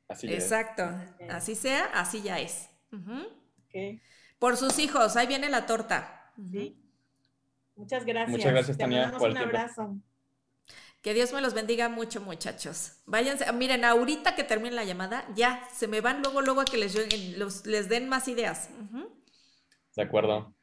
Así 0.08 0.34
Exacto. 0.34 0.84
Así 1.30 1.56
sea, 1.56 1.86
así 1.94 2.22
ya 2.22 2.40
es. 2.40 2.70
Por 4.40 4.56
sus 4.56 4.80
hijos, 4.80 5.18
ahí 5.18 5.28
viene 5.28 5.50
la 5.50 5.66
torta. 5.66 6.32
Sí. 6.52 6.85
Muchas 7.76 8.06
gracias. 8.06 8.38
Muchas 8.38 8.52
gracias, 8.52 8.78
Tania. 8.78 9.14
un 9.20 9.38
abrazo. 9.38 9.96
Que 11.02 11.14
Dios 11.14 11.34
me 11.34 11.42
los 11.42 11.54
bendiga 11.54 11.88
mucho, 11.88 12.20
muchachos. 12.20 12.94
Váyanse, 13.06 13.52
miren, 13.54 13.86
ahorita 13.86 14.34
que 14.34 14.44
termine 14.44 14.76
la 14.76 14.86
llamada, 14.86 15.28
ya, 15.36 15.68
se 15.72 15.88
me 15.88 16.02
van 16.02 16.24
luego, 16.24 16.42
luego 16.42 16.62
a 16.62 16.66
que 16.66 16.78
les, 16.78 17.66
les 17.66 17.90
den 17.90 18.10
más 18.10 18.28
ideas. 18.28 18.70
De 19.96 20.02
acuerdo. 20.02 20.56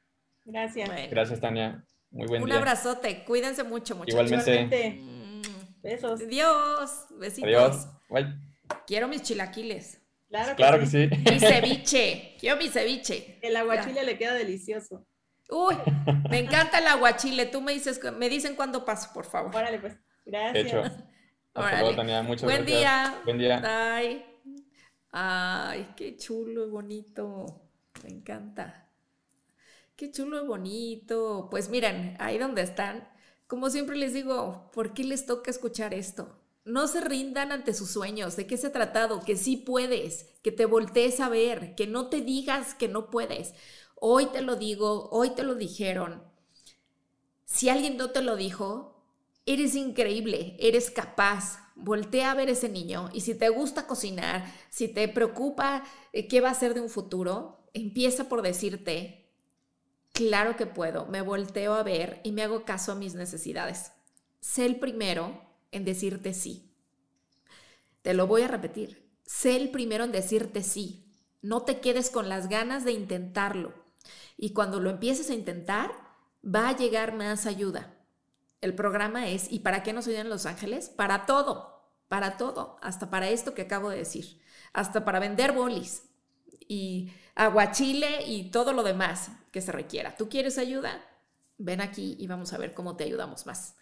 Gracias. 0.44 0.90
Gracias, 1.10 1.40
Tania. 1.40 1.84
Muy 2.10 2.26
buen 2.26 2.44
día. 2.44 2.54
Un 2.54 2.58
abrazote. 2.58 3.24
Cuídense 3.24 3.62
mucho, 3.62 3.94
muchachos. 3.94 4.30
Igualmente. 4.30 5.00
Besos. 5.82 6.20
Adiós. 6.20 7.06
Besitos. 7.10 7.44
Adiós. 7.48 7.88
Bye. 8.10 8.34
Quiero 8.86 9.08
mis 9.08 9.22
chilaquiles. 9.22 10.00
Claro 10.56 10.80
que, 10.80 10.86
sí. 10.86 11.08
Mi 11.30 11.38
ceviche. 11.38 12.36
Quiero 12.40 12.56
mi 12.56 12.68
ceviche. 12.68 13.38
El 13.42 13.54
aguachile 13.56 14.02
le 14.02 14.16
queda 14.16 14.34
delicioso. 14.34 15.06
Uy, 15.52 15.76
me 16.30 16.38
encanta 16.44 16.78
el 16.78 16.86
aguachile. 16.86 17.46
Tú 17.46 17.60
me 17.60 17.72
dices, 17.72 18.00
me 18.16 18.28
dicen 18.28 18.56
cuándo 18.56 18.84
paso, 18.84 19.10
por 19.12 19.26
favor. 19.26 19.54
Órale, 19.54 19.78
pues. 19.78 19.94
Gracias. 20.24 20.66
Hecho. 20.66 20.82
Hasta 21.54 21.80
luego, 21.80 21.96
Tania. 21.96 22.22
Muchas 22.22 22.44
Buen 22.44 22.64
día. 22.64 23.20
Buen 23.24 23.38
día. 23.38 23.60
Bye. 23.60 24.24
Ay, 25.10 25.92
qué 25.94 26.16
chulo 26.16 26.66
y 26.66 26.70
bonito. 26.70 27.60
Me 28.02 28.10
encanta. 28.10 28.88
Qué 29.94 30.10
chulo 30.10 30.42
y 30.42 30.46
bonito. 30.46 31.48
Pues 31.50 31.68
miren, 31.68 32.16
ahí 32.18 32.38
donde 32.38 32.62
están, 32.62 33.06
como 33.46 33.68
siempre 33.68 33.96
les 33.96 34.14
digo, 34.14 34.70
¿por 34.72 34.94
qué 34.94 35.04
les 35.04 35.26
toca 35.26 35.50
escuchar 35.50 35.92
esto? 35.92 36.38
No 36.64 36.86
se 36.86 37.00
rindan 37.02 37.52
ante 37.52 37.74
sus 37.74 37.90
sueños. 37.90 38.36
¿De 38.36 38.46
qué 38.46 38.56
se 38.56 38.68
ha 38.68 38.72
tratado? 38.72 39.20
Que 39.20 39.36
sí 39.36 39.58
puedes, 39.58 40.30
que 40.42 40.52
te 40.52 40.64
voltees 40.64 41.20
a 41.20 41.28
ver, 41.28 41.74
que 41.74 41.86
no 41.86 42.08
te 42.08 42.22
digas 42.22 42.74
que 42.74 42.88
no 42.88 43.10
puedes. 43.10 43.52
Hoy 44.04 44.26
te 44.26 44.42
lo 44.42 44.56
digo, 44.56 45.08
hoy 45.12 45.30
te 45.30 45.44
lo 45.44 45.54
dijeron. 45.54 46.24
Si 47.44 47.68
alguien 47.68 47.96
no 47.96 48.10
te 48.10 48.20
lo 48.20 48.34
dijo, 48.34 49.00
eres 49.46 49.76
increíble, 49.76 50.56
eres 50.58 50.90
capaz. 50.90 51.60
Voltea 51.76 52.32
a 52.32 52.34
ver 52.34 52.50
ese 52.50 52.68
niño 52.68 53.10
y 53.12 53.20
si 53.20 53.36
te 53.36 53.48
gusta 53.48 53.86
cocinar, 53.86 54.52
si 54.70 54.88
te 54.88 55.06
preocupa 55.06 55.84
eh, 56.12 56.26
qué 56.26 56.40
va 56.40 56.50
a 56.50 56.54
ser 56.54 56.74
de 56.74 56.80
un 56.80 56.88
futuro, 56.88 57.64
empieza 57.74 58.28
por 58.28 58.42
decirte, 58.42 59.30
claro 60.12 60.56
que 60.56 60.66
puedo, 60.66 61.06
me 61.06 61.22
volteo 61.22 61.74
a 61.74 61.84
ver 61.84 62.20
y 62.24 62.32
me 62.32 62.42
hago 62.42 62.64
caso 62.64 62.90
a 62.90 62.96
mis 62.96 63.14
necesidades. 63.14 63.92
Sé 64.40 64.66
el 64.66 64.80
primero 64.80 65.40
en 65.70 65.84
decirte 65.84 66.34
sí. 66.34 66.74
Te 68.02 68.14
lo 68.14 68.26
voy 68.26 68.42
a 68.42 68.48
repetir, 68.48 69.08
sé 69.24 69.54
el 69.54 69.70
primero 69.70 70.02
en 70.02 70.10
decirte 70.10 70.64
sí. 70.64 71.14
No 71.40 71.62
te 71.62 71.78
quedes 71.78 72.10
con 72.10 72.28
las 72.28 72.48
ganas 72.48 72.84
de 72.84 72.90
intentarlo. 72.90 73.81
Y 74.36 74.52
cuando 74.52 74.80
lo 74.80 74.90
empieces 74.90 75.30
a 75.30 75.34
intentar, 75.34 75.92
va 76.44 76.68
a 76.68 76.76
llegar 76.76 77.14
más 77.14 77.46
ayuda 77.46 77.94
el 78.62 78.74
programa 78.74 79.28
es 79.28 79.52
¿y 79.52 79.58
para 79.58 79.82
qué 79.82 79.92
nos 79.92 80.06
ayudan 80.06 80.30
Los 80.30 80.46
Ángeles? 80.46 80.88
Para 80.88 81.26
todo, 81.26 81.84
para 82.08 82.38
todo, 82.38 82.78
hasta 82.80 83.10
para 83.10 83.28
esto 83.28 83.54
que 83.54 83.62
acabo 83.62 83.90
de 83.90 83.98
decir, 83.98 84.40
hasta 84.72 85.04
para 85.04 85.18
vender 85.18 85.52
bolis 85.52 86.04
y 86.68 87.12
aguachile 87.34 88.24
y 88.26 88.50
todo 88.50 88.72
lo 88.72 88.84
demás 88.84 89.30
que 89.50 89.60
se 89.60 89.72
requiera. 89.72 90.16
¿Tú 90.16 90.28
quieres 90.28 90.56
ayuda? 90.58 91.04
Ven 91.58 91.80
aquí 91.80 92.16
y 92.18 92.26
vamos 92.28 92.52
a 92.52 92.58
ver 92.58 92.72
cómo 92.72 92.96
te 92.96 93.04
ayudamos 93.04 93.46
más. 93.46 93.74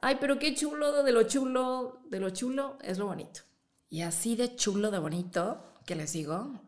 Ay, 0.00 0.16
pero 0.18 0.38
qué 0.38 0.54
chulo, 0.54 1.02
de 1.02 1.12
lo 1.12 1.22
chulo, 1.24 2.00
de 2.08 2.18
lo 2.18 2.30
chulo 2.30 2.78
es 2.82 2.98
lo 2.98 3.06
bonito. 3.06 3.42
Y 3.90 4.00
así 4.00 4.34
de 4.34 4.56
chulo, 4.56 4.90
de 4.90 4.98
bonito, 4.98 5.74
que 5.84 5.94
les 5.94 6.14
digo, 6.14 6.58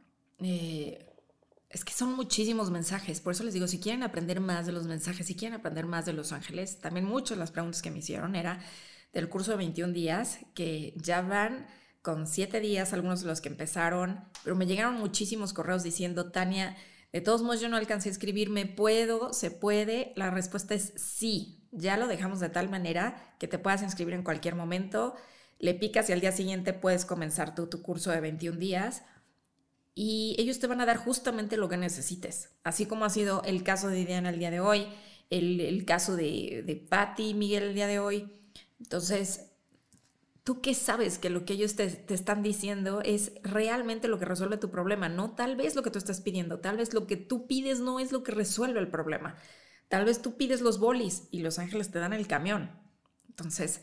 eh, 0.40 1.13
es 1.74 1.84
que 1.84 1.92
son 1.92 2.14
muchísimos 2.14 2.70
mensajes, 2.70 3.20
por 3.20 3.32
eso 3.32 3.42
les 3.42 3.52
digo, 3.52 3.66
si 3.66 3.80
quieren 3.80 4.04
aprender 4.04 4.38
más 4.38 4.64
de 4.64 4.70
los 4.70 4.86
mensajes, 4.86 5.26
si 5.26 5.34
quieren 5.34 5.58
aprender 5.58 5.86
más 5.86 6.06
de 6.06 6.12
los 6.12 6.30
ángeles, 6.30 6.78
también 6.78 7.04
muchas 7.04 7.36
de 7.36 7.40
las 7.40 7.50
preguntas 7.50 7.82
que 7.82 7.90
me 7.90 7.98
hicieron 7.98 8.36
era 8.36 8.60
del 9.12 9.28
curso 9.28 9.50
de 9.50 9.56
21 9.56 9.92
días, 9.92 10.38
que 10.54 10.94
ya 10.96 11.20
van 11.20 11.66
con 12.00 12.28
7 12.28 12.60
días 12.60 12.92
algunos 12.92 13.22
de 13.22 13.26
los 13.26 13.40
que 13.40 13.48
empezaron, 13.48 14.20
pero 14.44 14.54
me 14.54 14.66
llegaron 14.66 14.94
muchísimos 14.94 15.52
correos 15.52 15.82
diciendo, 15.82 16.30
Tania, 16.30 16.76
de 17.12 17.20
todos 17.20 17.42
modos 17.42 17.60
yo 17.60 17.68
no 17.68 17.76
alcancé 17.76 18.08
a 18.08 18.12
escribirme, 18.12 18.66
¿puedo? 18.66 19.32
¿Se 19.32 19.50
puede? 19.50 20.12
La 20.14 20.30
respuesta 20.30 20.74
es 20.74 20.92
sí, 20.96 21.66
ya 21.72 21.96
lo 21.96 22.06
dejamos 22.06 22.38
de 22.38 22.50
tal 22.50 22.70
manera 22.70 23.34
que 23.40 23.48
te 23.48 23.58
puedas 23.58 23.82
inscribir 23.82 24.14
en 24.14 24.22
cualquier 24.22 24.54
momento, 24.54 25.16
le 25.58 25.74
picas 25.74 26.08
y 26.08 26.12
al 26.12 26.20
día 26.20 26.30
siguiente 26.30 26.72
puedes 26.72 27.04
comenzar 27.04 27.56
tú 27.56 27.66
tu 27.66 27.82
curso 27.82 28.12
de 28.12 28.20
21 28.20 28.58
días 28.58 29.02
y 29.94 30.34
ellos 30.38 30.58
te 30.58 30.66
van 30.66 30.80
a 30.80 30.86
dar 30.86 30.96
justamente 30.96 31.56
lo 31.56 31.68
que 31.68 31.76
necesites, 31.76 32.50
así 32.64 32.86
como 32.86 33.04
ha 33.04 33.10
sido 33.10 33.42
el 33.44 33.62
caso 33.62 33.88
de 33.88 34.04
Diana 34.04 34.30
el 34.30 34.38
día 34.38 34.50
de 34.50 34.60
hoy, 34.60 34.88
el, 35.30 35.84
caso 35.84 36.16
de, 36.16 36.62
de 36.66 36.76
Patty 36.76 37.30
y 37.30 37.34
Miguel 37.34 37.64
el 37.64 37.74
día 37.74 37.86
de 37.86 37.98
hoy. 37.98 38.32
Entonces, 38.80 39.52
¿tú 40.42 40.60
qué 40.60 40.74
sabes 40.74 41.18
que 41.18 41.30
lo 41.30 41.44
que 41.44 41.54
ellos 41.54 41.76
te, 41.76 41.88
te, 41.88 42.14
están 42.14 42.42
diciendo 42.42 43.02
es 43.04 43.32
realmente 43.42 44.08
lo 44.08 44.18
que 44.18 44.24
resuelve 44.24 44.58
tu 44.58 44.70
problema? 44.70 45.08
No 45.08 45.34
tal 45.34 45.56
vez 45.56 45.74
lo 45.76 45.82
que 45.82 45.90
tú 45.90 45.98
estás 45.98 46.20
pidiendo, 46.20 46.60
tal 46.60 46.76
vez 46.76 46.92
lo 46.92 47.06
que 47.06 47.16
tú 47.16 47.46
pides 47.46 47.80
no 47.80 48.00
es 48.00 48.12
lo 48.12 48.22
que 48.22 48.32
resuelve 48.32 48.80
el 48.80 48.88
problema. 48.88 49.36
Tal 49.88 50.04
vez 50.04 50.22
tú 50.22 50.36
pides 50.36 50.60
los 50.60 50.78
bolis 50.78 51.28
y 51.30 51.40
los 51.40 51.58
ángeles 51.58 51.90
te 51.90 52.00
dan 52.00 52.12
el 52.12 52.26
camión. 52.26 52.70
Entonces, 53.28 53.82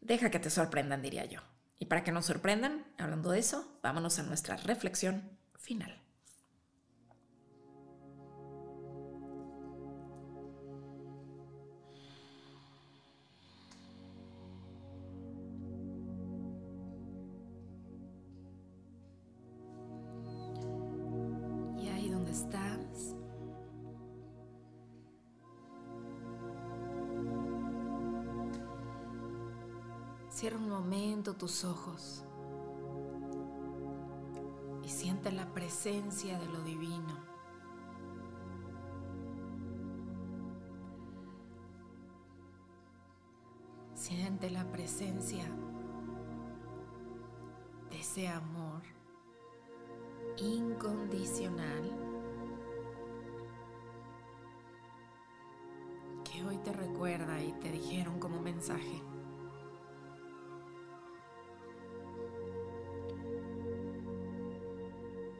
deja 0.00 0.30
que 0.30 0.38
te 0.38 0.50
sorprendan, 0.50 1.02
diría 1.02 1.24
yo. 1.24 1.40
Y 1.78 1.86
para 1.86 2.04
que 2.04 2.12
nos 2.12 2.26
sorprendan, 2.26 2.86
hablando 2.98 3.30
de 3.30 3.38
eso, 3.38 3.78
vámonos 3.82 4.18
a 4.18 4.22
nuestra 4.22 4.56
reflexión 4.56 5.30
final. 5.58 6.05
Tus 31.38 31.64
ojos 31.64 32.24
y 34.82 34.88
siente 34.88 35.32
la 35.32 35.52
presencia 35.52 36.38
de 36.38 36.46
lo 36.46 36.62
divino. 36.62 37.36
Siente 43.94 44.50
la 44.50 44.64
presencia 44.70 45.44
de 47.90 47.98
ese 47.98 48.28
amor 48.28 48.82
incondicional 50.36 51.82
que 56.24 56.44
hoy 56.44 56.58
te 56.58 56.72
recuerda 56.72 57.42
y 57.42 57.52
te 57.54 57.72
dijeron 57.72 58.20
como 58.20 58.40
mensaje. 58.40 59.02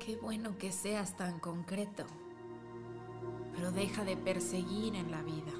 Qué 0.07 0.14
bueno 0.14 0.57
que 0.57 0.70
seas 0.70 1.16
tan 1.16 1.40
concreto, 1.40 2.07
pero 3.52 3.72
deja 3.72 4.04
de 4.04 4.16
perseguir 4.16 4.94
en 4.94 5.11
la 5.11 5.20
vida. 5.24 5.50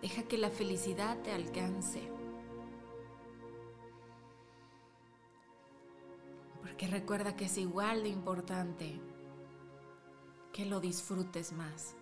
Deja 0.00 0.22
que 0.22 0.38
la 0.38 0.50
felicidad 0.50 1.20
te 1.22 1.32
alcance. 1.32 2.08
Porque 6.62 6.86
recuerda 6.86 7.34
que 7.34 7.46
es 7.46 7.58
igual 7.58 8.04
de 8.04 8.10
importante 8.10 9.00
que 10.52 10.66
lo 10.66 10.78
disfrutes 10.78 11.52
más. 11.52 11.96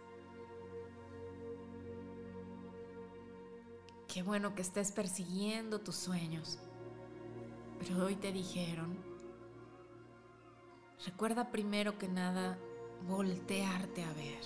Qué 4.09 4.23
bueno 4.23 4.55
que 4.55 4.61
estés 4.61 4.93
persiguiendo 4.93 5.81
tus 5.81 5.97
sueños, 5.97 6.59
pero 7.79 8.05
hoy 8.05 8.17
te 8.17 8.31
dijeron 8.31 9.14
Recuerda 11.05 11.51
primero 11.51 11.99
que 11.99 12.09
nada 12.09 12.59
voltearte 13.07 14.03
a 14.03 14.13
ver. 14.15 14.41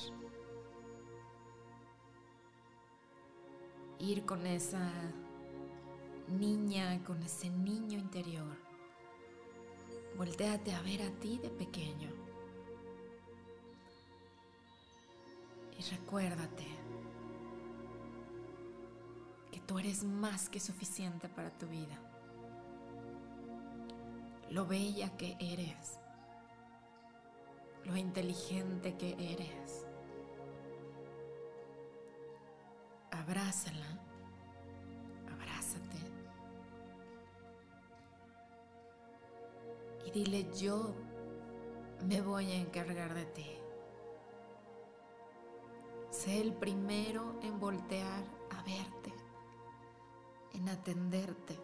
Ir 4.00 4.26
con 4.26 4.44
esa 4.44 4.90
niña, 6.26 7.02
con 7.04 7.22
ese 7.22 7.48
niño 7.48 7.98
interior. 7.98 8.56
Volteate 10.16 10.74
a 10.74 10.82
ver 10.82 11.02
a 11.02 11.10
ti 11.20 11.38
de 11.38 11.48
pequeño. 11.48 12.10
Y 15.78 15.82
recuérdate 15.92 16.66
que 19.52 19.60
tú 19.60 19.78
eres 19.78 20.02
más 20.02 20.48
que 20.48 20.58
suficiente 20.58 21.28
para 21.28 21.56
tu 21.56 21.68
vida. 21.68 21.96
Lo 24.50 24.66
bella 24.66 25.16
que 25.16 25.36
eres 25.38 26.00
lo 27.88 27.96
inteligente 27.96 28.96
que 28.96 29.16
eres. 29.18 29.86
Abrázala, 33.10 33.98
abrázate 35.32 35.96
y 40.04 40.10
dile 40.10 40.46
yo 40.54 40.94
me 42.06 42.20
voy 42.20 42.52
a 42.52 42.56
encargar 42.56 43.14
de 43.14 43.24
ti. 43.26 43.46
Sé 46.10 46.40
el 46.40 46.52
primero 46.52 47.38
en 47.42 47.58
voltear 47.58 48.24
a 48.50 48.62
verte, 48.62 49.14
en 50.52 50.68
atenderte, 50.68 51.58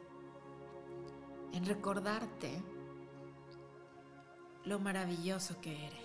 en 1.53 1.67
recordarte 1.67 2.63
lo 4.65 4.79
maravilloso 4.79 5.61
que 5.61 5.87
eres. 5.87 6.04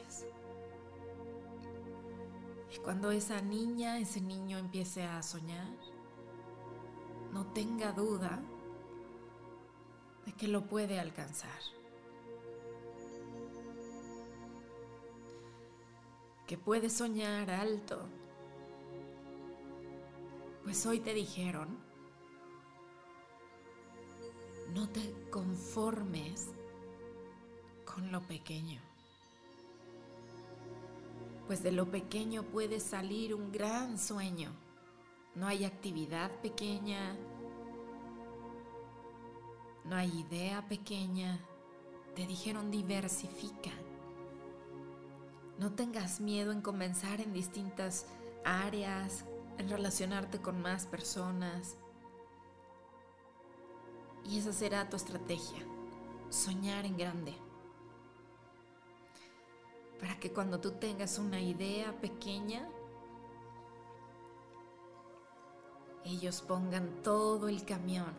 Y 2.72 2.78
cuando 2.78 3.12
esa 3.12 3.42
niña, 3.42 3.98
ese 3.98 4.22
niño 4.22 4.58
empiece 4.58 5.04
a 5.04 5.24
soñar, 5.24 5.68
no 7.32 7.48
tenga 7.48 7.92
duda 7.92 8.42
de 10.26 10.34
que 10.34 10.48
lo 10.48 10.68
puede 10.68 11.00
alcanzar. 11.00 11.60
Que 16.46 16.58
puede 16.58 16.90
soñar 16.90 17.50
alto. 17.50 18.08
Pues 20.64 20.86
hoy 20.86 21.00
te 21.00 21.14
dijeron, 21.14 21.80
no 24.74 24.88
te 24.90 25.14
conformes 25.32 26.50
con 27.86 28.12
lo 28.12 28.22
pequeño. 28.22 28.89
Pues 31.50 31.64
de 31.64 31.72
lo 31.72 31.90
pequeño 31.90 32.44
puede 32.44 32.80
salir 32.80 33.34
un 33.34 33.52
gran 33.52 33.98
sueño. 33.98 34.52
No 35.34 35.48
hay 35.48 35.66
actividad 35.66 36.30
pequeña, 36.42 37.18
no 39.84 39.96
hay 39.96 40.28
idea 40.30 40.68
pequeña. 40.68 41.40
Te 42.16 42.28
dijeron 42.28 42.70
diversifica. 42.70 43.72
No 45.58 45.72
tengas 45.74 46.20
miedo 46.20 46.52
en 46.52 46.62
comenzar 46.62 47.20
en 47.20 47.34
distintas 47.34 48.06
áreas, 48.46 49.26
en 49.58 49.70
relacionarte 49.70 50.40
con 50.40 50.62
más 50.62 50.86
personas. 50.86 51.78
Y 54.24 54.38
esa 54.38 54.54
será 54.54 54.88
tu 54.88 54.98
estrategia, 54.98 55.66
soñar 56.30 56.86
en 56.86 56.96
grande 56.96 57.49
para 60.00 60.20
que 60.20 60.32
cuando 60.32 60.60
tú 60.60 60.72
tengas 60.72 61.20
una 61.20 61.42
idea 61.42 61.92
pequeña, 62.00 62.68
ellos 66.06 66.42
pongan 66.42 67.04
todo 67.04 67.50
el 67.50 67.66
camión 67.66 68.14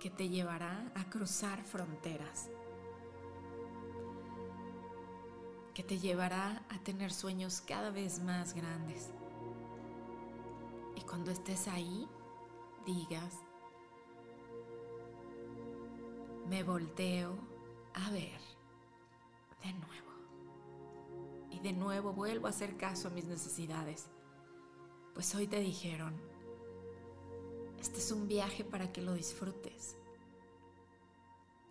que 0.00 0.10
te 0.10 0.28
llevará 0.28 0.92
a 0.94 1.08
cruzar 1.08 1.62
fronteras, 1.64 2.50
que 5.74 5.82
te 5.82 5.98
llevará 5.98 6.64
a 6.68 6.78
tener 6.80 7.12
sueños 7.12 7.60
cada 7.60 7.90
vez 7.90 8.20
más 8.20 8.54
grandes. 8.54 9.10
Y 10.96 11.00
cuando 11.02 11.30
estés 11.30 11.68
ahí, 11.68 12.08
digas, 12.86 13.34
me 16.48 16.62
volteo 16.62 17.36
a 17.94 18.10
ver 18.10 18.40
de 19.62 19.72
nuevo 19.72 20.03
de 21.64 21.72
nuevo 21.72 22.12
vuelvo 22.12 22.46
a 22.46 22.50
hacer 22.50 22.76
caso 22.76 23.08
a 23.08 23.10
mis 23.10 23.24
necesidades. 23.24 24.10
Pues 25.14 25.34
hoy 25.34 25.46
te 25.46 25.60
dijeron, 25.60 26.14
este 27.80 28.00
es 28.00 28.12
un 28.12 28.28
viaje 28.28 28.64
para 28.64 28.92
que 28.92 29.00
lo 29.00 29.14
disfrutes. 29.14 29.96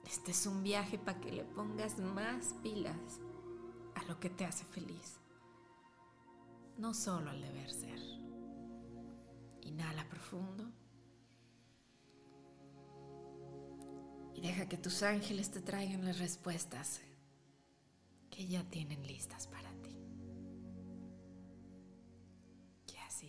Este 0.04 0.32
es 0.32 0.48
un 0.48 0.64
viaje 0.64 0.98
para 0.98 1.22
que 1.22 1.32
le 1.32 1.44
pongas 1.44 2.00
más 2.00 2.56
pilas 2.64 3.20
a 3.94 4.04
lo 4.06 4.20
que 4.20 4.32
te 4.32 4.46
hace 4.46 4.66
feliz. 4.66 5.20
No 6.80 6.96
solo 6.96 7.30
al 7.30 7.40
deber 7.40 7.72
ser. 7.72 8.00
Inhala 9.62 10.10
profundo. 10.10 10.72
Y 14.34 14.42
deja 14.42 14.68
que 14.68 14.78
tus 14.78 15.04
ángeles 15.04 15.52
te 15.52 15.62
traigan 15.62 16.04
las 16.04 16.18
respuestas 16.18 17.02
que 18.32 18.48
ya 18.48 18.64
tienen 18.64 19.06
listas 19.06 19.46
para 19.46 19.70
ti. 19.70 19.73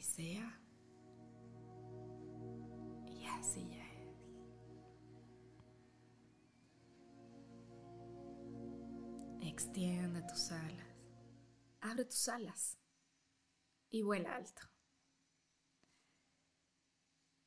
Sea. 0.03 0.61
Y 3.07 3.27
así 3.27 3.69
ya 3.69 3.85
es. 3.85 4.05
Extiende 9.49 10.23
tus 10.23 10.51
alas. 10.53 10.87
Abre 11.81 12.05
tus 12.05 12.29
alas. 12.29 12.79
Y 13.91 14.03
vuela 14.03 14.35
alto. 14.37 14.63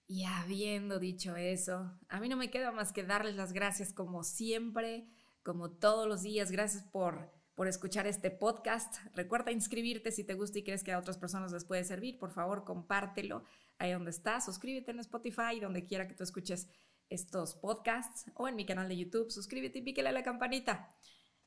Y 0.10 0.24
habiendo 0.24 1.00
dicho 1.00 1.36
eso, 1.36 2.00
a 2.08 2.20
mí 2.22 2.30
no 2.30 2.38
me 2.38 2.50
queda 2.50 2.72
más 2.72 2.94
que 2.94 3.04
darles 3.04 3.36
las 3.36 3.52
gracias 3.52 3.92
como 3.92 4.24
siempre, 4.24 5.10
como 5.44 5.72
todos 5.72 6.08
los 6.08 6.22
días. 6.22 6.50
Gracias 6.50 6.84
por, 6.84 7.30
por 7.58 7.68
escuchar 7.68 8.06
este 8.06 8.30
podcast. 8.30 8.98
Recuerda 9.16 9.52
inscribirte 9.52 10.12
si 10.12 10.24
te 10.24 10.36
gusta 10.36 10.60
y 10.60 10.64
crees 10.64 10.84
que 10.84 10.92
a 10.92 11.00
otras 11.00 11.18
personas 11.18 11.52
les 11.52 11.66
puede 11.66 11.84
servir. 11.84 12.20
Por 12.20 12.30
favor, 12.30 12.64
compártelo 12.64 13.44
ahí 13.80 13.92
donde 13.92 14.12
estás. 14.12 14.46
Suscríbete 14.46 14.92
en 14.92 15.00
Spotify, 15.00 15.60
donde 15.60 15.84
quiera 15.84 16.08
que 16.08 16.14
tú 16.14 16.24
escuches 16.24 16.70
estos 17.10 17.56
podcasts 17.56 18.26
o 18.36 18.48
en 18.48 18.56
mi 18.56 18.64
canal 18.64 18.88
de 18.88 18.98
YouTube. 18.98 19.32
Suscríbete 19.32 19.80
y 19.80 19.82
píquele 19.82 20.10
a 20.10 20.12
la 20.12 20.22
campanita. 20.22 20.88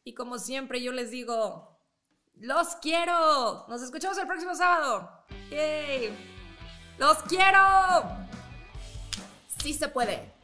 Y 0.03 0.15
como 0.15 0.41
siempre 0.41 0.83
yo 0.83 0.91
les 0.91 1.13
digo, 1.13 1.79
los 2.35 2.75
quiero. 2.83 3.67
Nos 3.69 3.81
escuchamos 3.81 4.19
el 4.19 4.27
próximo 4.27 4.57
sábado. 4.57 5.09
¡Yay! 5.49 6.13
¡Los 6.99 7.19
quiero! 7.19 8.03
Sí 9.63 9.73
se 9.75 9.87
puede. 9.87 10.40